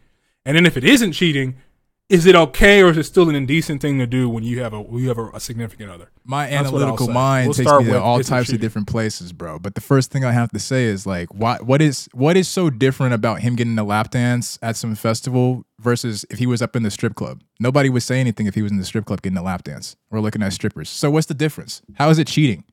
And 0.44 0.56
then 0.56 0.66
if 0.66 0.76
it 0.76 0.84
isn't 0.84 1.12
cheating, 1.12 1.56
is 2.10 2.26
it 2.26 2.34
okay 2.34 2.82
or 2.82 2.90
is 2.90 2.98
it 2.98 3.04
still 3.04 3.30
an 3.30 3.34
indecent 3.34 3.80
thing 3.80 3.98
to 3.98 4.06
do 4.06 4.28
when 4.28 4.44
you 4.44 4.60
have 4.60 4.74
a 4.74 4.80
when 4.80 5.02
you 5.02 5.08
have 5.08 5.18
a, 5.18 5.30
a 5.30 5.40
significant 5.40 5.90
other? 5.90 6.10
My 6.24 6.46
That's 6.46 6.68
analytical 6.68 7.08
mind 7.08 7.48
We'll 7.48 7.54
takes 7.54 7.68
start 7.68 7.84
me 7.84 7.92
to 7.92 8.00
all 8.00 8.18
is 8.18 8.26
it 8.26 8.30
types 8.30 8.52
of 8.52 8.60
different 8.60 8.88
places, 8.88 9.32
bro. 9.32 9.58
But 9.58 9.74
the 9.74 9.80
first 9.80 10.10
thing 10.10 10.24
I 10.24 10.32
have 10.32 10.50
to 10.50 10.58
say 10.58 10.84
is 10.84 11.06
like, 11.06 11.32
what 11.32 11.64
what 11.64 11.80
is 11.80 12.08
what 12.12 12.36
is 12.36 12.46
so 12.46 12.68
different 12.68 13.14
about 13.14 13.40
him 13.40 13.56
getting 13.56 13.78
a 13.78 13.84
lap 13.84 14.10
dance 14.10 14.58
at 14.60 14.76
some 14.76 14.94
festival 14.94 15.64
versus 15.84 16.24
if 16.30 16.38
he 16.38 16.46
was 16.46 16.60
up 16.60 16.74
in 16.74 16.82
the 16.82 16.90
strip 16.90 17.14
club? 17.14 17.42
Nobody 17.60 17.88
would 17.88 18.02
say 18.02 18.18
anything 18.18 18.46
if 18.46 18.54
he 18.56 18.62
was 18.62 18.72
in 18.72 18.78
the 18.78 18.84
strip 18.84 19.04
club 19.04 19.22
getting 19.22 19.36
a 19.38 19.42
lap 19.42 19.62
dance 19.62 19.96
or 20.10 20.20
looking 20.20 20.42
at 20.42 20.52
strippers. 20.52 20.88
So 20.88 21.10
what's 21.10 21.26
the 21.26 21.34
difference? 21.34 21.82
How 21.94 22.10
is 22.10 22.18
it 22.18 22.26
cheating? 22.26 22.64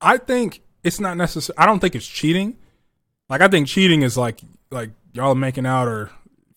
I 0.00 0.18
think 0.18 0.60
it's 0.82 1.00
not 1.00 1.16
necessary. 1.16 1.56
I 1.56 1.64
don't 1.64 1.80
think 1.80 1.94
it's 1.94 2.06
cheating. 2.06 2.58
Like 3.30 3.40
I 3.40 3.48
think 3.48 3.68
cheating 3.68 4.02
is 4.02 4.18
like 4.18 4.40
like 4.70 4.90
y'all 5.12 5.34
making 5.34 5.64
out 5.64 5.88
or 5.88 6.10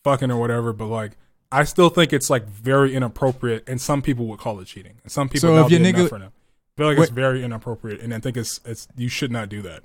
fucking 0.04 0.32
or 0.32 0.38
whatever. 0.38 0.74
But 0.74 0.88
like 0.88 1.14
I 1.52 1.64
still 1.64 1.90
think 1.90 2.12
it's 2.12 2.30
like 2.30 2.46
very 2.46 2.94
inappropriate, 2.94 3.64
and 3.68 3.80
some 3.80 4.02
people 4.02 4.26
would 4.28 4.40
call 4.40 4.60
it 4.60 4.66
cheating, 4.66 5.00
and 5.04 5.12
some 5.12 5.30
people 5.30 5.50
So 5.50 5.66
if 5.66 5.72
your 5.72 5.80
nigga- 5.80 6.10
for 6.10 6.20
them. 6.20 6.34
I 6.34 6.82
feel 6.82 6.88
like 6.90 7.00
it's 7.00 7.10
very 7.10 7.44
inappropriate, 7.44 8.02
and 8.02 8.14
I 8.14 8.20
think 8.20 8.38
it's 8.38 8.60
it's 8.64 8.88
you 8.96 9.10
should 9.10 9.32
not 9.32 9.50
do 9.50 9.64
that. 9.64 9.82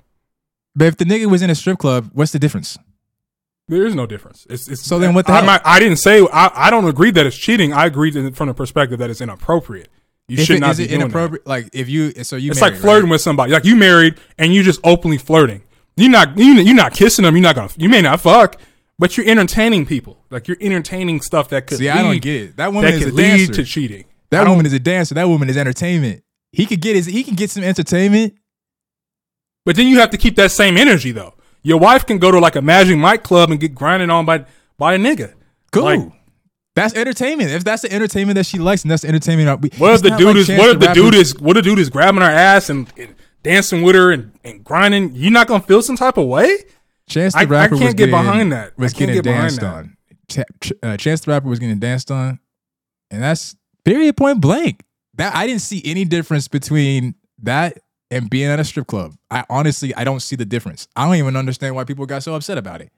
But 0.75 0.85
if 0.85 0.97
the 0.97 1.05
nigga 1.05 1.25
was 1.25 1.41
in 1.41 1.49
a 1.49 1.55
strip 1.55 1.79
club, 1.79 2.11
what's 2.13 2.31
the 2.31 2.39
difference? 2.39 2.77
There 3.73 3.85
is 3.85 3.95
no 3.95 4.05
difference. 4.05 4.45
It's, 4.49 4.67
it's 4.67 4.81
So 4.85 4.99
then 4.99 5.13
what 5.13 5.25
the 5.25 5.33
I'm 5.33 5.43
hell? 5.45 5.53
not- 5.53 5.61
I 5.65 5.79
didn't 5.79 5.97
say 5.97 6.25
I, 6.31 6.67
I 6.67 6.69
don't 6.69 6.85
agree 6.85 7.11
that 7.11 7.25
it's 7.25 7.37
cheating. 7.37 7.73
I 7.73 7.85
agree 7.85 8.11
that 8.11 8.35
from 8.35 8.47
the 8.47 8.53
perspective 8.53 8.99
that 8.99 9.09
it's 9.09 9.21
inappropriate. 9.21 9.89
You 10.27 10.37
If 10.37 10.45
should 10.45 10.55
it, 10.57 10.59
not 10.59 10.71
is 10.71 10.77
be 10.77 10.83
it 10.85 10.87
doing 10.87 10.99
that. 10.99 11.05
inappropriate? 11.05 11.47
Like 11.47 11.69
if 11.73 11.89
you, 11.89 12.11
so 12.23 12.35
you, 12.37 12.51
It's 12.51 12.61
married, 12.61 12.73
like 12.73 12.81
flirting 12.81 13.09
with 13.09 13.21
somebody. 13.21 13.51
Like 13.51 13.65
you 13.65 13.75
married 13.75 14.15
and 14.37 14.53
you 14.53 14.63
just 14.63 14.79
openly 14.83 15.17
flirting. 15.17 15.63
You're 15.97 16.09
not 16.11 16.37
you 16.37 16.53
you're 16.53 16.75
not 16.75 16.93
kissing 16.93 17.23
them. 17.23 17.35
You're 17.35 17.43
not 17.43 17.55
gonna. 17.55 17.69
You 17.77 17.89
may 17.89 18.01
not 18.01 18.21
fuck, 18.21 18.55
but 18.97 19.17
you're 19.17 19.27
entertaining 19.27 19.85
people. 19.85 20.17
Like 20.31 20.47
you're 20.47 20.57
entertaining 20.61 21.21
stuff 21.21 21.49
that 21.49 21.67
could. 21.67 21.77
See, 21.79 21.85
lead, 21.91 21.97
I 21.99 22.01
don't 22.03 22.21
get 22.21 22.41
it. 22.41 22.55
That 22.57 22.73
woman 22.73 22.89
That 22.91 23.01
is 23.01 23.07
a 23.07 23.11
lead 23.13 23.37
dancer. 23.47 23.53
to 23.53 23.63
cheating. 23.65 24.05
That 24.29 24.47
woman 24.47 24.65
is 24.65 24.73
a 24.73 24.79
dancer. 24.79 25.13
That 25.15 25.27
woman 25.27 25.49
is 25.49 25.57
entertainment. 25.57 26.23
He 26.51 26.65
could 26.65 26.81
get 26.81 26.95
his. 26.95 27.05
He 27.05 27.23
can 27.23 27.35
get 27.35 27.49
some 27.51 27.63
entertainment. 27.63 28.35
But 29.65 29.75
then 29.75 29.87
you 29.87 29.99
have 29.99 30.09
to 30.11 30.17
keep 30.17 30.35
that 30.37 30.51
same 30.51 30.77
energy 30.77 31.11
though. 31.11 31.33
Your 31.63 31.79
wife 31.79 32.05
can 32.05 32.17
go 32.17 32.29
to 32.31 32.39
like 32.39 32.55
a 32.55 32.61
Magic 32.61 32.97
Mike 32.97 33.23
club 33.23 33.49
and 33.51 33.59
get 33.59 33.73
grinded 33.73 34.09
on 34.09 34.25
by 34.25 34.45
by 34.77 34.93
a 34.95 34.97
nigga. 34.97 35.33
Cool. 35.71 35.83
Like, 35.83 36.11
that's 36.75 36.93
entertainment. 36.95 37.51
If 37.51 37.63
that's 37.63 37.83
the 37.83 37.91
entertainment 37.93 38.35
that 38.35 38.45
she 38.45 38.57
likes, 38.59 38.81
and 38.83 38.91
that's 38.91 39.03
the 39.03 39.07
entertainment. 39.09 39.45
that 39.45 39.61
we- 39.61 39.69
what 39.79 39.93
if 39.93 40.01
the 40.01 40.09
dude 40.17 40.27
like 40.27 40.35
is 40.37 40.49
what 40.49 40.69
if 40.69 40.79
the 40.79 40.93
dude 40.93 41.13
is 41.15 41.39
what 41.39 41.55
if 41.57 41.63
the 41.63 41.69
dude 41.69 41.79
is 41.79 41.89
grabbing 41.89 42.21
her 42.21 42.27
ass 42.29 42.69
and, 42.69 42.91
and 42.97 43.15
dancing 43.43 43.81
with 43.83 43.95
her 43.95 44.11
and, 44.11 44.31
and 44.43 44.63
grinding? 44.63 45.13
You're 45.15 45.31
not 45.31 45.47
gonna 45.47 45.63
feel 45.63 45.81
some 45.81 45.95
type 45.95 46.17
of 46.17 46.25
way? 46.27 46.57
Chance 47.07 47.33
the 47.33 47.39
I- 47.39 47.43
I 47.43 47.45
Rapper 47.45 47.69
can't 47.75 47.81
was 47.81 47.93
get 47.93 47.97
getting, 47.97 48.11
behind 48.11 48.51
that. 48.53 48.73
I 48.77 48.81
Was 48.81 48.93
can't 48.93 49.11
getting 49.11 49.21
get 49.21 49.29
danced 49.31 49.61
on. 49.63 49.97
Uh, 50.81 50.97
Chance 50.97 51.21
the 51.21 51.31
Rapper 51.31 51.47
was 51.47 51.59
getting 51.59 51.77
danced 51.79 52.09
on, 52.09 52.39
and 53.11 53.21
that's 53.21 53.55
period 53.85 54.17
point 54.17 54.41
blank. 54.41 54.81
That 55.15 55.35
I 55.35 55.45
didn't 55.45 55.61
see 55.61 55.81
any 55.85 56.05
difference 56.05 56.47
between 56.47 57.13
that 57.43 57.77
and 58.13 58.29
being 58.29 58.47
at 58.49 58.59
a 58.59 58.63
strip 58.63 58.87
club. 58.87 59.15
I 59.31 59.43
honestly 59.49 59.93
I 59.95 60.03
don't 60.03 60.21
see 60.21 60.35
the 60.35 60.45
difference. 60.45 60.87
I 60.95 61.05
don't 61.05 61.15
even 61.15 61.35
understand 61.35 61.75
why 61.75 61.83
people 61.83 62.05
got 62.05 62.23
so 62.23 62.35
upset 62.35 62.57
about 62.57 62.81
it. 62.81 62.91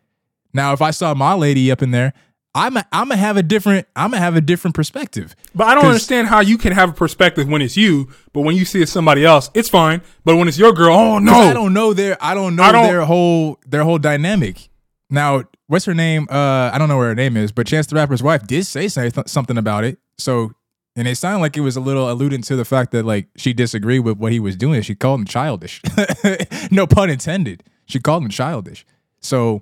Now, 0.54 0.74
if 0.74 0.82
I 0.82 0.92
saw 0.92 1.14
my 1.14 1.34
lady 1.34 1.70
up 1.72 1.82
in 1.82 1.92
there, 1.92 2.14
I'm 2.54 2.78
a, 2.78 2.86
I'm 2.94 3.10
gonna 3.10 3.18
have 3.20 3.36
a 3.36 3.44
different 3.44 3.88
I'm 3.96 4.12
gonna 4.12 4.22
have 4.22 4.36
a 4.38 4.42
different 4.42 4.76
perspective. 4.76 5.36
But 5.54 5.68
I 5.68 5.76
don't 5.76 5.86
understand 5.86 6.28
how 6.28 6.40
you 6.40 6.58
can 6.58 6.72
have 6.72 6.90
a 6.90 6.94
perspective 6.94 7.48
when 7.50 7.62
it's 7.62 7.76
you, 7.76 8.10
but 8.32 8.42
when 8.42 8.56
you 8.56 8.64
see 8.64 8.82
it's 8.82 8.92
somebody 8.92 9.26
else, 9.26 9.50
it's 9.54 9.68
fine. 9.70 10.02
But 10.24 10.38
when 10.38 10.48
it's 10.48 10.58
your 10.58 10.72
girl, 10.72 10.96
oh 10.96 11.20
no, 11.20 11.34
I 11.34 11.54
don't 11.54 11.74
know 11.74 11.94
their 11.94 12.18
I 12.24 12.34
don't 12.34 12.56
know 12.56 12.64
I 12.64 12.72
don't- 12.72 12.88
their 12.88 13.02
whole 13.06 13.60
their 13.68 13.84
whole 13.84 13.98
dynamic. 13.98 14.70
Now, 15.10 15.44
what's 15.68 15.86
her 15.86 15.94
name? 15.94 16.28
Uh, 16.32 16.72
I 16.74 16.78
don't 16.80 16.88
know 16.90 16.98
where 16.98 17.10
her 17.10 17.16
name 17.16 17.38
is, 17.38 17.52
but 17.52 17.68
Chance 17.68 17.88
the 17.88 17.96
Rapper's 17.96 18.24
wife 18.24 18.48
did 18.48 18.66
say 18.66 18.88
say- 18.88 19.12
something 19.28 19.58
about 19.58 19.84
it. 19.84 20.00
So, 20.18 20.54
and 20.96 21.08
it 21.08 21.16
sounded 21.18 21.42
like 21.42 21.58
it 21.58 21.62
was 21.62 21.76
a 21.76 21.82
little 21.82 22.10
alluding 22.10 22.42
to 22.44 22.56
the 22.56 22.66
fact 22.66 22.92
that 22.92 23.06
like 23.06 23.28
she 23.36 23.54
disagreed 23.54 24.02
with 24.02 24.18
what 24.18 24.32
he 24.32 24.40
was 24.40 24.56
doing. 24.56 24.82
She 24.82 24.96
called 24.96 25.22
him 25.22 25.26
childish. 25.26 25.82
no 26.72 26.88
pun 26.88 27.10
intended. 27.10 27.64
She 27.86 28.00
called 28.00 28.24
him 28.24 28.30
childish. 28.30 28.86
So 29.20 29.62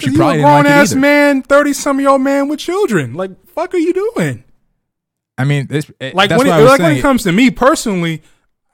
she 0.00 0.10
you 0.10 0.16
probably 0.16 0.34
a 0.34 0.36
didn't 0.36 0.52
like 0.52 0.64
grown 0.64 0.72
it 0.72 0.76
ass 0.76 0.94
man, 0.94 1.42
thirty 1.42 1.72
some 1.72 1.98
year 2.00 2.10
old 2.10 2.22
man 2.22 2.48
with 2.48 2.60
children. 2.60 3.14
Like, 3.14 3.30
fuck, 3.48 3.74
are 3.74 3.78
you 3.78 3.92
doing? 3.92 4.44
I 5.38 5.44
mean, 5.44 5.66
it's, 5.70 5.90
Like 6.14 6.30
that's 6.30 6.38
when 6.38 6.46
it, 6.46 6.50
I 6.50 6.60
was 6.60 6.70
like 6.70 6.80
when 6.80 6.96
it 6.96 7.02
comes 7.02 7.24
to 7.24 7.32
me 7.32 7.50
personally, 7.50 8.22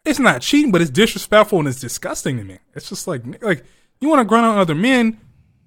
it's 0.04 0.18
not 0.18 0.42
cheating, 0.42 0.72
but 0.72 0.80
it's 0.80 0.90
disrespectful 0.90 1.58
and 1.58 1.68
it's 1.68 1.80
disgusting 1.80 2.37
to 2.37 2.44
me. 2.44 2.58
It's 2.75 2.88
just 2.88 3.06
like 3.06 3.42
like 3.42 3.64
you 4.00 4.08
want 4.08 4.20
to 4.20 4.25
grunt 4.25 4.44
on 4.44 4.58
other 4.58 4.75
men. 4.75 5.18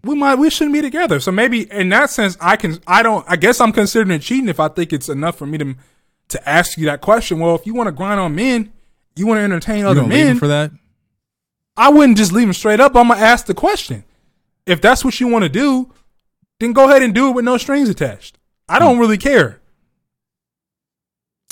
We 0.06 0.16
might 0.16 0.36
we 0.36 0.50
shouldn't 0.50 0.74
be 0.74 0.82
together. 0.82 1.20
So 1.20 1.32
maybe 1.32 1.70
in 1.72 1.90
that 1.90 2.10
sense, 2.10 2.38
I 2.40 2.56
can 2.56 2.80
I 2.88 3.02
don't 3.04 3.26
I 3.28 3.36
guess 3.36 3.60
I'm 3.60 3.72
considering 3.72 4.12
it 4.16 4.22
cheating 4.22 4.50
if 4.50 4.60
I 4.60 4.68
think 4.68 4.94
it's 4.94 5.10
enough 5.10 5.38
for 5.38 5.46
me 5.46 5.58
to 5.58 5.76
to 6.30 6.50
ask 6.50 6.78
you 6.78 6.86
that 6.86 7.02
question. 7.02 7.40
Well, 7.40 7.56
if 7.56 7.66
you 7.66 7.74
want 7.74 7.88
to 7.88 7.92
grind 7.92 8.20
on 8.20 8.36
men, 8.36 8.72
you 9.16 9.26
want 9.28 9.40
to 9.40 9.44
entertain 9.44 9.86
other 9.86 10.04
men. 10.06 10.38
for 10.38 10.48
that? 10.48 10.72
I 11.78 11.90
wouldn't 11.90 12.18
just 12.18 12.32
leave 12.32 12.48
him 12.48 12.54
straight 12.54 12.80
up. 12.80 12.96
I'm 12.96 13.08
gonna 13.10 13.20
ask 13.20 13.46
the 13.48 13.54
question. 13.54 14.04
If 14.66 14.82
that's 14.82 15.04
what 15.06 15.20
you 15.20 15.28
want 15.28 15.44
to 15.44 15.50
do, 15.50 15.92
then 16.60 16.74
go 16.74 16.86
ahead 16.90 17.02
and 17.04 17.14
do 17.14 17.30
it 17.30 17.34
with 17.34 17.46
no 17.46 17.58
strings 17.58 17.90
attached. 17.90 18.38
I 18.70 18.80
don't 18.80 18.98
really 18.98 19.18
care. 19.18 19.60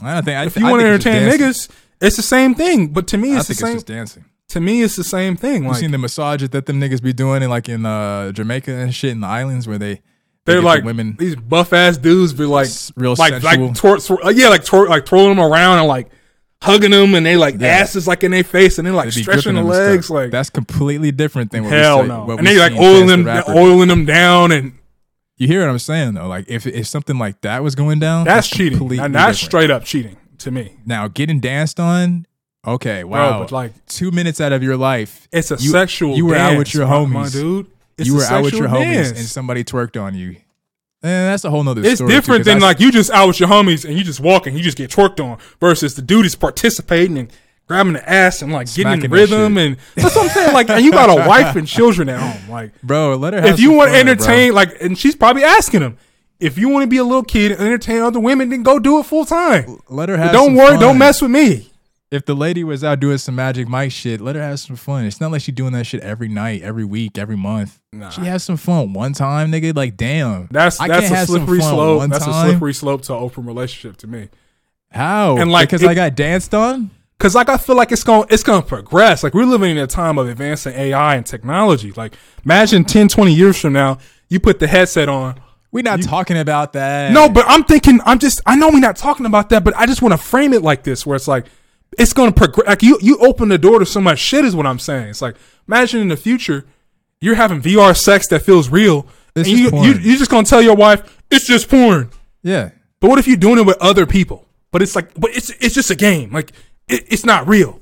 I 0.02 0.16
don't 0.16 0.26
think. 0.26 0.38
I, 0.38 0.46
If 0.46 0.58
you 0.58 0.64
want 0.66 0.82
to 0.82 0.94
it's 0.94 1.06
entertain 1.06 1.30
niggas, 1.30 1.70
it's 2.02 2.16
the 2.18 2.24
same 2.24 2.56
thing. 2.56 2.88
But 2.88 3.08
to 3.08 3.18
me, 3.18 3.34
I 3.36 3.40
it's 3.40 3.48
the 3.48 3.54
think 3.54 3.62
it's 3.62 3.68
same. 3.70 3.76
just 3.76 3.88
dancing. 3.88 4.26
To 4.54 4.60
me, 4.62 4.82
it's 4.82 4.96
the 4.96 5.04
same 5.04 5.36
thing. 5.36 5.64
You 5.64 5.70
Like 5.70 5.80
seen 5.80 5.92
the 5.92 5.98
massages 5.98 6.50
that 6.50 6.66
them 6.66 6.80
niggas 6.82 7.02
be 7.04 7.14
doing 7.14 7.44
in 7.44 7.50
like 7.50 7.70
in 7.70 7.86
uh, 7.86 8.32
Jamaica 8.32 8.72
and 8.72 8.94
shit 8.94 9.12
in 9.12 9.20
the 9.22 9.28
islands 9.28 9.68
where 9.68 9.78
they 9.78 9.96
they 9.96 10.02
they're 10.46 10.56
get 10.56 10.62
the 10.62 10.66
like 10.68 10.84
women 10.84 11.16
these 11.20 11.36
buff 11.36 11.72
ass 11.74 11.98
dudes 11.98 12.34
be 12.34 12.46
like 12.46 12.66
S- 12.66 12.92
real 12.96 13.16
like 13.18 13.42
sensual. 13.42 13.68
like 13.68 13.76
twir- 13.76 13.98
twir- 14.08 14.26
uh, 14.26 14.30
yeah 14.30 14.50
like 14.50 14.64
twir- 14.66 14.90
like 14.90 15.06
twirling 15.06 15.36
them 15.38 15.40
around 15.40 15.80
and 15.80 15.88
like 15.88 16.10
hugging 16.62 16.92
them 16.92 17.14
and 17.16 17.26
they 17.26 17.36
like 17.38 17.56
Yeah. 17.60 17.68
asses 17.68 18.08
like 18.08 18.24
in 18.24 18.32
their 18.32 18.44
face 18.44 18.78
and 18.78 18.86
then 18.88 18.94
like 18.96 19.12
stretching 19.12 19.56
the 19.56 19.62
gripping 19.62 19.70
them 19.70 19.82
and 19.86 19.92
legs 19.94 20.10
like 20.10 20.32
that's 20.32 20.50
completely 20.50 21.12
different 21.12 21.52
than 21.52 21.64
what 21.64 21.74
hell 21.74 21.98
we 22.02 22.04
say, 22.04 22.08
no 22.10 22.26
what 22.26 22.40
and 22.40 22.48
we 22.48 22.54
they 22.54 22.60
like 22.60 22.72
see 22.74 22.78
in 22.78 22.82
Chance 22.84 22.96
oiling 22.96 23.08
them 23.08 23.26
Rapper. 23.26 23.52
oiling 23.54 23.88
them 23.88 24.06
down 24.06 24.52
and 24.52 24.74
You 25.38 25.48
hear 25.48 25.62
what 25.62 25.70
I'm 25.70 25.80
saying 25.80 26.14
though? 26.16 26.28
Like 26.28 26.46
if 26.50 26.68
if 26.68 26.88
something 26.88 27.18
like 27.18 27.42
that 27.42 27.64
was 27.64 27.76
going 27.76 28.00
down, 28.00 28.26
that's 28.26 28.50
cheating 28.50 28.80
and 29.00 29.16
that's 29.16 29.38
different. 29.38 29.38
straight 29.38 29.72
up 29.72 29.84
cheating 29.86 30.18
to 30.40 30.52
me 30.52 30.78
Now 30.86 31.08
getting 31.08 31.40
danced 31.40 31.80
on, 31.80 32.26
okay, 32.66 33.04
wow. 33.04 33.40
but, 33.40 33.52
like- 33.52 33.86
two 33.88 34.12
minutes 34.12 34.40
out 34.42 34.52
of 34.54 34.64
your 34.64 34.78
life, 34.78 35.28
it's 35.32 35.52
a 35.52 35.56
You- 35.60 35.72
sexual 35.72 36.16
you 36.16 36.26
were 36.26 36.36
out 36.36 36.58
with 36.58 36.74
your 36.74 36.88
homies. 36.88 37.12
my 37.12 37.30
dude 37.30 37.68
it's 37.98 38.08
you 38.08 38.16
were 38.16 38.24
out 38.24 38.44
with 38.44 38.54
your 38.54 38.68
sexual 38.68 38.82
homies 38.82 38.94
dance. 39.04 39.20
and 39.20 39.28
somebody 39.28 39.64
twerked 39.64 40.02
on 40.02 40.16
you. 40.16 40.38
And 41.06 41.28
that's 41.32 41.44
a 41.44 41.50
whole 41.50 41.64
nother 41.64 41.82
It's 41.84 41.96
story. 41.96 42.22
too, 42.22 42.44
than 42.44 42.58
I- 42.64 42.68
like 42.68 42.80
you 42.80 42.92
just 42.92 43.12
out 43.12 43.28
with 43.28 43.40
your 43.40 43.50
homies 43.50 43.86
and 43.86 43.98
you 43.98 44.04
just 44.04 44.20
walking, 44.20 44.56
you 44.56 44.64
just 44.64 44.78
get 44.78 44.90
twerked 44.90 45.24
on 45.24 45.38
versus 45.60 45.96
the 45.96 46.02
dude 46.02 46.26
is 46.26 46.34
participating 46.36 47.18
and 47.18 47.30
grabbing 47.68 47.94
the 47.94 48.10
ass 48.10 48.42
and 48.42 48.52
like 48.54 48.74
getting 48.74 49.04
in 49.04 49.12
rhythm 49.12 49.58
and 49.58 49.78
that's 49.96 50.16
what 50.16 50.26
I'm 50.26 50.30
saying. 50.32 50.54
Like, 50.54 50.70
and 50.70 50.84
you 50.84 50.92
got 50.92 51.10
a 51.10 51.28
wife 51.28 51.56
and 51.58 51.68
children 51.68 52.08
at 52.10 52.20
home. 52.20 52.50
Like, 52.50 52.72
bro. 52.82 53.16
Let 53.18 53.34
her. 53.34 53.42
Have 53.42 53.50
if 53.52 53.60
you 53.60 53.72
want 53.72 53.90
to 53.92 53.98
fun, 53.98 54.06
bro. 54.06 54.12
entertain, 54.14 54.54
like, 54.54 54.82
and 54.82 54.98
she's 54.98 55.16
probably 55.16 55.44
asking 55.44 55.82
him, 55.82 55.98
if 56.40 56.58
you 56.58 56.70
want 56.70 56.84
to 56.84 56.88
be 56.88 56.98
a 56.98 57.04
little 57.04 57.24
kid 57.24 57.52
and 57.52 57.62
entertain 57.62 58.02
other 58.02 58.20
women, 58.20 58.50
then 58.50 58.64
go 58.64 58.80
do 58.80 59.00
it 59.00 59.04
full 59.06 59.26
time. 59.26 59.80
let 59.90 60.10
her 60.10 60.18
have. 60.18 60.32
Don't 60.32 60.48
some 60.48 60.56
worry, 60.56 60.72
fun. 60.72 60.80
don't 60.80 60.98
mess 60.98 61.22
with 61.22 61.32
me. 61.32 61.70
If 62.14 62.26
the 62.26 62.36
lady 62.36 62.64
was 62.64 62.84
out 62.84 63.00
doing 63.00 63.18
some 63.18 63.36
Magic 63.36 63.68
Mike 63.68 63.92
shit, 63.92 64.22
let 64.22 64.36
her 64.36 64.42
have 64.42 64.60
some 64.60 64.76
fun. 64.76 65.06
It's 65.06 65.20
not 65.20 65.32
like 65.32 65.42
she's 65.42 65.56
doing 65.56 65.74
that 65.74 65.86
shit 65.86 66.02
every 66.02 66.28
night, 66.28 66.62
every 66.62 66.86
week, 66.86 67.18
every 67.18 67.36
month. 67.38 67.80
Nah. 67.92 68.10
She 68.10 68.22
has 68.22 68.44
some 68.44 68.58
fun 68.58 68.94
one 68.94 69.14
time, 69.14 69.52
nigga. 69.52 69.76
Like, 69.76 69.98
damn. 69.98 70.48
That's 70.52 70.80
I 70.80 70.88
that's 70.88 71.10
a 71.10 71.26
slippery 71.26 71.60
slope. 71.62 72.08
That's 72.10 72.28
a 72.28 72.34
slippery 72.44 72.74
slope 72.74 73.02
to 73.04 73.14
an 73.16 73.24
open 73.24 73.46
relationship 73.46 73.98
to 73.98 74.08
me. 74.08 74.30
How? 74.92 75.38
And, 75.38 75.52
like, 75.52 75.70
because 75.70 75.82
it- 75.82 75.90
I 75.90 75.94
got 75.96 76.16
danced 76.16 76.54
on. 76.54 76.92
Cause 77.20 77.36
like 77.36 77.48
I 77.48 77.56
feel 77.56 77.78
like 77.78 77.94
it's 77.94 78.04
going 78.04 78.28
it's 78.30 78.44
going 78.44 78.62
to 78.62 78.68
progress. 78.68 79.24
Like 79.24 79.34
we're 79.34 79.46
living 79.46 79.72
in 79.72 79.78
a 79.78 79.88
time 79.88 80.18
of 80.18 80.28
advancing 80.28 80.74
AI 80.74 81.16
and 81.16 81.26
technology. 81.26 81.94
Like 81.94 82.16
imagine 82.44 82.84
10, 82.84 83.08
20 83.08 83.34
years 83.34 83.58
from 83.58 83.72
now, 83.72 84.00
you 84.28 84.42
put 84.42 84.60
the 84.60 84.68
headset 84.68 85.08
on. 85.08 85.40
We're 85.72 85.84
not 85.84 86.02
talking 86.02 86.38
about 86.38 86.74
that. 86.74 87.14
No, 87.14 87.30
but 87.30 87.46
I'm 87.48 87.64
thinking 87.64 88.02
I'm 88.06 88.20
just 88.20 88.42
I 88.46 88.58
know 88.58 88.68
we're 88.70 88.80
not 88.82 88.98
talking 88.98 89.26
about 89.26 89.50
that, 89.50 89.64
but 89.64 89.74
I 89.78 89.86
just 89.86 90.02
want 90.02 90.12
to 90.12 90.18
frame 90.18 90.52
it 90.52 90.64
like 90.64 90.84
this, 90.84 91.06
where 91.06 91.16
it's 91.16 91.28
like 91.28 91.46
it's 91.98 92.14
going 92.14 92.32
to 92.34 92.38
progress. 92.38 92.68
Like 92.68 92.84
you 92.84 92.98
you 93.02 93.18
open 93.20 93.50
the 93.50 93.58
door 93.58 93.80
to 93.80 93.86
so 93.86 94.02
much 94.02 94.20
shit 94.20 94.46
is 94.46 94.56
what 94.56 94.66
I'm 94.66 94.80
saying. 94.80 95.10
It's 95.10 95.22
like 95.22 95.36
imagine 95.68 96.02
in 96.02 96.08
the 96.08 96.18
future 96.18 96.66
you're 97.22 97.36
having 97.36 97.62
VR 97.62 97.96
sex 97.96 98.28
that 98.28 98.42
feels 98.42 98.70
real. 98.70 99.06
It's 99.36 99.50
and 99.50 99.58
you, 99.58 99.70
you 99.72 99.94
you're 100.00 100.18
just 100.18 100.30
gonna 100.30 100.46
tell 100.46 100.62
your 100.62 100.76
wife 100.76 101.20
it's 101.32 101.48
just 101.48 101.70
porn. 101.70 102.10
yeah. 102.42 102.72
But 103.00 103.10
what 103.10 103.20
if 103.20 103.28
you're 103.28 103.36
doing 103.36 103.60
it 103.60 103.66
with 103.66 103.78
other 103.82 104.06
people? 104.06 104.48
But 104.72 104.82
it's 104.82 104.96
like, 104.96 105.14
but 105.20 105.32
it's 105.36 105.50
it's 105.50 105.76
just 105.76 105.92
a 105.92 105.96
game. 105.96 106.32
Like 106.32 106.52
it, 106.88 107.04
it's 107.10 107.26
not 107.26 107.48
real. 107.48 107.82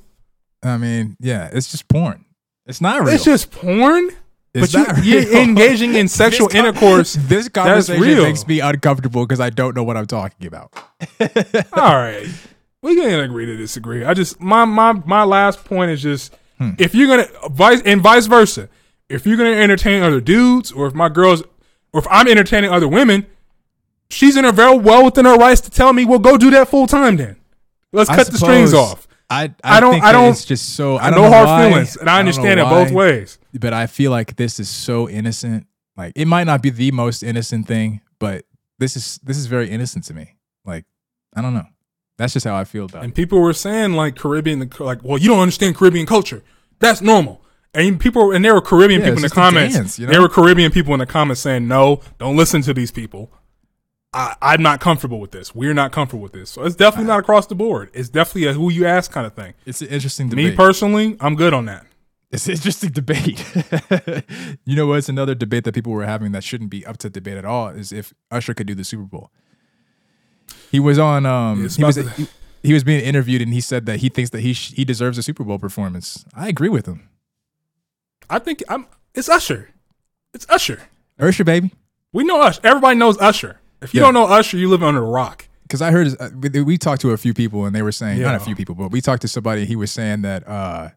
I 0.64 0.78
mean, 0.78 1.16
yeah, 1.20 1.50
it's 1.54 1.70
just 1.72 1.88
porn. 1.88 2.26
It's 2.66 2.82
not 2.82 3.02
real. 3.02 3.10
It's 3.10 3.24
just 3.24 3.52
porn. 3.52 4.10
It's 4.54 4.74
but 4.74 5.04
you, 5.06 5.20
you're 5.20 5.42
engaging 5.42 5.96
in 5.96 6.08
sexual 6.22 6.48
This 6.50 6.56
intercourse. 6.56 7.14
This 7.14 7.48
conversation 7.50 8.18
makes 8.18 8.46
me 8.48 8.60
uncomfortable 8.60 9.26
because 9.26 9.40
I 9.40 9.50
don't 9.50 9.76
know 9.76 9.84
what 9.84 9.96
I'm 9.96 10.08
talking 10.08 10.48
about. 10.48 10.74
All 11.74 11.96
right, 11.96 12.28
we 12.82 12.96
can 12.96 13.20
agree 13.20 13.46
to 13.46 13.56
disagree. 13.58 14.04
I 14.04 14.14
just 14.14 14.40
my 14.40 14.66
my 14.66 14.94
my 15.06 15.24
last 15.24 15.64
point 15.66 15.92
is 15.92 16.02
just 16.02 16.36
Hmm. 16.58 16.72
if 16.78 16.94
you're 16.94 17.08
gonna 17.08 17.28
vice 17.50 17.82
and 17.86 18.02
vice 18.02 18.28
versa, 18.28 18.70
if 19.10 19.26
you're 19.26 19.38
gonna 19.38 19.50
entertain 19.52 20.04
other 20.04 20.22
dudes, 20.22 20.72
or 20.72 20.86
if 20.88 20.94
my 20.94 21.10
girls, 21.10 21.42
or 21.94 22.00
if 22.00 22.08
I'm 22.12 22.28
entertaining 22.28 22.70
other 22.72 22.88
women, 22.88 23.26
she's 24.12 24.38
in 24.38 24.44
her 24.44 24.52
very 24.52 24.78
well 24.78 25.04
within 25.06 25.26
her 25.26 25.36
rights 25.38 25.62
to 25.62 25.72
tell 25.72 25.92
me, 25.92 26.06
well, 26.06 26.20
go 26.20 26.38
do 26.38 26.52
that 26.52 26.68
full 26.68 26.86
time 26.86 27.18
then. 27.18 27.38
Let's 27.92 28.10
I 28.12 28.16
cut 28.16 28.28
the 28.28 28.38
strings 28.38 28.74
off. 28.76 29.08
I 29.30 29.44
I, 29.64 29.78
I 29.78 29.80
don't- 29.80 29.94
think 29.94 30.04
I 30.04 30.12
don't- 30.12 30.30
It's 30.32 30.46
just 30.46 30.76
so 30.76 30.98
I 30.98 31.10
don't 31.10 31.20
no 31.22 31.30
know 31.30 31.32
hard 31.36 31.48
why. 31.48 31.70
feelings, 31.70 31.96
and 31.98 32.10
I 32.10 32.20
understand 32.20 32.60
it 32.60 32.64
both 32.66 32.92
ways. 32.92 33.40
But 33.60 33.74
I 33.74 33.88
feel 33.88 34.12
like 34.12 34.36
this 34.36 34.60
is 34.60 34.70
so 34.70 35.10
innocent. 35.10 35.66
Like 35.98 36.14
it 36.16 36.26
might 36.26 36.44
not 36.46 36.62
be 36.62 36.70
the 36.70 36.92
most 36.92 37.24
innocent 37.24 37.68
thing, 37.68 38.02
but 38.20 38.46
this 38.78 38.96
is 38.96 39.20
this 39.24 39.38
is 39.38 39.48
very 39.48 39.70
innocent 39.70 40.04
to 40.06 40.14
me. 40.14 40.36
Like 40.64 40.86
I 41.36 41.42
don't 41.42 41.54
know. 41.56 41.66
That's 42.22 42.34
just 42.34 42.46
how 42.46 42.56
I 42.56 42.66
feel 42.66 42.86
about 42.86 43.04
And 43.04 43.12
it. 43.14 43.16
people 43.16 43.40
were 43.42 43.52
saying 43.52 43.94
like 43.94 44.16
Caribbean, 44.16 44.70
like, 44.80 45.04
well, 45.04 45.18
you 45.18 45.28
don't 45.28 45.40
understand 45.40 45.76
Caribbean 45.76 46.06
culture. 46.06 46.44
That's 46.78 47.02
normal. 47.02 47.42
And 47.74 48.00
people, 48.00 48.32
and 48.32 48.46
there 48.46 48.54
were 48.54 48.62
Caribbean 48.62 49.02
Yeah, 49.02 49.08
people 49.08 49.24
in 49.24 49.30
the 49.30 49.30
comments. 49.30 49.76
dance, 49.76 49.98
you 49.98 50.06
know? 50.06 50.12
There 50.12 50.22
were 50.22 50.30
Caribbean 50.30 50.72
people 50.72 50.94
in 50.94 51.00
the 51.00 51.08
comments 51.08 51.42
saying, 51.42 51.68
no, 51.68 52.00
don't 52.20 52.36
listen 52.38 52.62
to 52.62 52.76
these 52.76 52.92
people. 52.92 53.32
I, 54.14 54.36
I'm 54.40 54.62
not 54.62 54.82
comfortable 54.82 55.20
with 55.20 55.32
this. 55.32 55.56
We're 55.56 55.74
not 55.74 55.92
comfortable 55.92 56.22
with 56.22 56.34
this. 56.34 56.52
So 56.52 56.64
it's 56.64 56.76
definitely 56.76 57.08
not 57.08 57.22
across 57.22 57.48
the 57.48 57.56
board. 57.56 57.90
It's 57.94 58.10
definitely 58.10 58.46
a 58.50 58.54
who 58.54 58.72
you 58.72 58.86
ask 58.86 59.10
kind 59.12 59.26
of 59.26 59.34
thing. 59.34 59.56
It's 59.66 59.82
an 59.82 59.88
interesting 59.88 60.30
debate. 60.30 60.46
Me 60.52 60.56
personally, 60.56 61.18
I'm 61.20 61.36
good 61.36 61.56
on 61.56 61.66
that. 61.66 61.88
It's 62.30 62.46
an 62.46 62.54
interesting 62.54 62.92
debate. 62.92 63.44
you 64.66 64.76
know 64.76 64.86
what's 64.86 65.10
another 65.10 65.34
debate 65.34 65.64
that 65.64 65.74
people 65.74 65.92
were 65.92 66.06
having 66.06 66.34
that 66.34 66.44
shouldn't 66.44 66.70
be 66.70 66.86
up 66.86 66.98
to 67.00 67.10
debate 67.10 67.38
at 67.38 67.46
all 67.46 67.70
is 67.70 67.92
if 67.92 68.14
Usher 68.30 68.54
could 68.54 68.68
do 68.68 68.76
the 68.76 68.84
Super 68.84 69.04
Bowl. 69.04 69.32
He 70.72 70.80
was 70.80 70.98
on 71.00 71.26
um 71.26 71.68
he 71.70 71.84
was 71.84 71.96
to- 71.96 72.28
he, 72.64 72.74
was 72.74 72.84
being 72.84 73.04
interviewed 73.04 73.42
and 73.42 73.54
he 73.54 73.62
said 73.62 73.86
that 73.88 74.00
he 74.00 74.10
thinks 74.10 74.30
that 74.32 74.42
he 74.42 74.54
sh- 74.54 74.74
he 74.74 74.86
deserves 74.86 75.18
a 75.18 75.24
Super 75.24 75.44
Bowl 75.44 75.58
performance. 75.60 76.24
I 76.36 76.48
agree 76.48 76.70
with 76.70 76.86
him. 76.86 77.10
I 78.30 78.40
think 78.40 78.64
I'm. 78.70 78.86
It's 79.14 79.28
Usher. 79.30 79.70
It's 80.34 80.46
Usher. 80.50 80.80
Usher 81.20 81.44
baby. 81.44 81.72
We 82.14 82.24
know 82.24 82.42
Usher. 82.42 82.62
Everybody 82.64 82.98
knows 82.98 83.18
Usher. 83.20 83.60
If 83.82 83.94
you 83.94 84.00
Yeah. 84.00 84.06
don't 84.08 84.14
know 84.14 84.26
Usher, 84.26 84.58
you 84.58 84.70
live 84.70 84.84
under 84.84 85.02
a 85.04 85.08
rock. 85.10 85.48
because 85.64 85.82
I 85.82 85.92
heard 85.92 86.08
uh, 86.20 86.30
we, 86.40 86.62
we 86.62 86.78
talked 86.78 87.02
to 87.02 87.12
a 87.12 87.18
few 87.18 87.34
people 87.34 87.66
and 87.66 87.76
they 87.76 87.82
were 87.82 87.92
saying 87.92 88.22
not 88.22 88.36
a 88.36 88.40
few 88.40 88.56
people, 88.56 88.76
but 88.76 88.92
we 88.92 89.02
talked 89.02 89.22
to 89.24 89.28
somebody. 89.28 89.62
And 89.62 89.68
he 89.68 89.76
was 89.76 89.92
saying 89.92 90.22
that 90.22 90.48
uh, 90.48 90.90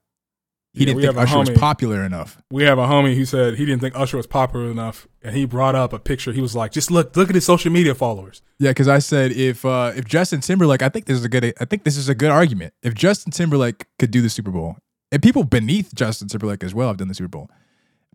he 0.74 0.80
Yeah, 0.80 0.86
didn't 0.86 1.02
think 1.02 1.16
Usher 1.16 1.38
was 1.38 1.50
popular 1.50 2.02
enough. 2.02 2.42
We 2.50 2.64
have 2.64 2.78
a 2.78 2.86
homie 2.86 3.14
who 3.14 3.24
said 3.24 3.54
he 3.54 3.64
didn't 3.64 3.80
think 3.80 3.96
Usher 3.96 4.16
was 4.16 4.26
popular 4.26 4.68
enough, 4.70 5.06
and 5.22 5.36
he 5.36 5.44
brought 5.44 5.76
up 5.76 5.92
a 5.92 6.00
picture. 6.00 6.32
He 6.32 6.40
was 6.40 6.56
like, 6.56 6.72
"Just 6.72 6.90
look, 6.90 7.16
look 7.16 7.28
at 7.28 7.34
his 7.36 7.44
social 7.44 7.70
media 7.70 7.94
followers." 7.94 8.42
Yeah, 8.58 8.70
because 8.70 8.88
I 8.88 8.98
said 8.98 9.30
if 9.32 9.64
uh, 9.64 9.92
if 9.94 10.04
Justin 10.04 10.40
Timberlake, 10.40 10.82
I 10.82 10.88
think 10.88 11.06
this 11.06 11.16
is 11.16 11.24
a 11.24 11.28
good, 11.28 11.54
I 11.60 11.64
think 11.64 11.84
this 11.84 11.96
is 11.96 12.08
a 12.08 12.14
good 12.14 12.30
argument. 12.30 12.74
If 12.82 12.94
Justin 12.94 13.30
Timberlake 13.30 13.86
could 14.00 14.10
do 14.10 14.20
the 14.20 14.28
Super 14.28 14.50
Bowl, 14.50 14.76
and 15.12 15.22
people 15.22 15.44
beneath 15.44 15.94
Justin 15.94 16.26
Timberlake 16.26 16.64
as 16.64 16.74
well 16.74 16.88
have 16.88 16.96
done 16.96 17.08
the 17.08 17.14
Super 17.14 17.28
Bowl, 17.28 17.48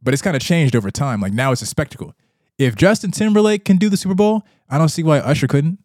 but 0.03 0.13
it's 0.13 0.21
kind 0.21 0.35
of 0.35 0.41
changed 0.41 0.75
over 0.75 0.91
time. 0.91 1.21
Like 1.21 1.31
now 1.31 1.53
it's 1.53 1.61
a 1.61 1.65
spectacle. 1.65 2.13
If 2.57 2.75
Justin 2.75 3.11
Timberlake 3.11 3.63
can 3.63 3.77
do 3.77 3.87
the 3.87 3.95
Super 3.95 4.15
Bowl, 4.15 4.43
I 4.69 4.77
don't 4.77 4.89
see 4.89 5.01
why 5.01 5.19
Usher 5.19 5.47
couldn't. 5.47 5.79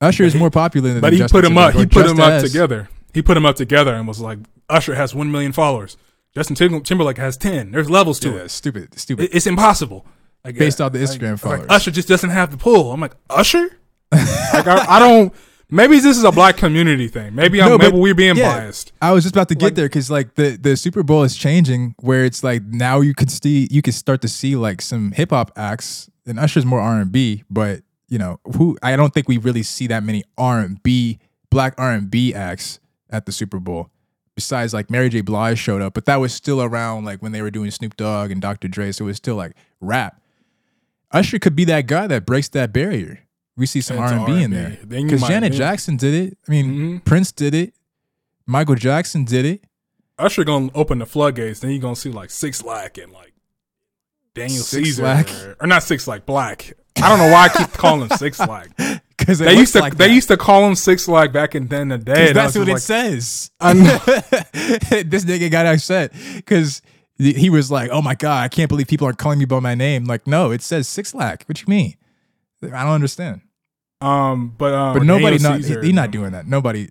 Usher 0.00 0.24
is 0.24 0.34
more 0.34 0.50
popular 0.50 0.92
than 0.94 1.00
But 1.00 1.12
he 1.12 1.20
Justin 1.20 1.40
put 1.40 1.44
him 1.48 1.56
up. 1.56 1.74
He 1.74 1.86
put 1.86 2.06
him 2.06 2.18
up 2.18 2.42
together. 2.42 2.88
He 3.12 3.22
put 3.22 3.34
them 3.34 3.46
up 3.46 3.56
together 3.56 3.94
and 3.94 4.06
was 4.08 4.20
like, 4.20 4.38
"Usher 4.68 4.94
has 4.94 5.14
one 5.14 5.30
million 5.30 5.52
followers. 5.52 5.96
Justin 6.34 6.56
Tim- 6.56 6.82
Timberlake 6.82 7.18
has 7.18 7.36
ten. 7.36 7.72
There's 7.72 7.90
levels 7.90 8.18
to 8.20 8.30
Yeah, 8.30 8.36
it. 8.44 8.50
stupid, 8.50 8.98
stupid. 8.98 9.24
It- 9.26 9.34
It's 9.34 9.46
impossible." 9.46 10.06
Like, 10.44 10.56
Based 10.58 10.80
uh, 10.80 10.86
off 10.86 10.92
the 10.92 10.98
Instagram 10.98 11.32
like, 11.32 11.40
followers. 11.40 11.66
Usher 11.68 11.90
just 11.92 12.08
doesn't 12.08 12.30
have 12.30 12.50
the 12.50 12.56
pull. 12.56 12.92
I'm 12.92 13.00
like, 13.00 13.14
Usher. 13.30 13.76
like, 14.12 14.66
I, 14.66 14.84
I 14.88 14.98
don't. 14.98 15.32
Maybe 15.70 16.00
this 16.00 16.18
is 16.18 16.24
a 16.24 16.32
black 16.32 16.56
community 16.58 17.08
thing. 17.08 17.34
Maybe 17.34 17.62
I'm. 17.62 17.78
Maybe 17.78 17.96
we're 17.96 18.14
being 18.14 18.36
yeah, 18.36 18.58
biased. 18.58 18.92
I 19.00 19.12
was 19.12 19.24
just 19.24 19.34
about 19.34 19.48
to 19.48 19.54
get 19.54 19.66
Like- 19.66 19.74
there 19.76 19.86
because 19.86 20.10
like 20.10 20.34
the 20.34 20.56
the 20.60 20.76
Super 20.76 21.02
Bowl 21.02 21.22
is 21.22 21.36
changing, 21.36 21.94
where 22.00 22.24
it's 22.24 22.42
like 22.44 22.62
now 22.64 23.00
you 23.00 23.14
could 23.14 23.30
see 23.30 23.68
you 23.70 23.80
could 23.82 23.94
start 23.94 24.20
to 24.22 24.28
see 24.28 24.56
like 24.56 24.82
some 24.82 25.12
hip 25.12 25.30
hop 25.30 25.50
acts, 25.56 26.10
and 26.26 26.38
Usher's 26.38 26.66
more 26.66 26.80
R 26.80 27.00
and 27.00 27.10
B, 27.12 27.44
but 27.48 27.82
you 28.08 28.18
know 28.18 28.38
who 28.56 28.76
I 28.82 28.96
don't 28.96 29.14
think 29.14 29.28
we 29.28 29.38
really 29.38 29.62
see 29.62 29.86
that 29.86 30.02
many 30.02 30.24
R 30.36 30.58
and 30.60 30.82
B 30.82 31.18
black 31.50 31.72
R 31.78 31.92
and 31.92 32.10
B 32.10 32.34
acts 32.34 32.80
at 33.12 33.26
the 33.26 33.32
Super 33.32 33.58
Bowl. 33.60 33.90
Besides, 34.34 34.72
like 34.72 34.90
Mary 34.90 35.10
J. 35.10 35.20
Blige 35.20 35.58
showed 35.58 35.82
up, 35.82 35.92
but 35.92 36.06
that 36.06 36.16
was 36.16 36.32
still 36.32 36.62
around 36.62 37.04
like 37.04 37.20
when 37.20 37.32
they 37.32 37.42
were 37.42 37.50
doing 37.50 37.70
Snoop 37.70 37.96
Dogg 37.96 38.30
and 38.30 38.40
Dr. 38.40 38.66
Dre, 38.66 38.90
so 38.90 39.04
it 39.04 39.08
was 39.08 39.18
still 39.18 39.36
like 39.36 39.52
rap. 39.80 40.20
Usher 41.10 41.38
could 41.38 41.54
be 41.54 41.66
that 41.66 41.86
guy 41.86 42.06
that 42.06 42.24
breaks 42.24 42.48
that 42.48 42.72
barrier. 42.72 43.20
We 43.56 43.66
see 43.66 43.82
some 43.82 43.98
R 43.98 44.10
and 44.14 44.24
B 44.26 44.42
in 44.42 44.50
there 44.50 44.78
because 44.88 45.20
Janet 45.28 45.52
Jackson 45.52 45.96
did 45.98 46.14
it. 46.14 46.38
I 46.48 46.50
mean, 46.50 46.72
Mhm. 47.00 47.04
Prince 47.04 47.30
did 47.32 47.54
it. 47.54 47.74
Michael 48.46 48.74
Jackson 48.76 49.24
did 49.26 49.44
it. 49.44 49.62
Usher 50.18 50.44
gonna 50.44 50.70
open 50.74 50.98
the 50.98 51.06
floodgates. 51.06 51.60
Then 51.60 51.70
you 51.72 51.78
gonna 51.78 51.94
see 51.94 52.10
like 52.10 52.30
Six 52.30 52.64
Lack 52.64 52.96
and 52.96 53.12
like 53.12 53.34
Daniel 54.34 54.62
Six 54.62 54.88
Caesar, 54.96 55.04
or, 55.04 55.56
or 55.60 55.66
not 55.66 55.82
Six 55.82 56.06
Lack 56.08 56.24
Black. 56.24 56.72
I 56.96 57.08
don't 57.08 57.18
know 57.18 57.32
why 57.32 57.44
I 57.46 57.48
keep 57.48 57.72
calling 57.72 58.02
him 58.08 58.16
Six 58.16 58.38
Lack. 58.38 58.68
Because 59.16 59.38
They 59.40 59.56
used 59.56 59.72
to 59.72 59.90
they 59.96 60.12
used 60.12 60.28
to 60.28 60.36
call 60.36 60.66
him 60.66 60.74
Six 60.74 61.08
Lack 61.08 61.32
back 61.32 61.54
in 61.54 61.68
then 61.68 61.88
the 61.88 61.98
day. 61.98 62.32
that's 62.32 62.56
what 62.56 62.68
it 62.68 62.80
says. 62.80 63.50
This 63.62 65.24
nigga 65.24 65.50
got 65.50 65.66
upset 65.66 66.12
because 66.36 66.82
he 67.18 67.50
was 67.50 67.70
like, 67.70 67.90
"Oh 67.92 68.02
my 68.02 68.14
god, 68.14 68.42
I 68.44 68.48
can't 68.48 68.68
believe 68.68 68.88
people 68.88 69.06
aren't 69.06 69.18
calling 69.18 69.38
me 69.38 69.44
by 69.44 69.60
my 69.60 69.74
name." 69.74 70.04
Like, 70.04 70.26
no, 70.26 70.50
it 70.50 70.62
says 70.62 70.88
Six 70.88 71.14
Lakh. 71.14 71.44
What 71.44 71.60
you 71.60 71.66
mean? 71.68 71.94
I 72.62 72.82
don't 72.84 72.92
understand. 72.92 73.40
Um, 74.00 74.54
but 74.58 74.74
um, 74.74 74.98
But 74.98 75.04
nobody, 75.04 75.38
not 75.38 75.60
he, 75.60 75.80
he 75.80 75.92
not 75.92 76.10
doing 76.10 76.32
that. 76.32 76.46
Nobody 76.46 76.88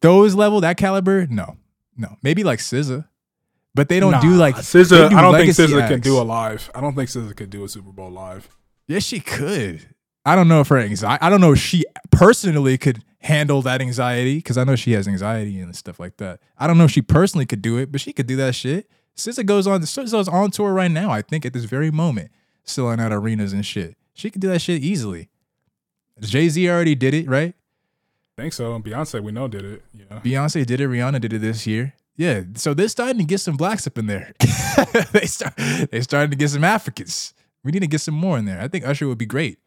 those 0.00 0.34
level 0.34 0.60
that 0.62 0.76
caliber. 0.78 1.26
No, 1.26 1.56
no. 1.96 2.16
Maybe 2.22 2.44
like 2.44 2.58
SZA, 2.60 3.06
but 3.74 3.88
they 3.90 4.00
don't 4.00 4.12
Nah, 4.12 4.20
do 4.20 4.30
like 4.30 4.56
SZA. 4.56 5.10
do 5.10 5.16
I 5.16 5.20
don't 5.22 5.34
think 5.34 5.52
SZA 5.52 5.88
can 5.88 6.00
do 6.00 6.18
a 6.18 6.22
live. 6.24 6.70
I 6.74 6.80
don't 6.80 6.94
think 6.94 7.10
SZA 7.10 7.36
could 7.36 7.50
do 7.50 7.64
a 7.64 7.68
Super 7.68 7.92
Bowl 7.92 8.10
live. 8.10 8.48
Yes, 8.86 9.02
she 9.02 9.20
could. 9.20 9.88
I 10.24 10.34
don't 10.34 10.48
know 10.48 10.60
if 10.60 10.68
her 10.68 10.78
anxiety. 10.78 11.22
I 11.22 11.30
don't 11.30 11.40
know 11.40 11.52
if 11.52 11.58
she 11.58 11.84
personally 12.10 12.78
could 12.78 13.02
handle 13.20 13.62
that 13.62 13.80
anxiety 13.80 14.36
because 14.36 14.58
I 14.58 14.64
know 14.64 14.76
she 14.76 14.92
has 14.92 15.06
anxiety 15.06 15.58
and 15.60 15.74
stuff 15.74 16.00
like 16.00 16.16
that. 16.18 16.40
I 16.58 16.66
don't 16.66 16.78
know 16.78 16.84
if 16.84 16.90
she 16.90 17.02
personally 17.02 17.46
could 17.46 17.62
do 17.62 17.78
it, 17.78 17.92
but 17.92 18.00
she 18.00 18.12
could 18.12 18.26
do 18.26 18.36
that 18.36 18.54
shit. 18.54 18.88
SZA 19.16 19.46
goes 19.46 19.66
on. 19.66 19.80
SZA's 19.80 20.28
on 20.28 20.50
tour 20.50 20.72
right 20.72 20.90
now. 20.90 21.10
I 21.10 21.22
think 21.22 21.46
at 21.46 21.52
this 21.52 21.64
very 21.64 21.90
moment, 21.90 22.30
selling 22.64 23.00
out 23.00 23.12
arenas 23.12 23.52
and 23.52 23.64
shit. 23.64 23.96
She 24.14 24.30
could 24.30 24.40
do 24.40 24.48
that 24.48 24.60
shit 24.60 24.82
easily. 24.82 25.28
Jay 26.20 26.48
Z 26.48 26.68
already 26.68 26.94
did 26.94 27.14
it, 27.14 27.28
right? 27.28 27.54
think 28.36 28.52
so. 28.52 28.74
And 28.74 28.84
Beyonce, 28.84 29.22
we 29.22 29.32
know, 29.32 29.48
did 29.48 29.64
it. 29.64 29.82
You 29.94 30.04
know, 30.10 30.16
Beyonce 30.16 30.64
did 30.66 30.80
it. 30.80 30.88
Rihanna 30.88 31.20
did 31.20 31.32
it 31.32 31.38
this 31.38 31.66
year. 31.66 31.94
Yeah, 32.16 32.42
so 32.54 32.72
they're 32.72 32.88
starting 32.88 33.18
to 33.18 33.24
get 33.24 33.40
some 33.40 33.56
blacks 33.56 33.86
up 33.86 33.98
in 33.98 34.06
there. 34.06 34.32
they 35.12 35.26
start. 35.26 35.54
They 35.90 36.00
starting 36.00 36.30
to 36.30 36.36
get 36.36 36.48
some 36.48 36.64
Africans. 36.64 37.34
We 37.66 37.72
need 37.72 37.80
to 37.80 37.88
get 37.88 38.00
some 38.00 38.14
more 38.14 38.38
in 38.38 38.44
there. 38.44 38.60
I 38.60 38.68
think 38.68 38.86
Usher 38.86 39.08
would 39.08 39.18
be 39.18 39.26
great. 39.26 39.58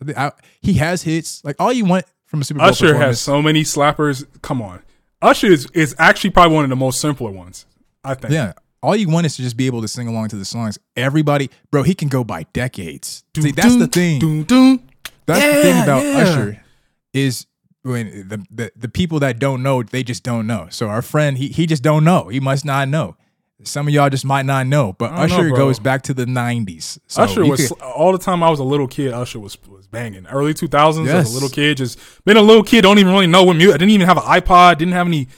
I 0.00 0.04
think 0.06 0.18
I, 0.18 0.32
he 0.60 0.74
has 0.74 1.02
hits. 1.02 1.44
Like 1.44 1.56
all 1.58 1.72
you 1.72 1.84
want 1.84 2.06
from 2.24 2.40
a 2.40 2.44
Super 2.44 2.60
Bowl 2.60 2.68
Usher 2.70 2.96
has 2.96 3.20
so 3.20 3.42
many 3.42 3.62
slappers. 3.62 4.24
Come 4.40 4.62
on, 4.62 4.82
Usher 5.20 5.48
is 5.48 5.70
is 5.74 5.94
actually 5.98 6.30
probably 6.30 6.54
one 6.54 6.64
of 6.64 6.70
the 6.70 6.76
most 6.76 7.00
simpler 7.00 7.30
ones. 7.30 7.66
I 8.02 8.14
think. 8.14 8.32
Yeah, 8.32 8.54
all 8.82 8.96
you 8.96 9.08
want 9.08 9.26
is 9.26 9.36
to 9.36 9.42
just 9.42 9.56
be 9.56 9.66
able 9.66 9.82
to 9.82 9.88
sing 9.88 10.08
along 10.08 10.28
to 10.30 10.36
the 10.36 10.46
songs. 10.46 10.78
Everybody, 10.96 11.50
bro, 11.70 11.82
he 11.82 11.94
can 11.94 12.08
go 12.08 12.24
by 12.24 12.44
decades. 12.54 13.22
See, 13.36 13.52
that's 13.52 13.76
the 13.76 13.86
thing. 13.86 14.18
Doom, 14.18 14.44
doom. 14.44 14.88
That's 15.26 15.44
the 15.44 15.62
thing 15.62 15.82
about 15.82 16.04
yeah. 16.04 16.18
Usher 16.18 16.64
is 17.12 17.46
when 17.82 18.28
the, 18.28 18.44
the 18.50 18.72
the 18.74 18.88
people 18.88 19.20
that 19.20 19.38
don't 19.38 19.62
know, 19.62 19.82
they 19.82 20.02
just 20.02 20.22
don't 20.22 20.46
know. 20.46 20.68
So 20.70 20.88
our 20.88 21.02
friend, 21.02 21.36
he 21.36 21.48
he 21.48 21.66
just 21.66 21.82
don't 21.82 22.02
know. 22.02 22.28
He 22.28 22.40
must 22.40 22.64
not 22.64 22.88
know. 22.88 23.16
Some 23.64 23.86
of 23.88 23.94
y'all 23.94 24.10
just 24.10 24.24
might 24.24 24.46
not 24.46 24.66
know, 24.66 24.92
but 24.94 25.08
don't 25.08 25.16
know, 25.16 25.24
Usher 25.24 25.50
goes 25.50 25.78
back 25.78 26.02
to 26.02 26.14
the 26.14 26.24
'90s. 26.26 26.98
So 27.06 27.22
Usher 27.22 27.44
was 27.44 27.68
could- 27.68 27.80
all 27.80 28.12
the 28.12 28.18
time 28.18 28.42
I 28.42 28.50
was 28.50 28.58
a 28.58 28.64
little 28.64 28.88
kid. 28.88 29.12
Usher 29.12 29.38
was 29.40 29.56
was 29.68 29.86
banging. 29.86 30.26
Early 30.26 30.54
two 30.54 30.68
thousands 30.68 31.08
as 31.08 31.30
a 31.30 31.34
little 31.34 31.48
kid, 31.48 31.76
just 31.76 31.98
being 32.24 32.38
a 32.38 32.42
little 32.42 32.62
kid. 32.62 32.82
Don't 32.82 32.98
even 32.98 33.12
really 33.12 33.26
know 33.26 33.44
what 33.44 33.54
music. 33.56 33.74
I 33.74 33.78
didn't 33.78 33.90
even 33.92 34.06
have 34.06 34.16
an 34.16 34.24
iPod. 34.24 34.78
Didn't 34.78 34.94
have 34.94 35.06
any 35.06 35.28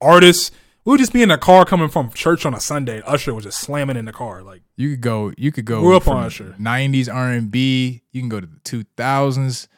artists. 0.00 0.50
We 0.84 0.92
would 0.92 0.98
just 1.00 1.12
be 1.12 1.22
in 1.22 1.28
the 1.28 1.36
car 1.38 1.64
coming 1.66 1.88
from 1.88 2.10
church 2.10 2.46
on 2.46 2.54
a 2.54 2.60
Sunday. 2.60 3.02
Usher 3.04 3.34
was 3.34 3.44
just 3.44 3.60
slamming 3.60 3.96
in 3.96 4.06
the 4.06 4.12
car. 4.12 4.42
Like 4.42 4.62
you 4.76 4.90
could 4.90 5.00
go. 5.02 5.32
You 5.36 5.52
could 5.52 5.64
go 5.66 5.80
Grew 5.80 5.96
up 5.96 6.08
on 6.08 6.24
Usher. 6.24 6.54
'90s 6.58 7.08
R&B. 7.12 8.02
You 8.12 8.20
can 8.20 8.28
go 8.28 8.40
to 8.40 8.46
the 8.46 8.56
2000s, 8.64 9.68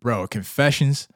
bro. 0.00 0.26
Confessions. 0.26 1.06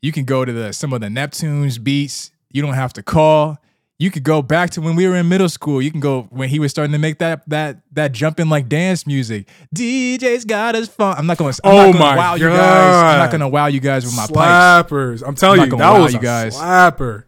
You 0.00 0.12
can 0.12 0.24
go 0.24 0.44
to 0.44 0.52
the 0.52 0.72
some 0.72 0.92
of 0.92 1.00
the 1.00 1.08
Neptunes 1.08 1.82
beats. 1.82 2.30
You 2.50 2.62
don't 2.62 2.74
have 2.74 2.92
to 2.94 3.02
call. 3.02 3.58
You 4.00 4.12
could 4.12 4.22
go 4.22 4.42
back 4.42 4.70
to 4.70 4.80
when 4.80 4.94
we 4.94 5.08
were 5.08 5.16
in 5.16 5.28
middle 5.28 5.48
school. 5.48 5.82
You 5.82 5.90
can 5.90 5.98
go 5.98 6.22
when 6.30 6.48
he 6.48 6.60
was 6.60 6.70
starting 6.70 6.92
to 6.92 6.98
make 6.98 7.18
that 7.18 7.42
that 7.48 7.80
that 7.92 8.12
jumping 8.12 8.48
like 8.48 8.68
dance 8.68 9.06
music. 9.08 9.48
DJ's 9.74 10.44
got 10.44 10.76
us 10.76 10.86
fun. 10.88 11.16
I'm 11.18 11.26
not 11.26 11.36
going. 11.36 11.52
to 11.52 11.60
Oh 11.64 11.92
gonna 11.92 11.98
my 11.98 12.16
wow 12.16 12.34
you 12.36 12.48
guys. 12.48 12.94
I'm 12.94 13.18
not 13.18 13.30
going 13.32 13.40
to 13.40 13.48
wow 13.48 13.66
you 13.66 13.80
guys 13.80 14.04
with 14.04 14.14
my 14.14 14.26
pipes, 14.28 14.90
slappers. 14.90 15.22
I'm 15.26 15.34
telling 15.34 15.60
I'm 15.60 15.70
you, 15.70 15.76
that 15.78 15.90
wow 15.92 16.02
was 16.04 16.12
you 16.12 16.20
a 16.20 16.22
guys. 16.22 16.56
slapper. 16.56 17.24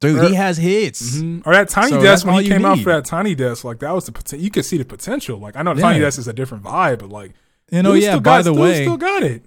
dude. 0.00 0.28
He 0.30 0.34
has 0.34 0.56
hits. 0.56 1.18
Mhm. 1.18 1.46
Or 1.46 1.52
that 1.54 1.68
tiny 1.68 1.90
So 1.90 2.02
desk 2.02 2.26
when 2.26 2.42
he 2.42 2.48
came 2.48 2.64
out 2.64 2.80
for 2.80 2.90
that 2.92 3.04
tiny 3.04 3.36
desk, 3.36 3.62
like 3.62 3.78
that 3.78 3.92
was 3.92 4.06
the. 4.06 4.36
You 4.36 4.50
could 4.50 4.64
see 4.64 4.78
the 4.78 4.84
potential. 4.84 5.38
Like 5.38 5.54
I 5.56 5.62
know 5.62 5.74
Yeah. 5.74 5.82
tiny 5.82 6.00
desk 6.00 6.18
is 6.18 6.26
a 6.26 6.32
different 6.32 6.64
vibe, 6.64 6.98
but 6.98 7.10
like 7.10 7.34
You 7.70 7.84
know, 7.84 7.92
yeah. 7.92 8.16
By 8.16 8.38
got- 8.38 8.44
the 8.46 8.52
dude 8.52 8.60
way, 8.62 8.82
still 8.82 8.96
got 8.96 9.22
it. 9.22 9.44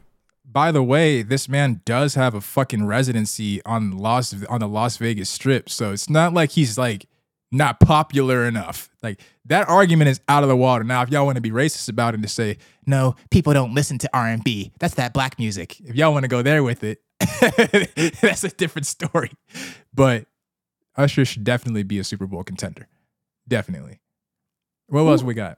By 0.53 0.71
the 0.71 0.83
way, 0.83 1.23
this 1.23 1.49
man 1.49 1.81
does 1.83 2.15
have 2.15 2.35
a 2.35 2.41
fucking 2.41 2.85
residency 2.85 3.63
on 3.65 3.97
Las 3.97 4.35
on 4.47 4.59
the 4.59 4.67
Las 4.67 4.97
Vegas 4.97 5.29
Strip, 5.29 5.69
so 5.69 5.91
it's 5.91 6.09
not 6.09 6.33
like 6.33 6.51
he's 6.51 6.77
like 6.77 7.07
not 7.51 7.79
popular 7.79 8.45
enough. 8.45 8.89
Like 9.01 9.19
that 9.45 9.67
argument 9.67 10.09
is 10.09 10.21
out 10.27 10.43
of 10.43 10.49
the 10.49 10.55
water. 10.55 10.83
Now, 10.83 11.01
if 11.01 11.09
y'all 11.09 11.25
want 11.25 11.37
to 11.37 11.41
be 11.41 11.51
racist 11.51 11.89
about 11.89 12.13
it 12.13 12.17
and 12.17 12.23
to 12.23 12.29
say 12.29 12.57
no, 12.85 13.15
people 13.31 13.53
don't 13.53 13.73
listen 13.73 13.97
to 13.99 14.09
R 14.13 14.27
and 14.27 14.43
B, 14.43 14.71
that's 14.79 14.95
that 14.95 15.13
black 15.13 15.39
music. 15.39 15.79
If 15.81 15.95
y'all 15.95 16.13
want 16.13 16.23
to 16.23 16.29
go 16.29 16.43
there 16.43 16.63
with 16.63 16.83
it, 16.83 17.01
that's 18.21 18.43
a 18.43 18.49
different 18.49 18.85
story. 18.85 19.31
But 19.93 20.27
Usher 20.95 21.25
should 21.25 21.43
definitely 21.43 21.83
be 21.83 21.97
a 21.97 22.03
Super 22.03 22.27
Bowl 22.27 22.43
contender. 22.43 22.87
Definitely. 23.47 23.99
What 24.87 25.01
else 25.01 25.23
we 25.23 25.33
got? 25.33 25.57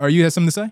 Are 0.00 0.08
you 0.08 0.24
have 0.24 0.32
something 0.32 0.48
to 0.48 0.52
say? 0.52 0.70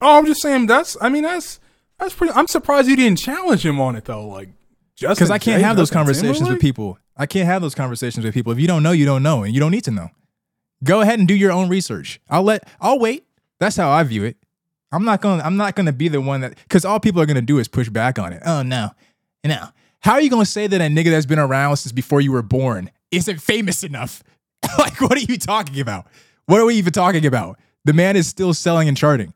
Oh, 0.00 0.18
I'm 0.18 0.26
just 0.26 0.42
saying 0.42 0.66
that's. 0.66 0.96
I 1.00 1.08
mean 1.08 1.24
that's 1.24 1.58
that's 2.00 2.14
pretty. 2.14 2.32
I'm 2.34 2.46
surprised 2.46 2.88
you 2.88 2.96
didn't 2.96 3.18
challenge 3.18 3.64
him 3.64 3.80
on 3.80 3.96
it 3.96 4.04
though. 4.04 4.26
Like 4.26 4.48
just 4.96 5.18
because 5.18 5.30
I 5.30 5.38
can't 5.38 5.62
have 5.62 5.76
those 5.76 5.90
conversations 5.90 6.48
with 6.48 6.60
people. 6.60 6.98
I 7.16 7.26
can't 7.26 7.46
have 7.46 7.62
those 7.62 7.74
conversations 7.74 8.24
with 8.24 8.34
people. 8.34 8.52
If 8.52 8.58
you 8.58 8.66
don't 8.66 8.82
know, 8.82 8.92
you 8.92 9.04
don't 9.04 9.22
know, 9.22 9.42
and 9.42 9.54
you 9.54 9.60
don't 9.60 9.70
need 9.70 9.84
to 9.84 9.90
know. 9.90 10.08
Go 10.82 11.02
ahead 11.02 11.18
and 11.18 11.28
do 11.28 11.34
your 11.34 11.52
own 11.52 11.68
research. 11.68 12.20
I'll 12.28 12.42
let. 12.42 12.66
I'll 12.80 12.98
wait. 12.98 13.24
That's 13.58 13.76
how 13.76 13.90
I 13.90 14.02
view 14.02 14.24
it. 14.24 14.36
I'm 14.92 15.04
not 15.04 15.20
gonna. 15.20 15.42
I'm 15.42 15.56
not 15.56 15.76
gonna 15.76 15.92
be 15.92 16.08
the 16.08 16.20
one 16.20 16.40
that 16.40 16.56
because 16.56 16.84
all 16.84 16.98
people 16.98 17.20
are 17.20 17.26
gonna 17.26 17.42
do 17.42 17.58
is 17.58 17.68
push 17.68 17.88
back 17.88 18.18
on 18.18 18.32
it. 18.32 18.42
Oh 18.44 18.62
no, 18.62 18.90
no. 19.44 19.68
How 20.00 20.12
are 20.12 20.20
you 20.20 20.30
gonna 20.30 20.46
say 20.46 20.66
that 20.66 20.80
a 20.80 20.84
nigga 20.84 21.10
that's 21.10 21.26
been 21.26 21.38
around 21.38 21.76
since 21.76 21.92
before 21.92 22.20
you 22.20 22.32
were 22.32 22.42
born 22.42 22.90
isn't 23.10 23.40
famous 23.40 23.82
enough? 23.82 24.22
like, 24.78 25.00
what 25.00 25.12
are 25.12 25.20
you 25.20 25.38
talking 25.38 25.80
about? 25.80 26.06
What 26.46 26.60
are 26.60 26.64
we 26.64 26.74
even 26.76 26.92
talking 26.92 27.24
about? 27.26 27.58
The 27.84 27.92
man 27.92 28.16
is 28.16 28.26
still 28.26 28.52
selling 28.52 28.88
and 28.88 28.96
charting, 28.96 29.32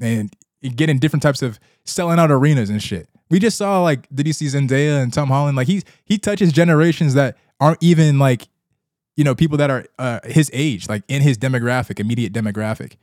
and 0.00 0.34
getting 0.76 0.98
different 0.98 1.22
types 1.22 1.42
of 1.42 1.58
selling 1.84 2.18
out 2.18 2.30
arenas 2.30 2.70
and 2.70 2.82
shit. 2.82 3.08
We 3.30 3.38
just 3.38 3.56
saw 3.58 3.82
like, 3.82 4.06
did 4.14 4.26
you 4.26 4.32
see 4.32 4.46
Zendaya 4.46 5.02
and 5.02 5.12
Tom 5.12 5.28
Holland? 5.28 5.56
Like 5.56 5.66
he's 5.66 5.84
he 6.04 6.18
touches 6.18 6.52
generations 6.52 7.14
that 7.14 7.36
aren't 7.60 7.82
even 7.82 8.18
like, 8.18 8.48
you 9.16 9.24
know, 9.24 9.34
people 9.34 9.58
that 9.58 9.70
are 9.70 9.84
uh, 9.98 10.20
his 10.24 10.50
age, 10.52 10.88
like 10.88 11.02
in 11.08 11.22
his 11.22 11.38
demographic, 11.38 11.98
immediate 12.00 12.32
demographic. 12.32 12.96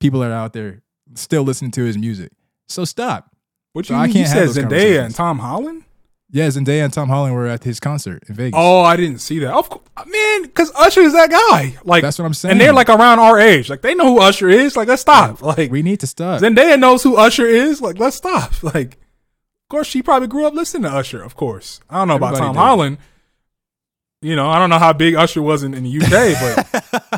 People 0.00 0.22
are 0.22 0.32
out 0.32 0.52
there 0.52 0.82
still 1.14 1.42
listening 1.42 1.70
to 1.72 1.84
his 1.84 1.98
music. 1.98 2.32
So 2.66 2.84
stop. 2.84 3.34
What 3.72 3.86
So 3.86 3.94
you 3.94 4.00
I 4.00 4.06
mean? 4.06 4.12
can't 4.14 4.28
you 4.28 4.34
have 4.34 4.50
said 4.50 4.64
Zendaya 4.70 5.04
and 5.04 5.14
Tom 5.14 5.38
Holland? 5.38 5.84
Yeah, 6.30 6.48
Zendaya 6.48 6.84
and 6.84 6.92
Tom 6.92 7.08
Holland 7.08 7.34
were 7.34 7.46
at 7.46 7.64
his 7.64 7.80
concert 7.80 8.22
in 8.28 8.34
Vegas. 8.34 8.58
Oh, 8.60 8.82
I 8.82 8.96
didn't 8.96 9.20
see 9.20 9.38
that. 9.38 9.54
Of 9.54 9.70
course, 9.70 9.82
man, 10.06 10.42
because 10.42 10.70
Usher 10.74 11.00
is 11.00 11.14
that 11.14 11.30
guy. 11.30 11.78
Like 11.84 12.02
That's 12.02 12.18
what 12.18 12.26
I'm 12.26 12.34
saying. 12.34 12.52
And 12.52 12.60
they're 12.60 12.74
like 12.74 12.90
around 12.90 13.18
our 13.18 13.38
age. 13.38 13.70
Like 13.70 13.80
they 13.80 13.94
know 13.94 14.14
who 14.14 14.20
Usher 14.20 14.50
is. 14.50 14.76
Like 14.76 14.88
let's 14.88 15.00
stop. 15.00 15.40
Like 15.42 15.70
we 15.70 15.82
need 15.82 16.00
to 16.00 16.06
stop. 16.06 16.42
Zendaya 16.42 16.78
knows 16.78 17.02
who 17.02 17.16
Usher 17.16 17.46
is. 17.46 17.80
Like 17.80 17.98
let's 17.98 18.16
stop. 18.16 18.52
Like 18.62 18.94
of 18.94 19.70
course 19.70 19.86
she 19.86 20.02
probably 20.02 20.28
grew 20.28 20.46
up 20.46 20.52
listening 20.52 20.82
to 20.82 20.90
Usher. 20.90 21.22
Of 21.22 21.36
course. 21.36 21.80
I 21.88 21.98
don't 21.98 22.08
know 22.08 22.16
about 22.16 22.36
Tom 22.36 22.52
did. 22.54 22.58
Holland. 22.58 22.98
You 24.20 24.36
know, 24.36 24.50
I 24.50 24.58
don't 24.58 24.68
know 24.68 24.78
how 24.78 24.92
big 24.92 25.14
Usher 25.14 25.40
was 25.40 25.62
in, 25.62 25.72
in 25.74 25.84
the 25.84 26.00
UK, 26.00 26.70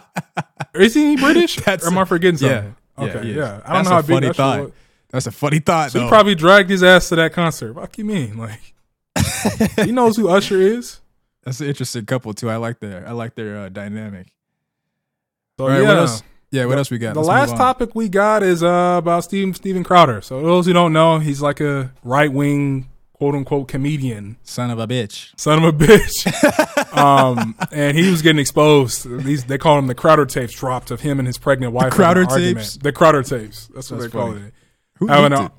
but 0.72 0.81
is 0.81 0.94
he 0.94 1.16
British? 1.16 1.57
That's 1.64 1.85
or 1.85 1.90
am 1.90 1.98
I 1.98 2.05
forgetting 2.05 2.38
something? 2.38 2.74
yeah, 2.98 3.05
okay, 3.05 3.29
is. 3.29 3.37
yeah. 3.37 3.61
I 3.64 3.74
don't 3.74 3.85
know 3.85 3.90
a 3.90 3.94
how 3.94 4.03
big 4.03 4.16
funny 4.16 4.26
Usher 4.29 4.35
thought. 4.35 4.61
was. 4.61 4.72
That's 5.11 5.26
a 5.26 5.33
funny 5.33 5.59
thought. 5.61 5.90
So 5.90 5.98
though. 5.98 6.05
he 6.05 6.09
probably 6.09 6.35
dragged 6.35 6.70
his 6.70 6.83
ass 6.83 7.09
to 7.11 7.16
that 7.16 7.33
concert. 7.33 7.74
What 7.74 7.92
do 7.92 8.03
you 8.03 8.07
mean? 8.07 8.38
Like 8.38 8.74
he 9.85 9.92
knows 9.92 10.16
who 10.16 10.29
Usher 10.29 10.61
is. 10.61 11.01
That's 11.44 11.61
an 11.61 11.68
interesting 11.68 12.07
couple 12.07 12.35
too. 12.35 12.51
I 12.51 12.57
like 12.57 12.81
their 12.81 13.07
I 13.07 13.12
like 13.12 13.35
their 13.35 13.57
uh, 13.59 13.68
dynamic. 13.68 14.29
So 15.59 15.64
All 15.64 15.70
right, 15.70 15.83
yeah. 15.83 15.88
what 15.88 15.96
else? 15.96 16.23
Yeah, 16.53 16.64
what 16.64 16.79
else 16.79 16.90
we 16.90 16.99
got? 16.99 17.14
The 17.14 17.20
Let's 17.20 17.51
last 17.51 17.57
topic 17.57 17.94
we 17.94 18.09
got 18.09 18.42
is 18.42 18.62
uh, 18.62 18.96
about 18.99 19.25
Steven 19.25 19.55
Steven 19.55 19.85
Crowder. 19.85 20.20
So 20.20 20.42
those 20.42 20.66
who 20.66 20.73
don't 20.73 20.92
know, 20.92 21.18
he's 21.18 21.40
like 21.40 21.61
a 21.61 21.92
right 22.03 22.33
wing 22.33 22.88
quote 23.12 23.35
unquote 23.35 23.68
comedian, 23.68 24.37
son 24.42 24.70
of 24.70 24.79
a 24.79 24.87
bitch. 24.88 25.33
son 25.38 25.62
of 25.62 25.64
a 25.64 25.73
bitch. 25.77 26.96
um, 26.96 27.55
and 27.70 27.96
he 27.96 28.11
was 28.11 28.23
getting 28.23 28.40
exposed. 28.40 29.09
These 29.25 29.44
they 29.44 29.59
call 29.59 29.79
him 29.79 29.87
the 29.87 29.94
Crowder 29.94 30.27
tapes 30.27 30.55
dropped 30.55 30.90
of 30.90 31.01
him 31.01 31.18
and 31.18 31.27
his 31.29 31.38
pregnant 31.38 31.73
wife. 31.73 31.85
having 31.85 31.96
Crowder 31.96 32.20
an 32.23 32.27
argument. 32.29 32.57
tapes? 32.59 32.77
The 32.79 32.92
Crowder 32.92 33.23
tapes. 33.23 33.68
That's 33.75 33.90
what 33.90 34.01
That's 34.01 34.12
they 34.12 34.18
call 34.18 34.33
it. 34.33 34.53
Who 34.96 35.09
I 35.09 35.14
don't 35.16 35.31
leaked 35.31 35.40
know. 35.40 35.46
it? 35.46 35.53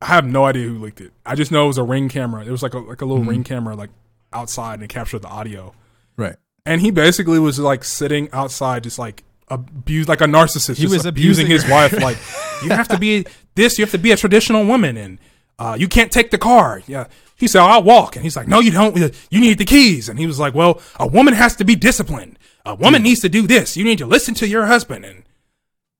I 0.00 0.06
have 0.06 0.26
no 0.26 0.44
idea 0.44 0.68
who 0.68 0.78
leaked 0.78 1.00
it. 1.00 1.12
I 1.24 1.34
just 1.34 1.50
know 1.50 1.64
it 1.64 1.68
was 1.68 1.78
a 1.78 1.82
ring 1.82 2.08
camera. 2.08 2.44
It 2.44 2.50
was 2.50 2.62
like 2.62 2.74
a 2.74 2.78
like 2.78 3.00
a 3.00 3.04
little 3.04 3.20
Mm-hmm. 3.20 3.28
ring 3.30 3.44
camera 3.44 3.74
like 3.74 3.90
outside 4.32 4.74
and 4.74 4.82
it 4.82 4.88
captured 4.88 5.20
the 5.22 5.28
audio. 5.28 5.74
Right. 6.16 6.36
And 6.66 6.80
he 6.80 6.90
basically 6.90 7.38
was 7.38 7.58
like 7.58 7.84
sitting 7.84 8.28
outside, 8.32 8.82
just 8.84 8.98
like 8.98 9.22
abused, 9.48 10.08
like 10.08 10.20
a 10.20 10.26
narcissist. 10.26 10.76
He 10.76 10.86
was 10.86 11.04
abusing, 11.06 11.44
abusing 11.44 11.46
his 11.46 11.68
wife. 11.68 11.92
Like, 11.92 12.16
you 12.62 12.70
have 12.70 12.88
to 12.88 12.98
be 12.98 13.26
this. 13.54 13.78
You 13.78 13.84
have 13.84 13.92
to 13.92 13.98
be 13.98 14.12
a 14.12 14.16
traditional 14.16 14.64
woman, 14.64 14.96
and 14.96 15.18
uh, 15.58 15.76
you 15.78 15.88
can't 15.88 16.10
take 16.10 16.30
the 16.30 16.38
car. 16.38 16.82
Yeah. 16.86 17.06
He 17.36 17.48
said, 17.48 17.60
"I'll 17.60 17.82
walk," 17.82 18.16
and 18.16 18.22
he's 18.24 18.36
like, 18.36 18.48
"No, 18.48 18.60
you 18.60 18.70
don't. 18.70 18.96
You 19.30 19.40
need 19.40 19.58
the 19.58 19.64
keys." 19.66 20.08
And 20.08 20.18
he 20.18 20.26
was 20.26 20.38
like, 20.38 20.54
"Well, 20.54 20.80
a 20.98 21.06
woman 21.06 21.34
has 21.34 21.54
to 21.56 21.64
be 21.64 21.74
disciplined. 21.76 22.38
A 22.64 22.74
woman 22.74 23.02
needs 23.02 23.20
to 23.20 23.28
do 23.28 23.46
this. 23.46 23.76
You 23.76 23.84
need 23.84 23.98
to 23.98 24.06
listen 24.06 24.34
to 24.34 24.48
your 24.48 24.66
husband." 24.66 25.04
And 25.04 25.24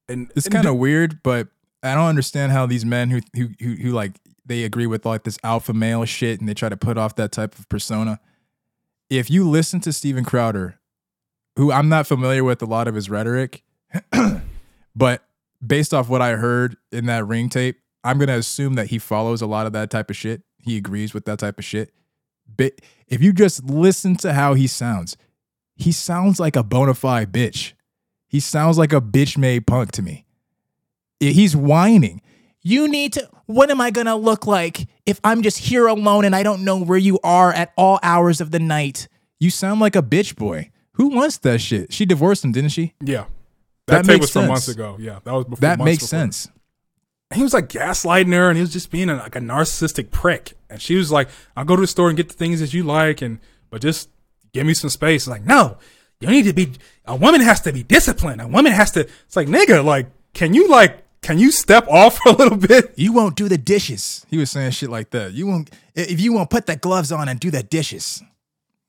and 0.08 0.30
It's 0.36 0.48
kind 0.48 0.66
of 0.66 0.76
weird, 0.76 1.22
but 1.22 1.48
I 1.84 1.94
don't 1.94 2.08
understand 2.08 2.52
how 2.52 2.66
these 2.66 2.84
men 2.84 3.10
who, 3.10 3.20
who 3.34 3.50
who 3.60 3.74
who 3.74 3.90
like 3.90 4.18
they 4.46 4.64
agree 4.64 4.86
with 4.86 5.04
like 5.04 5.24
this 5.24 5.38
alpha 5.42 5.72
male 5.72 6.04
shit 6.04 6.40
and 6.40 6.48
they 6.48 6.54
try 6.54 6.68
to 6.68 6.76
put 6.76 6.98
off 6.98 7.16
that 7.16 7.32
type 7.32 7.58
of 7.58 7.68
persona. 7.68 8.20
If 9.10 9.30
you 9.30 9.48
listen 9.48 9.80
to 9.80 9.92
Steven 9.92 10.24
Crowder, 10.24 10.80
who 11.56 11.70
I'm 11.72 11.88
not 11.88 12.06
familiar 12.06 12.42
with 12.42 12.62
a 12.62 12.66
lot 12.66 12.88
of 12.88 12.94
his 12.94 13.10
rhetoric, 13.10 13.62
but 14.96 15.22
based 15.64 15.94
off 15.94 16.08
what 16.08 16.22
I 16.22 16.32
heard 16.36 16.76
in 16.90 17.06
that 17.06 17.26
ring 17.26 17.48
tape, 17.48 17.80
I'm 18.02 18.18
gonna 18.18 18.38
assume 18.38 18.74
that 18.74 18.88
he 18.88 18.98
follows 18.98 19.42
a 19.42 19.46
lot 19.46 19.66
of 19.66 19.72
that 19.74 19.90
type 19.90 20.10
of 20.10 20.16
shit. 20.16 20.42
He 20.58 20.76
agrees 20.76 21.12
with 21.12 21.26
that 21.26 21.38
type 21.38 21.58
of 21.58 21.64
shit. 21.64 21.92
But 22.56 22.80
if 23.08 23.22
you 23.22 23.32
just 23.32 23.64
listen 23.64 24.16
to 24.16 24.32
how 24.32 24.54
he 24.54 24.66
sounds, 24.66 25.16
he 25.76 25.92
sounds 25.92 26.38
like 26.40 26.56
a 26.56 26.62
bona 26.62 26.94
fide 26.94 27.32
bitch. 27.32 27.72
He 28.26 28.40
sounds 28.40 28.78
like 28.78 28.92
a 28.92 29.00
bitch 29.00 29.36
made 29.36 29.66
punk 29.66 29.92
to 29.92 30.02
me. 30.02 30.23
He's 31.20 31.56
whining. 31.56 32.20
You 32.62 32.88
need 32.88 33.14
to. 33.14 33.28
What 33.46 33.70
am 33.70 33.80
I 33.80 33.90
going 33.90 34.06
to 34.06 34.14
look 34.14 34.46
like 34.46 34.88
if 35.04 35.20
I'm 35.22 35.42
just 35.42 35.58
here 35.58 35.86
alone 35.86 36.24
and 36.24 36.34
I 36.34 36.42
don't 36.42 36.64
know 36.64 36.78
where 36.82 36.98
you 36.98 37.18
are 37.22 37.52
at 37.52 37.72
all 37.76 37.98
hours 38.02 38.40
of 38.40 38.50
the 38.50 38.58
night? 38.58 39.06
You 39.38 39.50
sound 39.50 39.80
like 39.80 39.94
a 39.96 40.02
bitch 40.02 40.36
boy. 40.36 40.70
Who 40.92 41.08
wants 41.08 41.38
that 41.38 41.60
shit? 41.60 41.92
She 41.92 42.06
divorced 42.06 42.44
him, 42.44 42.52
didn't 42.52 42.70
she? 42.70 42.94
yeah. 43.00 43.26
That 43.86 44.06
That, 44.06 44.12
tape 44.12 44.20
was 44.22 44.30
from 44.30 44.48
months 44.48 44.68
ago. 44.68 44.96
Yeah, 44.98 45.18
that 45.24 45.32
was 45.32 45.44
before. 45.44 45.60
That 45.60 45.78
makes 45.78 46.04
before. 46.04 46.08
sense. 46.08 46.48
he 47.34 47.42
was 47.42 47.52
like 47.52 47.68
gaslighting 47.68 48.32
her 48.32 48.48
and 48.48 48.56
he 48.56 48.62
was 48.62 48.72
just 48.72 48.90
being 48.90 49.10
a, 49.10 49.16
like 49.16 49.36
a 49.36 49.40
narcissistic 49.40 50.10
prick 50.10 50.54
and 50.70 50.80
she 50.80 50.94
was 50.94 51.10
like 51.10 51.28
i'll 51.56 51.64
go 51.64 51.74
to 51.74 51.80
the 51.80 51.86
store 51.86 52.08
and 52.08 52.16
get 52.16 52.28
the 52.28 52.34
things 52.34 52.60
that 52.60 52.72
you 52.72 52.82
like 52.84 53.20
and 53.20 53.40
but 53.70 53.82
just 53.82 54.08
give 54.52 54.64
me 54.66 54.72
some 54.72 54.88
space 54.88 55.26
like 55.26 55.42
no 55.44 55.76
you 56.20 56.28
need 56.28 56.44
to 56.44 56.52
be 56.52 56.72
a 57.06 57.16
woman 57.16 57.40
has 57.40 57.60
to 57.60 57.72
be 57.72 57.82
disciplined 57.82 58.40
a 58.40 58.46
woman 58.46 58.72
has 58.72 58.90
to 58.92 59.00
it's 59.00 59.36
like 59.36 59.48
nigga 59.48 59.84
like 59.84 60.06
can 60.32 60.54
you 60.54 60.68
like 60.68 61.03
can 61.24 61.38
you 61.38 61.50
step 61.50 61.88
off 61.88 62.18
for 62.22 62.28
a 62.28 62.36
little 62.36 62.58
bit 62.58 62.92
You 62.96 63.12
won't 63.12 63.34
do 63.34 63.48
the 63.48 63.58
dishes. 63.58 64.24
He 64.28 64.36
was 64.36 64.50
saying 64.50 64.72
shit 64.72 64.90
like 64.90 65.10
that. 65.10 65.32
You 65.32 65.46
won't 65.46 65.70
if 65.94 66.20
you 66.20 66.32
won't 66.32 66.50
put 66.50 66.66
the 66.66 66.76
gloves 66.76 67.10
on 67.10 67.28
and 67.28 67.40
do 67.40 67.50
the 67.50 67.62
dishes. 67.62 68.22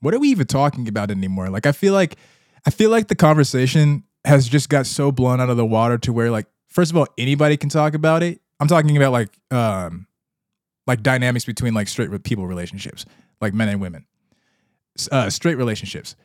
What 0.02 0.14
are 0.14 0.20
we 0.20 0.28
even 0.30 0.46
talking 0.46 0.88
about 0.88 1.10
anymore? 1.10 1.50
Like 1.50 1.66
I 1.66 1.72
feel 1.72 1.94
like 1.94 2.18
I 2.66 2.70
feel 2.70 2.90
like 2.90 3.08
the 3.08 3.16
conversation 3.16 4.04
has 4.26 4.48
just 4.48 4.70
got 4.70 4.86
so 4.86 5.12
blown 5.12 5.40
out 5.40 5.50
of 5.50 5.58
the 5.58 5.66
water 5.66 5.98
to 6.00 6.12
where 6.12 6.30
like 6.30 6.48
first 6.68 6.92
of 6.92 6.98
all 6.98 7.08
anybody 7.18 7.58
can 7.58 7.70
talk 7.70 7.94
about 7.94 8.22
it. 8.22 8.42
I'm 8.60 8.68
talking 8.68 8.96
about 8.98 9.14
like 9.14 9.30
um 9.50 10.06
like 10.88 11.02
dynamics 11.02 11.46
between 11.46 11.74
like 11.74 11.88
straight 11.88 12.12
people 12.24 12.46
relationships, 12.48 13.06
like 13.40 13.54
men 13.54 13.70
and 13.70 13.80
women. 13.80 14.06
Uh 15.10 15.30
straight 15.30 15.56
relationships. 15.56 16.16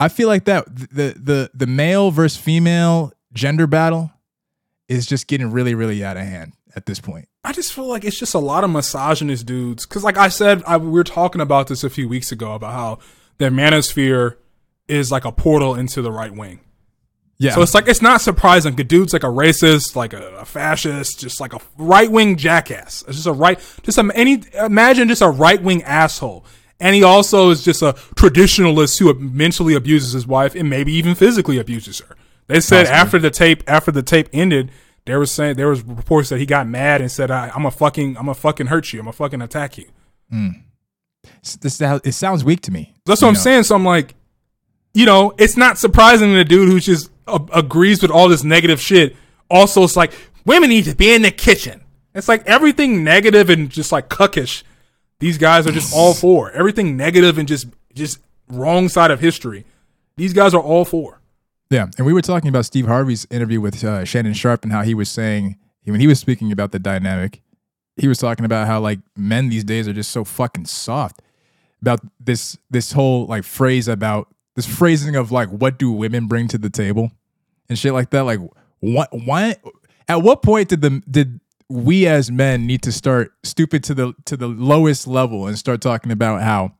I 0.00 0.08
feel 0.08 0.28
like 0.28 0.46
that 0.46 0.64
the 0.74 1.14
the 1.14 1.50
the 1.52 1.66
male 1.66 2.10
versus 2.10 2.40
female 2.40 3.12
gender 3.34 3.66
battle 3.66 4.10
is 4.88 5.06
just 5.06 5.26
getting 5.26 5.50
really 5.50 5.74
really 5.74 6.02
out 6.04 6.16
of 6.16 6.24
hand 6.24 6.52
at 6.76 6.86
this 6.86 7.00
point. 7.00 7.28
i 7.44 7.52
just 7.52 7.72
feel 7.72 7.86
like 7.86 8.04
it's 8.04 8.18
just 8.18 8.34
a 8.34 8.38
lot 8.38 8.64
of 8.64 8.70
misogynist 8.70 9.46
dudes 9.46 9.86
because 9.86 10.04
like 10.04 10.16
i 10.16 10.28
said 10.28 10.62
I, 10.66 10.76
we 10.76 10.90
were 10.90 11.04
talking 11.04 11.40
about 11.40 11.66
this 11.68 11.84
a 11.84 11.90
few 11.90 12.08
weeks 12.08 12.32
ago 12.32 12.54
about 12.54 12.72
how 12.72 12.98
their 13.38 13.50
manosphere 13.50 14.36
is 14.88 15.10
like 15.10 15.24
a 15.24 15.32
portal 15.32 15.74
into 15.74 16.02
the 16.02 16.10
right 16.12 16.34
wing 16.34 16.60
Yeah. 17.38 17.54
So 17.54 17.62
it's 17.62 17.74
like 17.74 17.86
it's 17.86 18.02
not 18.02 18.20
surprising. 18.20 18.74
The 18.74 18.82
dude's 18.84 19.12
like 19.12 19.22
a 19.22 19.28
racist, 19.28 19.94
like 19.94 20.12
a, 20.12 20.38
a 20.38 20.44
fascist, 20.44 21.20
just 21.20 21.40
like 21.40 21.52
a 21.54 21.60
right 21.78 22.10
wing 22.10 22.36
jackass. 22.36 23.04
It's 23.06 23.16
just 23.18 23.26
a 23.28 23.32
right, 23.32 23.58
just 23.84 23.96
a, 23.98 24.10
any 24.14 24.42
imagine 24.54 25.06
just 25.08 25.22
a 25.22 25.28
right 25.28 25.62
wing 25.62 25.82
asshole. 25.84 26.44
And 26.80 26.94
he 26.96 27.04
also 27.04 27.50
is 27.50 27.62
just 27.64 27.80
a 27.82 27.92
traditionalist 28.16 28.98
who 28.98 29.12
mentally 29.14 29.74
abuses 29.74 30.12
his 30.14 30.26
wife 30.26 30.54
and 30.56 30.68
maybe 30.68 30.92
even 30.92 31.14
physically 31.14 31.58
abuses 31.58 32.00
her. 32.00 32.16
They 32.48 32.60
said 32.60 32.86
Possibly. 32.86 32.98
after 32.98 33.18
the 33.18 33.30
tape, 33.30 33.62
after 33.66 33.92
the 33.92 34.02
tape 34.02 34.28
ended, 34.32 34.70
there 35.06 35.18
was 35.18 35.30
saying 35.30 35.56
there 35.56 35.68
was 35.68 35.82
reports 35.82 36.28
that 36.30 36.38
he 36.38 36.46
got 36.46 36.66
mad 36.66 37.00
and 37.00 37.10
said, 37.10 37.30
I, 37.30 37.50
"I'm 37.54 37.64
a 37.64 37.70
fucking, 37.70 38.16
I'm 38.16 38.28
a 38.28 38.34
fucking 38.34 38.66
hurt 38.66 38.92
you. 38.92 39.00
I'm 39.00 39.08
a 39.08 39.12
fucking 39.12 39.40
attack 39.40 39.78
you." 39.78 39.86
this 41.60 41.80
it 41.80 42.12
sounds 42.12 42.44
weak 42.44 42.62
to 42.62 42.70
me. 42.70 42.94
That's 43.06 43.22
what 43.22 43.28
I'm 43.28 43.34
know? 43.34 43.40
saying. 43.40 43.62
So 43.64 43.74
I'm 43.74 43.84
like, 43.84 44.14
you 44.94 45.06
know, 45.06 45.34
it's 45.38 45.56
not 45.56 45.78
surprising 45.78 46.32
that 46.32 46.40
a 46.40 46.44
dude 46.44 46.68
who 46.68 46.80
just 46.80 47.10
uh, 47.26 47.38
agrees 47.52 48.02
with 48.02 48.10
all 48.10 48.28
this 48.28 48.44
negative 48.44 48.80
shit 48.80 49.14
also 49.50 49.82
it's 49.84 49.96
like, 49.96 50.12
women 50.44 50.70
need 50.70 50.84
to 50.84 50.94
be 50.94 51.12
in 51.12 51.22
the 51.22 51.30
kitchen. 51.30 51.82
It's 52.14 52.28
like 52.28 52.46
everything 52.46 53.04
negative 53.04 53.50
and 53.50 53.70
just 53.70 53.92
like 53.92 54.08
cuckish. 54.08 54.62
These 55.20 55.38
guys 55.38 55.66
are 55.66 55.72
just 55.72 55.94
all 55.94 56.14
for 56.14 56.50
everything 56.52 56.96
negative 56.96 57.38
and 57.38 57.46
just 57.46 57.66
just 57.94 58.20
wrong 58.48 58.88
side 58.88 59.10
of 59.10 59.20
history. 59.20 59.64
These 60.16 60.32
guys 60.32 60.54
are 60.54 60.60
all 60.60 60.84
for. 60.84 61.17
Yeah, 61.70 61.86
and 61.98 62.06
we 62.06 62.12
were 62.12 62.22
talking 62.22 62.48
about 62.48 62.64
Steve 62.64 62.86
Harvey's 62.86 63.26
interview 63.30 63.60
with 63.60 63.84
uh, 63.84 64.04
Shannon 64.04 64.32
Sharpe 64.32 64.64
and 64.64 64.72
how 64.72 64.82
he 64.82 64.94
was 64.94 65.08
saying 65.08 65.58
when 65.84 66.00
he 66.00 66.06
was 66.06 66.18
speaking 66.18 66.52
about 66.52 66.72
the 66.72 66.78
dynamic, 66.78 67.42
he 67.96 68.08
was 68.08 68.18
talking 68.18 68.44
about 68.44 68.66
how 68.66 68.80
like 68.80 69.00
men 69.16 69.48
these 69.48 69.64
days 69.64 69.88
are 69.88 69.92
just 69.92 70.10
so 70.10 70.24
fucking 70.24 70.66
soft 70.66 71.20
about 71.80 72.00
this 72.20 72.56
this 72.70 72.92
whole 72.92 73.26
like 73.26 73.44
phrase 73.44 73.88
about 73.88 74.28
this 74.54 74.66
phrasing 74.66 75.16
of 75.16 75.32
like 75.32 75.48
what 75.48 75.78
do 75.78 75.90
women 75.90 76.26
bring 76.26 76.48
to 76.48 76.58
the 76.58 76.70
table 76.70 77.10
and 77.68 77.78
shit 77.78 77.92
like 77.92 78.10
that. 78.10 78.22
Like 78.22 78.40
what 78.80 79.08
why 79.12 79.56
at 80.08 80.22
what 80.22 80.42
point 80.42 80.68
did 80.68 80.80
the 80.80 81.02
did 81.10 81.40
we 81.68 82.06
as 82.06 82.30
men 82.30 82.66
need 82.66 82.82
to 82.82 82.92
start 82.92 83.32
stupid 83.42 83.82
to 83.84 83.94
the 83.94 84.14
to 84.24 84.36
the 84.36 84.48
lowest 84.48 85.06
level 85.06 85.46
and 85.46 85.58
start 85.58 85.80
talking 85.80 86.12
about 86.12 86.42
how 86.42 86.72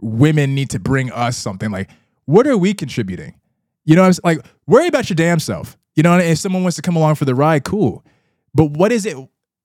women 0.00 0.54
need 0.54 0.70
to 0.70 0.78
bring 0.78 1.12
us 1.12 1.36
something 1.36 1.70
like 1.70 1.90
what 2.24 2.46
are 2.46 2.56
we 2.56 2.72
contributing 2.72 3.34
you 3.84 3.94
know 3.96 4.02
what 4.02 4.06
i'm 4.06 4.10
s- 4.10 4.20
like 4.24 4.38
worry 4.66 4.86
about 4.86 5.08
your 5.10 5.14
damn 5.16 5.40
self. 5.40 5.76
You 5.96 6.02
know 6.02 6.16
if 6.18 6.38
someone 6.38 6.62
wants 6.62 6.76
to 6.76 6.82
come 6.82 6.96
along 6.96 7.16
for 7.16 7.24
the 7.24 7.34
ride 7.34 7.64
cool. 7.64 8.04
But 8.54 8.66
what 8.72 8.92
is 8.92 9.04
it 9.06 9.16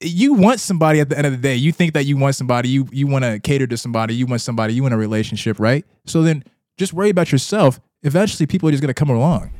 you 0.01 0.33
want 0.33 0.59
somebody 0.59 0.99
at 0.99 1.07
the 1.09 1.17
end 1.17 1.25
of 1.25 1.31
the 1.33 1.37
day. 1.39 1.55
You 1.55 1.71
think 1.71 1.93
that 1.93 2.05
you 2.05 2.17
want 2.17 2.35
somebody 2.35 2.67
you 2.69 2.87
you 2.91 3.07
want 3.07 3.23
to 3.23 3.39
cater 3.39 3.67
to 3.67 3.77
somebody 3.77 4.15
you 4.15 4.25
want 4.25 4.41
somebody 4.41 4.73
you 4.73 4.81
want 4.81 4.93
a 4.93 4.97
relationship 4.97 5.59
right? 5.59 5.85
So 6.05 6.21
then 6.23 6.43
just 6.77 6.93
worry 6.93 7.09
about 7.09 7.31
yourself. 7.31 7.79
Eventually 8.03 8.45
people 8.47 8.67
are 8.69 8.71
just 8.71 8.81
going 8.81 8.93
to 8.93 8.99
come 8.99 9.09
along. 9.09 9.51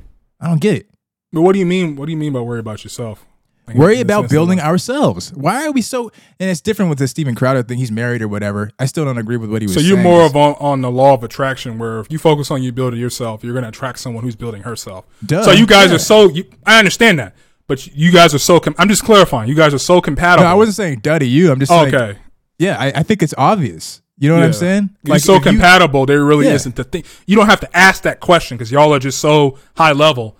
I 0.42 0.48
don't 0.48 0.60
get 0.62 0.76
it. 0.76 0.90
But 1.32 1.42
what 1.42 1.54
do 1.54 1.60
you 1.60 1.66
mean? 1.66 1.96
What 1.96 2.06
do 2.08 2.12
you 2.12 2.18
mean 2.18 2.34
by 2.34 2.42
worry 2.42 2.60
about 2.60 2.84
yourself? 2.84 3.26
Like, 3.68 3.78
worry 3.78 4.00
about 4.00 4.30
building 4.30 4.60
ourselves 4.60 5.34
why 5.34 5.66
are 5.66 5.72
we 5.72 5.82
so 5.82 6.12
and 6.40 6.50
it's 6.52 6.62
different 6.62 6.90
with 6.90 7.00
the 7.00 7.08
Steven 7.08 7.34
Crowder 7.34 7.64
thing 7.64 7.80
he's 7.80 7.92
married 7.92 8.22
or 8.22 8.28
whatever 8.28 8.70
i 8.78 8.86
still 8.86 9.06
don't 9.06 9.18
agree 9.18 9.38
with 9.38 9.50
what 9.52 9.62
he 9.64 9.66
was 9.66 9.74
saying. 9.74 9.88
So 9.88 9.94
you're 9.96 10.04
more 10.04 10.22
of 10.24 10.36
on, 10.36 10.56
on 10.60 10.82
the 10.82 10.92
law 10.92 11.14
of 11.16 11.24
attraction, 11.24 11.80
where 11.80 12.00
if 12.00 12.12
you 12.12 12.20
focus 12.20 12.52
on 12.52 12.62
you 12.62 12.72
building 12.72 13.00
yourself, 13.00 13.44
you're 13.44 13.54
going 13.54 13.64
to 13.64 13.70
attract 13.70 13.98
someone 14.00 14.24
who's 14.24 14.36
building 14.36 14.62
herself. 14.64 15.06
Duh, 15.26 15.44
so 15.44 15.52
you 15.52 15.66
guys 15.66 15.90
yeah. 15.90 15.96
are 15.96 16.00
so. 16.00 16.30
You, 16.30 16.44
I 16.66 16.78
understand 16.80 17.18
that, 17.20 17.36
but 17.68 17.88
you 17.88 18.12
guys 18.12 18.36
are 18.36 18.40
so. 18.40 18.60
Com- 18.60 18.76
I'm 18.78 18.88
just 18.88 19.04
clarifying. 19.04 19.50
You 19.50 19.56
guys 19.56 19.74
are 19.74 19.80
so 19.80 20.00
compatible. 20.02 20.44
no, 20.44 20.52
i 20.52 20.54
wasn't 20.54 20.76
saying 20.76 21.00
duh 21.00 21.18
to 21.20 21.26
you 21.26 21.52
i'm 21.52 21.60
just 21.60 21.72
saying 21.72 21.94
okay. 21.96 22.20
Yeah, 22.60 22.78
I, 22.80 22.88
I 23.00 23.04
think 23.04 23.22
it's 23.24 23.34
obvious. 23.38 24.02
You 24.18 24.30
know 24.30 24.36
what 24.36 24.44
I'm 24.44 24.50
Yeah. 24.52 24.58
saying? 24.58 24.90
You're 25.04 25.20
so 25.20 25.36
if 25.36 25.46
you- 25.46 25.52
compatible. 25.52 26.06
There 26.06 26.24
really 26.24 26.46
Yeah. 26.46 26.54
isn't 26.54 26.76
the 26.76 26.84
thing. 26.86 27.04
You 27.26 27.36
don't 27.36 27.48
have 27.48 27.60
to 27.62 27.78
ask 27.78 28.04
that 28.04 28.20
question 28.20 28.58
because 28.58 28.72
y'all 28.72 28.94
are 28.94 29.00
just 29.00 29.20
so 29.20 29.58
high 29.76 29.92
level. 29.92 30.38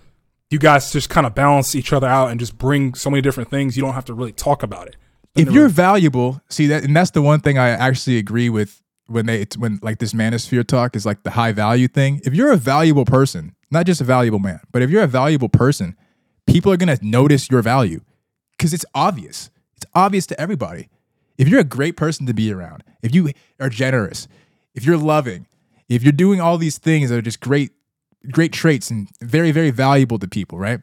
You 0.50 0.58
guys 0.58 0.92
just 0.92 1.10
kind 1.10 1.26
of 1.26 1.34
balance 1.34 1.74
each 1.74 1.92
other 1.92 2.06
out 2.06 2.30
and 2.30 2.38
just 2.38 2.56
bring 2.56 2.94
so 2.94 3.10
many 3.10 3.20
different 3.20 3.50
things. 3.50 3.76
You 3.76 3.82
don't 3.82 3.94
have 3.94 4.04
to 4.06 4.14
really 4.14 4.32
talk 4.32 4.62
about 4.62 4.86
it. 4.86 4.96
if 5.34 5.50
you're 5.50 5.68
valuable, 5.68 6.40
see 6.48 6.66
that, 6.68 6.84
and 6.84 6.96
that's 6.96 7.10
the 7.10 7.22
one 7.22 7.40
thing 7.40 7.58
I 7.58 7.70
actually 7.70 8.16
agree 8.16 8.48
with 8.48 8.82
when 9.08 9.26
they 9.26 9.40
it's 9.42 9.56
when 9.56 9.78
like 9.82 9.98
this 9.98 10.12
manosphere 10.12 10.66
talk 10.66 10.96
is 10.96 11.06
like 11.06 11.22
the 11.22 11.30
high 11.30 11.52
value 11.52 11.88
thing. 11.88 12.20
If 12.24 12.34
you're 12.34 12.52
a 12.52 12.56
valuable 12.56 13.04
person, 13.04 13.54
not 13.70 13.86
just 13.86 14.00
a 14.00 14.04
valuable 14.04 14.38
man, 14.38 14.60
but 14.72 14.82
if 14.82 14.90
you're 14.90 15.02
a 15.02 15.08
valuable 15.08 15.48
person, 15.48 15.96
people 16.46 16.72
are 16.72 16.76
gonna 16.76 16.98
notice 17.02 17.50
your 17.50 17.62
value 17.62 18.00
because 18.56 18.72
it's 18.72 18.84
obvious. 18.94 19.50
It's 19.76 19.86
obvious 19.94 20.26
to 20.26 20.40
everybody. 20.40 20.88
If 21.38 21.48
you're 21.48 21.60
a 21.60 21.64
great 21.64 21.96
person 21.96 22.26
to 22.26 22.34
be 22.34 22.52
around, 22.52 22.82
if 23.02 23.14
you 23.14 23.30
are 23.60 23.68
generous, 23.68 24.26
if 24.74 24.84
you're 24.84 24.96
loving, 24.96 25.46
if 25.88 26.02
you're 26.02 26.12
doing 26.12 26.40
all 26.40 26.58
these 26.58 26.78
things 26.78 27.10
that 27.10 27.16
are 27.16 27.22
just 27.22 27.40
great, 27.40 27.72
great 28.30 28.52
traits 28.52 28.90
and 28.90 29.08
very, 29.20 29.50
very 29.50 29.70
valuable 29.70 30.18
to 30.18 30.28
people, 30.28 30.58
right? 30.58 30.80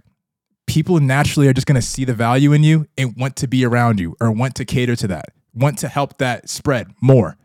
people 0.65 0.99
naturally 0.99 1.47
are 1.47 1.53
just 1.53 1.67
going 1.67 1.79
to 1.79 1.85
see 1.85 2.05
the 2.05 2.13
value 2.13 2.53
in 2.53 2.63
you 2.63 2.87
and 2.97 3.15
want 3.17 3.35
to 3.37 3.47
be 3.47 3.65
around 3.65 3.99
you 3.99 4.15
or 4.19 4.31
want 4.31 4.55
to 4.55 4.65
cater 4.65 4.95
to 4.95 5.07
that, 5.07 5.29
want 5.53 5.77
to 5.79 5.87
help 5.87 6.17
that 6.17 6.49
spread 6.49 6.87
more. 7.01 7.37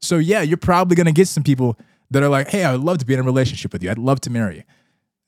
So, 0.00 0.18
yeah, 0.18 0.42
you're 0.42 0.56
probably 0.56 0.94
going 0.94 1.06
to 1.06 1.12
get 1.12 1.28
some 1.28 1.42
people 1.42 1.78
that 2.10 2.22
are 2.22 2.28
like, 2.28 2.48
hey, 2.48 2.64
I 2.64 2.72
would 2.72 2.84
love 2.84 2.98
to 2.98 3.06
be 3.06 3.14
in 3.14 3.20
a 3.20 3.22
relationship 3.22 3.72
with 3.72 3.82
you. 3.82 3.90
I'd 3.90 3.98
love 3.98 4.20
to 4.22 4.30
marry 4.30 4.56
you. 4.56 4.62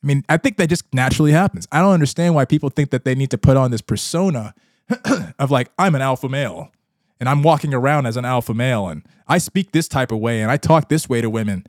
I 0.03 0.07
mean, 0.07 0.25
I 0.29 0.37
think 0.37 0.59
that 0.59 0.69
just 0.69 0.85
naturally 0.95 1.33
happens. 1.33 1.67
I 1.73 1.81
don't 1.81 1.93
understand 1.93 2.35
why 2.35 2.45
people 2.45 2.71
think 2.71 2.91
that 2.91 3.05
they 3.05 3.15
need 3.15 3.31
to 3.31 3.39
put 3.39 3.57
on 3.57 3.73
this 3.73 3.81
persona 3.81 4.55
of 5.39 5.51
like, 5.51 5.73
I'm 5.79 5.95
an 5.95 6.03
alpha 6.03 6.29
male 6.29 6.71
and 7.19 7.29
I'm 7.29 7.43
walking 7.43 7.75
around 7.75 8.07
as 8.07 8.17
an 8.17 8.25
alpha 8.25 8.55
male 8.55 8.87
and 8.87 9.03
I 9.27 9.39
speak 9.39 9.73
this 9.73 9.89
type 9.89 10.13
of 10.13 10.19
way 10.21 10.41
and 10.41 10.51
I 10.51 10.57
talk 10.57 10.89
this 10.89 11.09
way 11.09 11.21
to 11.21 11.29
women, 11.29 11.67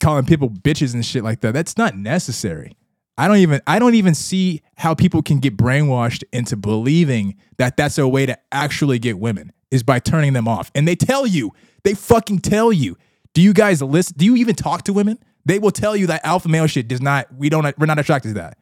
calling 0.00 0.26
people 0.26 0.50
bitches 0.50 0.94
and 0.94 1.04
shit 1.04 1.24
like 1.24 1.40
that. 1.40 1.52
That's 1.52 1.76
not 1.76 1.96
necessary. 1.96 2.76
I 3.16 3.26
don't 3.26 3.38
even 3.38 3.60
I 3.66 3.78
don't 3.78 3.94
even 3.94 4.14
see 4.14 4.62
how 4.76 4.94
people 4.94 5.22
can 5.22 5.40
get 5.40 5.56
brainwashed 5.56 6.22
into 6.32 6.56
believing 6.56 7.36
that 7.56 7.76
that's 7.76 7.98
a 7.98 8.06
way 8.06 8.26
to 8.26 8.38
actually 8.52 9.00
get 9.00 9.18
women 9.18 9.52
is 9.70 9.82
by 9.82 9.98
turning 9.98 10.32
them 10.32 10.46
off. 10.46 10.70
And 10.74 10.86
they 10.86 10.94
tell 10.94 11.26
you, 11.26 11.52
they 11.82 11.94
fucking 11.94 12.38
tell 12.38 12.72
you. 12.72 12.96
Do 13.34 13.42
you 13.42 13.52
guys 13.52 13.82
listen? 13.82 14.14
Do 14.16 14.24
you 14.24 14.36
even 14.36 14.54
talk 14.54 14.84
to 14.84 14.92
women? 14.92 15.18
They 15.44 15.58
will 15.58 15.70
tell 15.70 15.96
you 15.96 16.06
that 16.08 16.24
alpha 16.24 16.48
male 16.48 16.66
shit 16.66 16.88
does 16.88 17.00
not. 17.00 17.26
We 17.34 17.48
don't. 17.48 17.76
We're 17.78 17.86
not 17.86 17.98
attracted 17.98 18.28
to 18.28 18.34
that. 18.34 18.58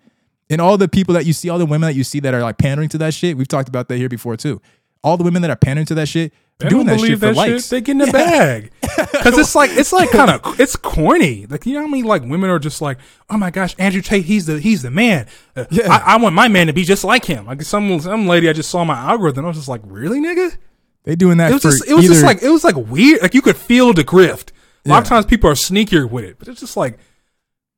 And 0.48 0.60
all 0.60 0.78
the 0.78 0.88
people 0.88 1.14
that 1.14 1.26
you 1.26 1.32
see, 1.32 1.50
all 1.50 1.58
the 1.58 1.66
women 1.66 1.88
that 1.88 1.94
you 1.94 2.04
see 2.04 2.20
that 2.20 2.32
are 2.32 2.40
like 2.40 2.58
pandering 2.58 2.88
to 2.90 2.98
that 2.98 3.12
shit, 3.14 3.36
we've 3.36 3.48
talked 3.48 3.68
about 3.68 3.88
that 3.88 3.96
here 3.96 4.08
before 4.08 4.36
too. 4.36 4.62
All 5.02 5.16
the 5.16 5.24
women 5.24 5.42
that 5.42 5.50
are 5.50 5.56
pandering 5.56 5.86
to 5.86 5.94
that 5.96 6.08
shit, 6.08 6.32
They 6.58 6.68
doing 6.70 6.86
don't 6.86 6.96
that 6.98 7.00
shit 7.00 7.20
believe 7.20 7.20
for 7.20 7.26
that 7.26 7.36
likes. 7.36 7.64
shit. 7.64 7.70
They 7.70 7.80
get 7.82 7.92
in 7.92 7.98
the 7.98 8.06
bag 8.06 8.72
because 8.80 9.36
it's 9.36 9.54
like 9.54 9.70
it's 9.72 9.92
like 9.92 10.10
kind 10.10 10.30
of 10.30 10.58
it's 10.60 10.74
corny. 10.74 11.44
Like 11.46 11.66
you 11.66 11.74
know 11.74 11.80
what 11.82 11.88
I 11.88 11.90
mean? 11.92 12.04
Like 12.06 12.22
women 12.22 12.48
are 12.48 12.58
just 12.58 12.80
like, 12.80 12.98
oh 13.28 13.36
my 13.36 13.50
gosh, 13.50 13.74
Andrew 13.78 14.00
Tate, 14.00 14.24
he's 14.24 14.46
the 14.46 14.58
he's 14.58 14.80
the 14.82 14.90
man. 14.90 15.26
Uh, 15.54 15.66
Yeah. 15.70 15.92
I, 15.92 16.14
I 16.14 16.16
want 16.16 16.34
my 16.34 16.48
man 16.48 16.68
to 16.68 16.72
be 16.72 16.84
just 16.84 17.04
like 17.04 17.26
him. 17.26 17.44
Like 17.46 17.60
some 17.62 18.00
some 18.00 18.26
lady 18.26 18.48
I 18.48 18.54
just 18.54 18.70
saw 18.70 18.84
my 18.84 18.96
algorithm. 18.96 19.44
I 19.44 19.48
was 19.48 19.58
just 19.58 19.68
like, 19.68 19.82
really, 19.84 20.18
nigga? 20.20 20.56
They 21.04 21.14
doing 21.14 21.36
that 21.38 21.50
It 21.50 21.54
was 21.54 21.62
for 21.62 21.70
just 21.72 21.88
it 21.88 21.94
was 21.94 22.04
either, 22.06 22.14
just 22.14 22.24
like 22.24 22.42
it 22.42 22.48
was 22.48 22.64
like 22.64 22.76
weird. 22.76 23.20
Like 23.20 23.34
you 23.34 23.42
could 23.42 23.56
feel 23.56 23.92
the 23.92 24.02
grift. 24.04 24.48
A 24.86 24.88
lot 24.88 25.02
of 25.02 25.08
times 25.08 25.26
people 25.26 25.50
are 25.50 25.54
sneakier 25.54 26.08
with 26.08 26.24
it, 26.24 26.38
but 26.38 26.48
it's 26.48 26.60
just 26.60 26.76
like, 26.76 26.98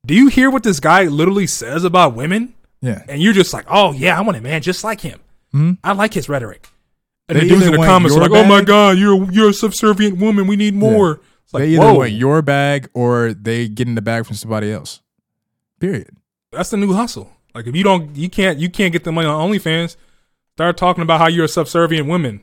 do 0.06 0.14
you 0.14 0.28
hear 0.28 0.50
what 0.50 0.62
this 0.62 0.78
guy 0.78 1.04
literally 1.04 1.46
says 1.46 1.82
about 1.82 2.14
women? 2.14 2.54
yeah. 2.80 3.02
And 3.08 3.20
you're 3.20 3.32
just 3.32 3.52
like, 3.52 3.64
oh 3.68 3.92
yeah, 3.92 4.16
I 4.16 4.20
want 4.20 4.36
a 4.38 4.40
man 4.40 4.62
just 4.62 4.84
like 4.84 5.00
him. 5.00 5.18
Hmm. 5.50 5.72
I 5.82 5.92
like 5.94 6.14
his 6.14 6.28
rhetoric. 6.28 6.68
And 7.28 7.36
They 7.36 7.42
the 7.42 7.48
dudes 7.48 7.66
in 7.66 7.72
the 7.72 7.78
comments 7.78 8.16
are 8.16 8.20
like, 8.20 8.30
oh 8.30 8.44
my 8.44 8.62
god, 8.62 8.96
you're 8.98 9.30
you're 9.30 9.50
a 9.50 9.54
subservient 9.54 10.18
woman. 10.18 10.46
We 10.46 10.56
need 10.56 10.74
more. 10.74 11.20
It's 11.44 11.54
like, 11.54 11.62
they 11.62 11.70
either 11.70 11.80
whoa, 11.80 11.94
want 11.94 12.12
your 12.12 12.42
bag 12.42 12.88
or 12.94 13.32
they 13.32 13.68
get 13.68 13.88
in 13.88 13.94
the 13.94 14.02
bag 14.02 14.26
from 14.26 14.36
somebody 14.36 14.72
else. 14.72 15.00
Period. 15.80 16.16
that's 16.50 16.70
the 16.70 16.76
new 16.76 16.92
hustle. 16.92 17.30
Like 17.54 17.66
if 17.66 17.74
you 17.74 17.82
don't, 17.84 18.14
you 18.16 18.28
can't, 18.28 18.58
you 18.58 18.68
can't 18.68 18.92
get 18.92 19.04
the 19.04 19.12
money 19.12 19.26
on 19.26 19.50
OnlyFans. 19.50 19.96
Start 20.56 20.76
talking 20.76 21.02
about 21.02 21.20
how 21.20 21.28
you're 21.28 21.44
a 21.44 21.48
subservient 21.48 22.08
woman, 22.08 22.42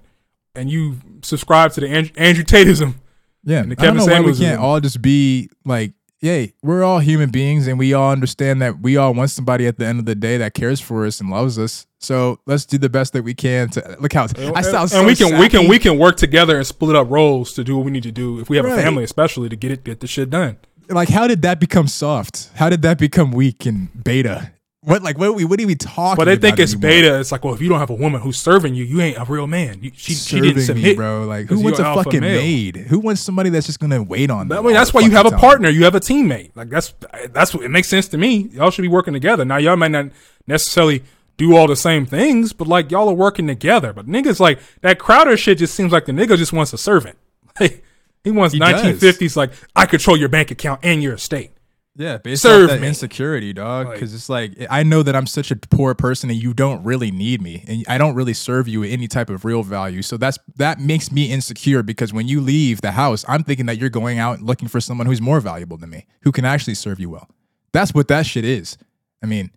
and 0.55 0.69
you 0.69 0.97
subscribe 1.21 1.71
to 1.73 1.81
the 1.81 1.87
Andrew, 1.87 2.13
Andrew 2.17 2.43
Tatism. 2.43 2.95
Yeah, 3.43 3.59
And 3.59 3.71
the 3.71 3.75
I 3.79 3.85
don't 3.85 3.97
Kevin 3.97 4.09
know 4.09 4.13
why 4.13 4.31
we 4.31 4.37
can't 4.37 4.59
all 4.59 4.79
just 4.79 5.01
be 5.01 5.49
like, 5.65 5.93
yay, 6.21 6.53
we're 6.63 6.83
all 6.83 6.99
human 6.99 7.29
beings, 7.29 7.67
and 7.67 7.77
we 7.79 7.93
all 7.93 8.11
understand 8.11 8.61
that 8.61 8.79
we 8.81 8.97
all 8.97 9.13
want 9.13 9.29
somebody 9.29 9.67
at 9.67 9.77
the 9.77 9.85
end 9.85 9.99
of 9.99 10.05
the 10.05 10.15
day 10.15 10.37
that 10.37 10.53
cares 10.53 10.79
for 10.81 11.05
us 11.05 11.19
and 11.21 11.29
loves 11.29 11.57
us. 11.59 11.85
So 11.99 12.39
let's 12.45 12.65
do 12.65 12.77
the 12.77 12.89
best 12.89 13.13
that 13.13 13.23
we 13.23 13.33
can 13.33 13.69
to 13.69 13.97
look 13.99 14.13
how 14.13 14.23
I 14.55 14.61
sound. 14.61 14.75
and 14.75 14.89
so 14.91 15.03
we 15.05 15.15
can 15.15 15.39
we 15.39 15.49
can 15.49 15.67
we 15.67 15.79
can 15.79 15.97
work 15.97 16.17
together 16.17 16.57
and 16.57 16.65
split 16.67 16.95
up 16.95 17.09
roles 17.09 17.53
to 17.53 17.63
do 17.63 17.75
what 17.77 17.85
we 17.85 17.91
need 17.91 18.03
to 18.03 18.11
do 18.11 18.39
if 18.39 18.49
we 18.49 18.57
have 18.57 18.65
Right. 18.65 18.77
a 18.77 18.81
family, 18.81 19.03
especially 19.03 19.49
to 19.49 19.55
get 19.55 19.71
it 19.71 19.83
get 19.83 19.99
the 20.01 20.07
shit 20.07 20.29
done. 20.29 20.57
like 20.89 21.09
how 21.09 21.27
did 21.27 21.41
that 21.41 21.59
become 21.59 21.87
soft? 21.87 22.51
How 22.55 22.69
did 22.69 22.81
that 22.83 22.97
become 22.99 23.31
weak 23.31 23.65
and 23.65 23.89
beta? 24.03 24.51
What 24.85 25.01
like 25.01 25.17
what 25.17 25.29
are 25.29 25.33
we 25.33 25.45
what 25.45 25.59
are 25.59 25.65
we 25.65 25.73
talking? 25.73 26.13
About? 26.13 26.17
But 26.17 26.25
they 26.25 26.35
think 26.37 26.59
it's 26.59 26.73
anymore? 26.73 26.89
beta. 26.89 27.19
It's 27.19 27.31
like, 27.31 27.43
well, 27.43 27.55
if 27.55 27.61
you 27.61 27.69
don't 27.69 27.79
have 27.79 27.89
a 27.89 27.95
woman 27.95 28.21
who's 28.21 28.37
serving 28.37 28.75
you, 28.75 28.83
you 28.83 29.01
ain't 29.01 29.17
a 29.17 29.25
real 29.25 29.47
man. 29.47 29.79
You, 29.81 29.91
she 29.95 30.13
she 30.13 30.39
didn't 30.39 30.61
Serving 30.61 30.83
me, 30.83 30.93
bro. 30.93 31.25
Like 31.25 31.47
who 31.47 31.59
wants 31.59 31.79
a 31.79 31.83
fucking 31.83 32.21
male. 32.21 32.39
maid? 32.39 32.77
Who 32.77 32.99
wants 32.99 33.21
somebody 33.21 33.49
that's 33.49 33.65
just 33.65 33.79
gonna 33.79 34.03
wait 34.03 34.29
on? 34.29 34.51
I 34.51 34.55
them 34.57 34.65
mean, 34.65 34.73
that's 34.75 34.93
why 34.93 35.01
you 35.01 35.09
have 35.11 35.25
a 35.25 35.31
time? 35.31 35.39
partner. 35.39 35.69
You 35.69 35.85
have 35.85 35.95
a 35.95 35.99
teammate. 35.99 36.51
Like 36.55 36.69
that's 36.69 36.93
that's 37.31 37.55
what 37.55 37.63
it 37.63 37.69
makes 37.69 37.87
sense 37.87 38.07
to 38.09 38.19
me. 38.19 38.49
Y'all 38.51 38.69
should 38.69 38.83
be 38.83 38.87
working 38.87 39.13
together. 39.13 39.43
Now 39.43 39.57
y'all 39.57 39.75
might 39.75 39.89
not 39.89 40.11
necessarily 40.45 41.03
do 41.37 41.55
all 41.55 41.65
the 41.65 41.75
same 41.75 42.05
things, 42.05 42.53
but 42.53 42.67
like 42.67 42.91
y'all 42.91 43.09
are 43.09 43.15
working 43.15 43.47
together. 43.47 43.91
But 43.91 44.05
niggas 44.05 44.39
like 44.39 44.59
that 44.81 44.99
Crowder 44.99 45.35
shit 45.35 45.57
just 45.57 45.73
seems 45.73 45.91
like 45.91 46.05
the 46.05 46.11
nigga 46.11 46.37
just 46.37 46.53
wants 46.53 46.73
a 46.73 46.77
servant. 46.77 47.17
Like 47.59 47.83
he 48.23 48.31
wants 48.31 48.57
does. 48.57 49.01
1950s. 49.01 49.35
Like 49.35 49.51
I 49.75 49.85
control 49.85 50.17
your 50.17 50.29
bank 50.29 50.51
account 50.51 50.81
and 50.83 51.01
your 51.01 51.13
estate. 51.13 51.51
Yeah, 51.97 52.17
based 52.17 52.41
Serve 52.41 52.65
off 52.65 52.69
that 52.71 52.81
me. 52.81 52.87
insecurity, 52.89 53.53
dog. 53.53 53.87
Like- 53.87 53.95
Because 53.95 54.13
it's 54.13 54.27
like 54.27 54.53
I 54.69 54.83
know 54.83 55.01
that 55.01 55.15
I'm 55.15 55.25
such 55.27 55.49
a 55.49 55.55
poor 55.55 55.95
person, 55.95 56.29
and 56.29 56.41
you 56.41 56.53
don't 56.53 56.83
really 56.83 57.09
need 57.09 57.41
me, 57.41 57.63
and 57.67 57.85
I 57.87 57.97
don't 57.97 58.15
really 58.15 58.33
serve 58.33 58.67
you 58.67 58.83
any 58.83 59.07
type 59.07 59.29
of 59.29 59.45
real 59.45 59.63
value. 59.63 60.01
So 60.01 60.17
that's 60.17 60.37
that 60.57 60.79
makes 60.79 61.09
me 61.11 61.31
insecure. 61.31 61.83
Because 61.83 62.11
when 62.11 62.27
you 62.27 62.41
leave 62.41 62.81
the 62.81 62.91
house, 62.91 63.23
I'm 63.29 63.43
thinking 63.43 63.65
that 63.67 63.77
you're 63.77 63.89
going 63.89 64.19
out 64.19 64.41
looking 64.41 64.67
for 64.67 64.81
someone 64.81 65.07
who's 65.07 65.21
more 65.21 65.39
valuable 65.39 65.77
than 65.77 65.89
me, 65.89 66.05
who 66.23 66.31
can 66.33 66.43
actually 66.43 66.75
serve 66.75 66.99
you 66.99 67.09
well. 67.09 67.29
That's 67.71 67.93
what 67.93 68.09
that 68.09 68.25
shit 68.25 68.43
is. 68.43 68.77
I 69.23 69.25
mean, 69.27 69.51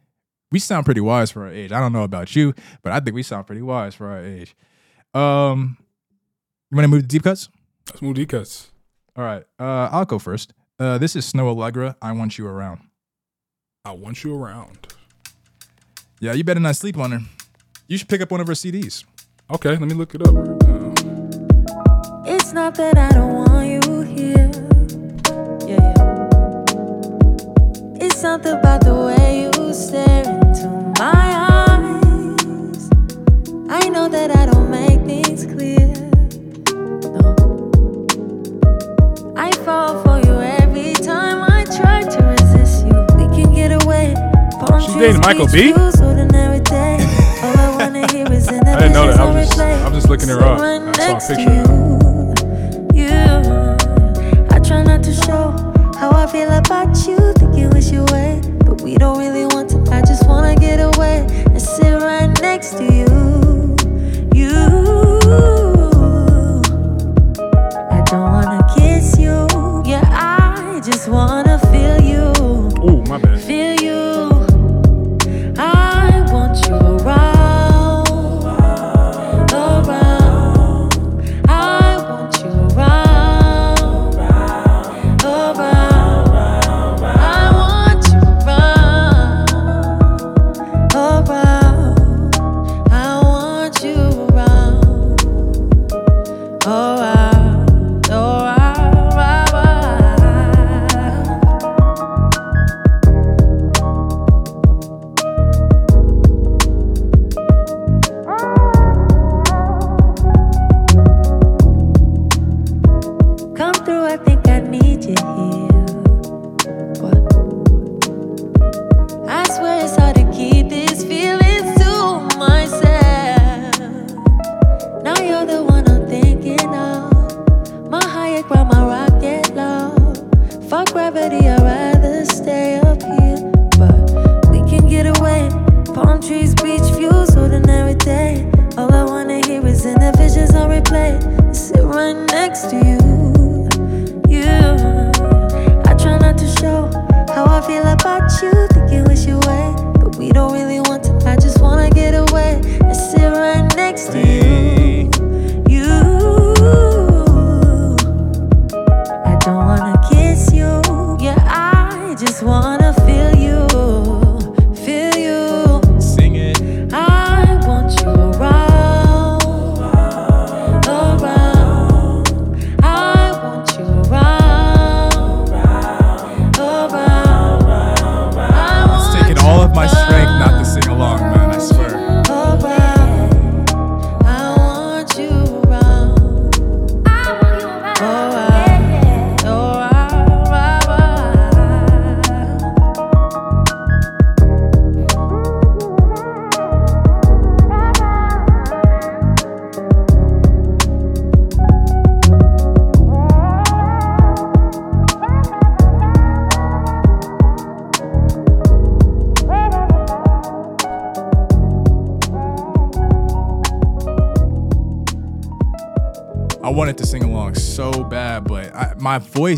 we 0.53 0.61
sound 0.61 0.85
pretty 0.85 1.01
wise 1.01 1.31
for 1.33 1.43
our 1.45 1.51
age. 1.53 1.73
I 1.73 1.81
don't 1.81 1.93
know 1.93 2.05
about 2.05 2.37
you, 2.37 2.55
but 2.83 2.93
I 2.93 3.01
think 3.01 3.15
we 3.17 3.23
sound 3.25 3.47
pretty 3.47 3.63
wise 3.63 3.95
for 3.97 4.07
our 4.09 4.21
age. 4.25 4.55
Um, 5.13 5.77
you 6.71 6.77
want 6.77 6.85
to 6.85 6.89
move 6.89 7.03
to 7.03 7.09
deep 7.09 7.25
cuts? 7.25 7.49
Let's 7.89 8.01
move 8.01 8.15
D 8.15 8.27
cuts. 8.27 8.71
All 9.17 9.25
right, 9.25 9.43
uh, 9.59 9.89
I'll 9.91 10.05
go 10.05 10.19
first. 10.21 10.53
Uh, 10.81 10.97
this 10.97 11.17
is 11.17 11.33
Snoh 11.33 11.49
Allegra. 11.49 11.97
I 12.01 12.13
want 12.13 12.39
you 12.39 12.47
around. 12.47 12.83
I 13.85 13.91
want 13.91 14.23
you 14.23 14.41
around. 14.41 14.87
Yeah, 16.21 16.35
you 16.35 16.45
better 16.45 16.61
not 16.61 16.77
sleep 16.77 16.97
on 16.97 17.11
her. 17.11 17.21
You 17.89 17.99
should 17.99 18.09
pick 18.09 18.21
up 18.21 18.31
one 18.31 18.41
of 18.41 18.47
her 18.47 18.53
CDs. 18.53 19.05
Okay, 19.51 19.71
let 19.71 19.81
me 19.81 19.95
look 19.95 20.15
it 20.15 20.23
up 20.23 20.33
right. 20.33 20.49
It's 22.27 22.53
not 22.53 22.77
that 22.77 22.97
I 22.97 23.11
don't 23.11 23.35
want 23.35 23.69
you 23.69 24.03
here. 24.03 24.51
Yeah, 25.67 25.95
yeah. 25.97 26.65
It's 28.01 28.21
something 28.21 28.53
about 28.53 28.83
the 28.83 28.95
way 28.95 29.43
you 29.43 29.75
stare 29.75 30.31
into 30.31 30.69
my 30.97 31.35
eyes. 31.51 32.89
I 33.69 33.89
know 33.89 34.09
that 34.09 34.31
I 34.31 34.47
don't 34.47 34.71
make 34.71 35.01
things 35.07 35.45
clear. 35.45 35.88
Dating 44.99 45.21
Michael 45.21 45.47
B? 45.47 45.73
views, 45.73 46.01
ordinary 46.01 46.61
day. 46.61 46.99
All 47.43 47.57
I 47.59 47.77
wanna 47.79 48.07
hear 48.13 48.31
is 48.33 48.49
I 48.49 48.59
didn't 48.61 48.93
know 48.93 49.07
that. 49.07 49.21
I 49.21 49.25
was 49.33 49.49
just- 49.49 49.59
I 49.61 49.89
was 49.89 49.95
just 49.99 50.09
looking 50.09 50.29
her 50.29 50.41
up. 50.43 50.61
I 50.61 50.93
saw 50.95 51.17
a 51.17 51.37
picture. 51.37 51.53
You, 52.95 53.05
you. 53.05 54.47
I 54.51 54.59
try 54.61 54.83
not 54.83 55.03
to 55.05 55.13
show 55.13 55.53
how 55.99 56.11
I 56.11 56.27
feel 56.27 56.51
about 56.51 56.97
you. 57.07 57.17
Think 57.35 57.57
you 57.57 57.69
wish 57.71 57.91
you 57.91 58.03
away, 58.03 58.41
but 58.65 58.81
we 58.83 58.97
don't 58.97 59.19
really 59.19 59.45
want 59.47 59.71
to. 59.71 59.79
I 59.93 60.01
just 60.03 60.27
wanna 60.29 60.55
get 60.57 60.79
away 60.81 61.27
and 61.47 61.61
sit 61.61 61.95
right 62.01 62.31
next 62.41 62.75
to 62.79 62.85
you. 62.85 63.77
You. 64.35 65.08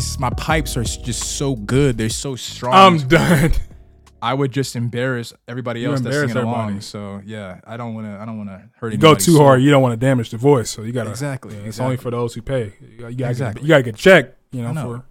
Voice, 0.01 0.19
my 0.19 0.29
pipes 0.31 0.77
are 0.77 0.83
just 0.83 1.37
so 1.37 1.55
good. 1.55 1.97
They're 1.97 2.09
so 2.09 2.35
strong. 2.35 2.73
I'm 2.73 3.07
done. 3.07 3.51
I 4.23 4.35
would 4.35 4.51
just 4.51 4.75
embarrass 4.75 5.33
everybody 5.47 5.83
else 5.83 5.99
that's 6.01 6.15
singing 6.15 6.37
along. 6.37 6.81
So 6.81 7.21
yeah, 7.25 7.59
I 7.65 7.75
don't 7.75 7.95
want 7.95 8.05
to. 8.05 8.19
I 8.21 8.25
don't 8.25 8.37
want 8.37 8.49
to 8.49 8.69
hurt. 8.75 8.91
You 8.91 8.99
go 8.99 9.15
too 9.15 9.33
soul. 9.33 9.45
hard, 9.45 9.63
you 9.63 9.71
don't 9.71 9.81
want 9.81 9.99
to 9.99 10.05
damage 10.05 10.29
the 10.29 10.37
voice. 10.37 10.69
So 10.69 10.83
you 10.83 10.91
gotta 10.91 11.09
Exactly, 11.09 11.55
yeah, 11.55 11.63
it's 11.63 11.79
only 11.79 11.97
for 11.97 12.11
those 12.11 12.35
who 12.35 12.43
pay. 12.43 12.73
You 12.81 12.97
gotta, 12.99 13.11
you 13.11 13.17
gotta, 13.17 13.31
Exactly. 13.31 13.61
get, 13.61 13.63
you 13.63 13.69
gotta 13.69 13.83
get 13.83 13.95
checked. 13.95 14.37
You 14.51 14.61
know, 14.61 14.73
know. 14.73 14.83
for 14.83 15.05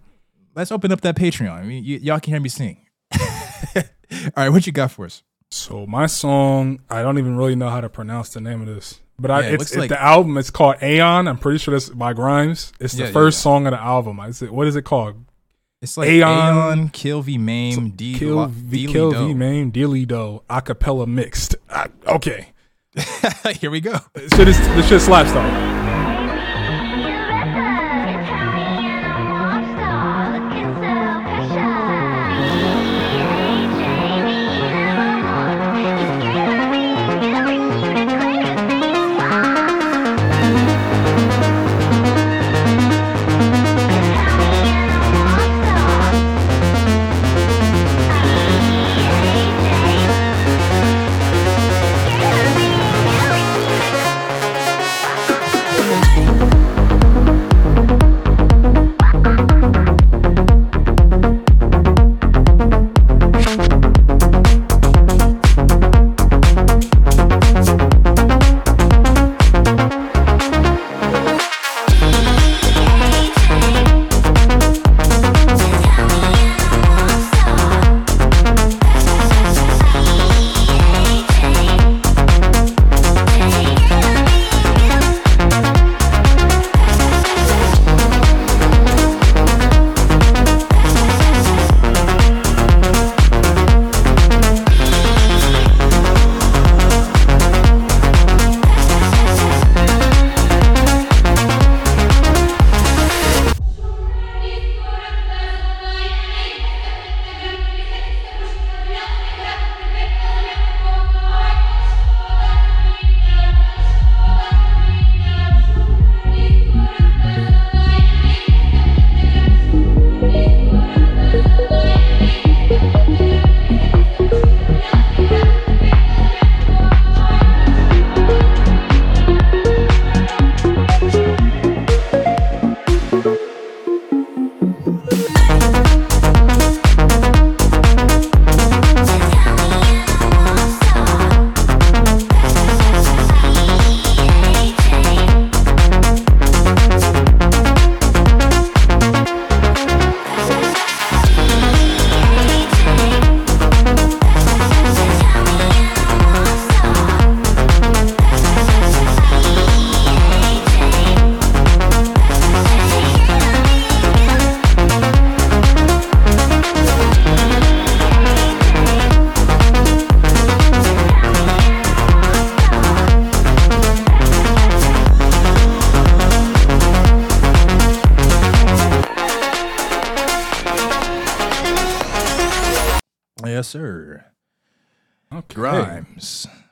Let's 0.55 0.71
open 0.71 0.93
up 0.93 1.01
that 1.01 1.17
Patreon. 1.17 1.51
I 1.51 1.63
mean, 1.63 1.83
y- 1.83 1.99
y'all 2.01 2.19
can 2.19 2.33
hear 2.33 2.41
me 2.41 2.49
sing. 2.49 2.85
All 3.75 3.83
right, 4.37 4.49
what 4.49 4.65
you 4.65 4.71
got 4.71 4.91
for 4.91 5.05
us? 5.05 5.23
So 5.49 5.85
my 5.85 6.05
song, 6.05 6.79
I 6.89 7.01
don't 7.01 7.17
even 7.17 7.35
really 7.35 7.55
know 7.55 7.69
how 7.69 7.81
to 7.81 7.89
pronounce 7.89 8.29
the 8.29 8.39
name 8.39 8.61
of 8.61 8.67
this, 8.67 9.00
but 9.19 9.31
I, 9.31 9.41
Yeah, 9.41 9.47
it 9.47 9.53
it's, 9.55 9.63
it's 9.71 9.75
like- 9.77 9.89
the 9.89 10.01
album. 10.01 10.37
It's 10.37 10.49
called 10.49 10.75
Aeon. 10.81 11.27
I'm 11.27 11.37
pretty 11.37 11.59
sure 11.59 11.73
that's 11.73 11.89
by 11.89 12.13
Grimes. 12.13 12.71
It's 12.79 12.93
the 12.93 13.05
Yeah, 13.05 13.11
first 13.11 13.39
yeah. 13.39 13.43
song 13.43 13.67
of 13.67 13.71
the 13.71 13.81
album. 13.81 14.19
Is 14.21 14.41
it, 14.41 14.51
what 14.53 14.67
is 14.67 14.75
it 14.75 14.83
called? 14.83 15.15
It's 15.81 15.97
like 15.97 16.09
Aeon- 16.09 16.77
Aeon, 16.77 16.89
Kill 16.89 17.21
V 17.23 17.37
Maim, 17.39 17.89
D 17.91 18.13
Kill 18.13 18.45
V 18.47 18.87
Kill. 18.87 19.11
V 19.11 19.33
Maim 19.33 19.71
Di-Li-Do 19.71 20.43
acapella 20.49 21.07
mixed. 21.07 21.55
I, 21.69 21.87
okay, 22.05 22.49
Here 23.59 23.71
we 23.71 23.79
go. 23.81 23.97
this 24.13 24.31
shit 24.35 24.47
is 24.47 24.59
this 24.59 24.87
shit 24.89 25.01
slaps 25.01 25.31
though. 25.31 26.00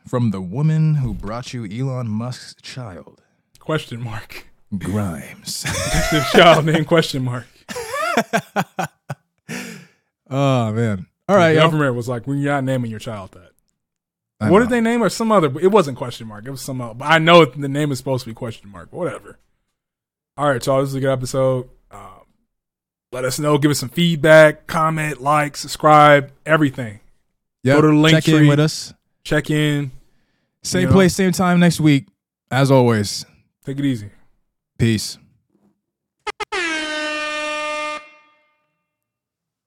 From 0.10 0.32
the 0.32 0.42
woman 0.42 0.96
who 0.96 1.14
brought 1.14 1.54
you 1.54 1.66
Elon 1.66 2.08
Musk's 2.08 2.56
child. 2.64 3.22
Question 3.60 4.02
mark. 4.02 4.48
Grimes. 4.76 5.62
the 6.12 6.26
child 6.32 6.66
name 6.66 6.84
question 6.84 7.24
mark. 7.24 7.46
oh 10.30 10.74
man. 10.74 11.06
All 11.28 11.36
right, 11.36 11.54
the 11.54 11.60
government 11.60 11.94
was 11.94 12.10
like, 12.10 12.26
"We're 12.26 12.44
not 12.44 12.64
naming 12.64 12.90
your 12.90 13.00
child 13.00 13.34
that." 13.34 13.52
I 14.40 14.50
what 14.50 14.60
know. 14.60 14.66
did 14.66 14.72
they 14.72 14.82
name 14.82 15.02
her? 15.02 15.10
Some 15.10 15.32
other. 15.32 15.48
It 15.60 15.68
wasn't 15.68 15.96
question 15.96 16.28
mark. 16.28 16.44
It 16.48 16.50
was 16.50 16.62
some. 16.62 16.82
Other, 16.82 16.96
but 16.96 17.06
I 17.06 17.20
know 17.20 17.46
the 17.46 17.70
name 17.70 17.92
is 17.92 18.00
supposed 18.00 18.24
to 18.24 18.32
be 18.32 18.34
question 18.34 18.72
mark. 18.72 18.92
Whatever. 18.92 19.38
All 20.38 20.50
right, 20.50 20.66
y'all. 20.66 20.82
This 20.82 20.90
is 20.90 20.96
a 20.96 21.02
good 21.02 21.12
episode. 21.12 21.70
Um, 21.92 22.26
let 23.12 23.26
us 23.26 23.38
know. 23.38 23.60
Give 23.60 23.70
us 23.70 23.78
some 23.78 23.90
feedback. 23.90 24.66
Comment, 24.66 25.22
like, 25.22 25.56
subscribe, 25.56 26.32
everything. 26.48 27.00
Yep. 27.64 27.76
Go 27.76 27.82
to 27.82 27.88
the 27.90 27.94
link 27.94 28.16
Check 28.16 28.28
in 28.30 28.38
tree. 28.40 28.50
with 28.50 28.60
us. 28.60 28.94
Check 29.24 29.52
in. 29.52 29.92
Same 30.64 30.82
You 30.82 30.88
know? 30.88 30.94
place, 30.94 31.16
same 31.16 31.32
time 31.32 31.60
next 31.60 31.80
week. 31.80 32.08
As 32.52 32.72
always. 32.72 33.26
Take 33.66 33.80
it 33.80 33.86
easy. 33.86 34.10
Peace. 34.78 35.18